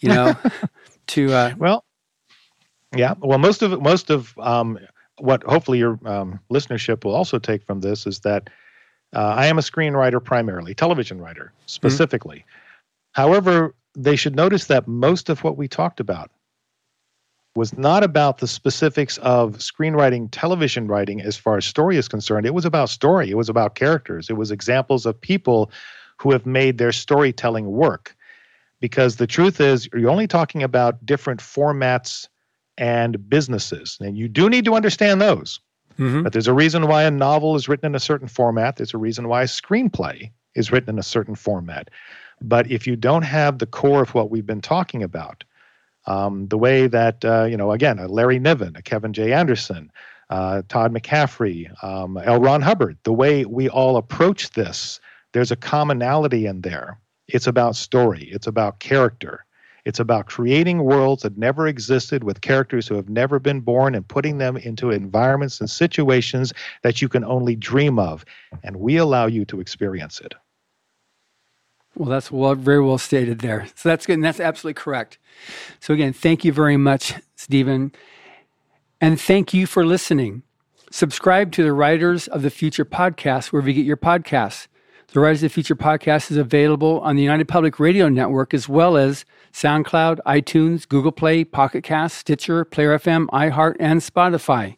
you 0.00 0.10
know, 0.10 0.36
to 1.08 1.32
uh, 1.32 1.54
well, 1.56 1.84
yeah, 2.94 3.14
well, 3.20 3.38
most 3.38 3.62
of 3.62 3.80
most 3.80 4.10
of 4.10 4.36
um, 4.38 4.78
what 5.16 5.42
hopefully 5.44 5.78
your 5.78 5.98
um, 6.04 6.40
listenership 6.52 7.04
will 7.04 7.14
also 7.14 7.38
take 7.38 7.64
from 7.64 7.80
this 7.80 8.06
is 8.06 8.20
that 8.20 8.50
uh, 9.14 9.34
I 9.34 9.46
am 9.46 9.56
a 9.56 9.62
screenwriter 9.62 10.22
primarily, 10.22 10.74
television 10.74 11.22
writer 11.22 11.54
specifically. 11.64 12.40
Mm-hmm. 12.40 12.63
However, 13.14 13.74
they 13.96 14.16
should 14.16 14.36
notice 14.36 14.66
that 14.66 14.86
most 14.86 15.28
of 15.28 15.42
what 15.42 15.56
we 15.56 15.68
talked 15.68 16.00
about 16.00 16.30
was 17.56 17.78
not 17.78 18.02
about 18.02 18.38
the 18.38 18.48
specifics 18.48 19.16
of 19.18 19.58
screenwriting, 19.58 20.28
television 20.32 20.88
writing 20.88 21.20
as 21.20 21.36
far 21.36 21.56
as 21.56 21.64
story 21.64 21.96
is 21.96 22.08
concerned. 22.08 22.46
It 22.46 22.54
was 22.54 22.64
about 22.64 22.88
story, 22.88 23.30
it 23.30 23.36
was 23.36 23.48
about 23.48 23.76
characters, 23.76 24.28
it 24.28 24.36
was 24.36 24.50
examples 24.50 25.06
of 25.06 25.20
people 25.20 25.70
who 26.18 26.32
have 26.32 26.44
made 26.46 26.78
their 26.78 26.90
storytelling 26.90 27.70
work. 27.70 28.16
Because 28.80 29.16
the 29.16 29.26
truth 29.26 29.60
is, 29.60 29.88
you're 29.94 30.10
only 30.10 30.26
talking 30.26 30.62
about 30.62 31.06
different 31.06 31.40
formats 31.40 32.28
and 32.76 33.28
businesses. 33.30 33.96
And 34.00 34.18
you 34.18 34.28
do 34.28 34.50
need 34.50 34.64
to 34.64 34.74
understand 34.74 35.20
those. 35.20 35.60
Mm-hmm. 35.98 36.22
But 36.22 36.32
there's 36.32 36.48
a 36.48 36.52
reason 36.52 36.88
why 36.88 37.04
a 37.04 37.10
novel 37.10 37.54
is 37.54 37.68
written 37.68 37.86
in 37.86 37.94
a 37.94 38.00
certain 38.00 38.26
format, 38.26 38.76
there's 38.76 38.94
a 38.94 38.98
reason 38.98 39.28
why 39.28 39.42
a 39.42 39.46
screenplay 39.46 40.32
is 40.56 40.72
written 40.72 40.90
in 40.90 40.98
a 40.98 41.04
certain 41.04 41.36
format. 41.36 41.88
But 42.46 42.70
if 42.70 42.86
you 42.86 42.94
don't 42.94 43.22
have 43.22 43.58
the 43.58 43.66
core 43.66 44.02
of 44.02 44.14
what 44.14 44.30
we've 44.30 44.44
been 44.44 44.60
talking 44.60 45.02
about, 45.02 45.44
um, 46.06 46.46
the 46.48 46.58
way 46.58 46.86
that, 46.86 47.24
uh, 47.24 47.44
you 47.44 47.56
know, 47.56 47.72
again, 47.72 47.98
a 47.98 48.06
Larry 48.06 48.38
Niven, 48.38 48.76
a 48.76 48.82
Kevin 48.82 49.14
J. 49.14 49.32
Anderson, 49.32 49.90
uh, 50.28 50.60
Todd 50.68 50.92
McCaffrey, 50.92 51.72
um, 51.82 52.18
L. 52.18 52.40
Ron 52.40 52.60
Hubbard, 52.60 52.98
the 53.04 53.14
way 53.14 53.46
we 53.46 53.70
all 53.70 53.96
approach 53.96 54.50
this, 54.50 55.00
there's 55.32 55.50
a 55.50 55.56
commonality 55.56 56.44
in 56.44 56.60
there. 56.60 56.98
It's 57.28 57.46
about 57.46 57.76
story, 57.76 58.28
it's 58.30 58.46
about 58.46 58.78
character. 58.78 59.46
It's 59.86 60.00
about 60.00 60.26
creating 60.26 60.82
worlds 60.82 61.22
that 61.24 61.36
never 61.36 61.66
existed 61.66 62.24
with 62.24 62.40
characters 62.40 62.88
who 62.88 62.94
have 62.94 63.10
never 63.10 63.38
been 63.38 63.60
born 63.60 63.94
and 63.94 64.06
putting 64.08 64.38
them 64.38 64.56
into 64.56 64.90
environments 64.90 65.60
and 65.60 65.68
situations 65.68 66.54
that 66.82 67.02
you 67.02 67.08
can 67.08 67.22
only 67.22 67.54
dream 67.54 67.98
of. 67.98 68.24
And 68.62 68.76
we 68.76 68.96
allow 68.96 69.26
you 69.26 69.44
to 69.46 69.60
experience 69.60 70.20
it. 70.20 70.34
Well, 71.96 72.08
that's 72.08 72.30
well, 72.30 72.54
very 72.54 72.80
well 72.80 72.98
stated 72.98 73.38
there. 73.38 73.66
So 73.76 73.88
that's 73.88 74.06
good. 74.06 74.14
And 74.14 74.24
that's 74.24 74.40
absolutely 74.40 74.74
correct. 74.74 75.18
So, 75.80 75.94
again, 75.94 76.12
thank 76.12 76.44
you 76.44 76.52
very 76.52 76.76
much, 76.76 77.14
Steven. 77.36 77.92
And 79.00 79.20
thank 79.20 79.54
you 79.54 79.66
for 79.66 79.84
listening. 79.84 80.42
Subscribe 80.90 81.52
to 81.52 81.62
the 81.62 81.72
Writers 81.72 82.28
of 82.28 82.42
the 82.42 82.50
Future 82.50 82.84
podcast 82.84 83.52
wherever 83.52 83.68
you 83.68 83.74
get 83.74 83.86
your 83.86 83.96
podcasts. 83.96 84.66
The 85.08 85.20
Writers 85.20 85.42
of 85.42 85.50
the 85.50 85.54
Future 85.54 85.76
podcast 85.76 86.30
is 86.30 86.36
available 86.36 87.00
on 87.00 87.14
the 87.14 87.22
United 87.22 87.46
Public 87.46 87.78
Radio 87.78 88.08
Network 88.08 88.54
as 88.54 88.68
well 88.68 88.96
as 88.96 89.24
SoundCloud, 89.52 90.18
iTunes, 90.26 90.88
Google 90.88 91.12
Play, 91.12 91.44
Pocket 91.44 91.84
Cast, 91.84 92.18
Stitcher, 92.18 92.64
Player 92.64 92.98
FM, 92.98 93.26
iHeart, 93.26 93.76
and 93.78 94.00
Spotify. 94.00 94.76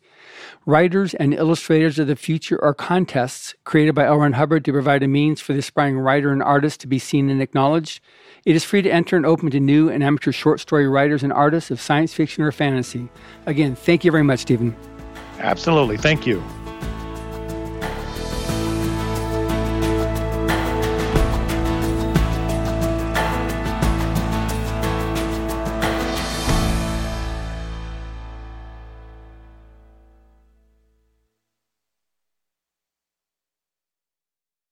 Writers 0.69 1.15
and 1.15 1.33
Illustrators 1.33 1.97
of 2.01 2.09
the 2.09 2.17
Future 2.17 2.59
are 2.61 2.75
contests 2.75 3.55
created 3.63 3.95
by 3.95 4.05
L. 4.05 4.17
Ron 4.17 4.33
Hubbard 4.33 4.65
to 4.65 4.73
provide 4.73 5.05
a 5.05 5.07
means 5.07 5.41
for 5.41 5.53
the 5.53 5.61
aspiring 5.61 5.97
writer 5.97 6.33
and 6.33 6.43
artist 6.43 6.81
to 6.81 6.89
be 6.89 6.99
seen 6.99 7.31
and 7.31 7.41
acknowledged. 7.41 8.01
It 8.45 8.57
is 8.57 8.65
free 8.65 8.83
to 8.83 8.91
enter 8.91 9.17
and 9.17 9.25
open 9.25 9.49
to 9.51 9.61
new 9.61 9.89
and 9.89 10.03
amateur 10.03 10.33
short 10.33 10.59
story 10.59 10.89
writers 10.89 11.23
and 11.23 11.33
artists 11.33 11.71
of 11.71 11.81
science 11.81 12.13
fiction 12.15 12.43
or 12.43 12.51
fantasy. 12.51 13.09
Again, 13.47 13.77
thank 13.77 14.05
you 14.05 14.11
very 14.11 14.25
much, 14.25 14.41
Steven. 14.41 14.75
Absolutely. 15.39 15.99
Thank 15.99 16.27
you. 16.27 16.43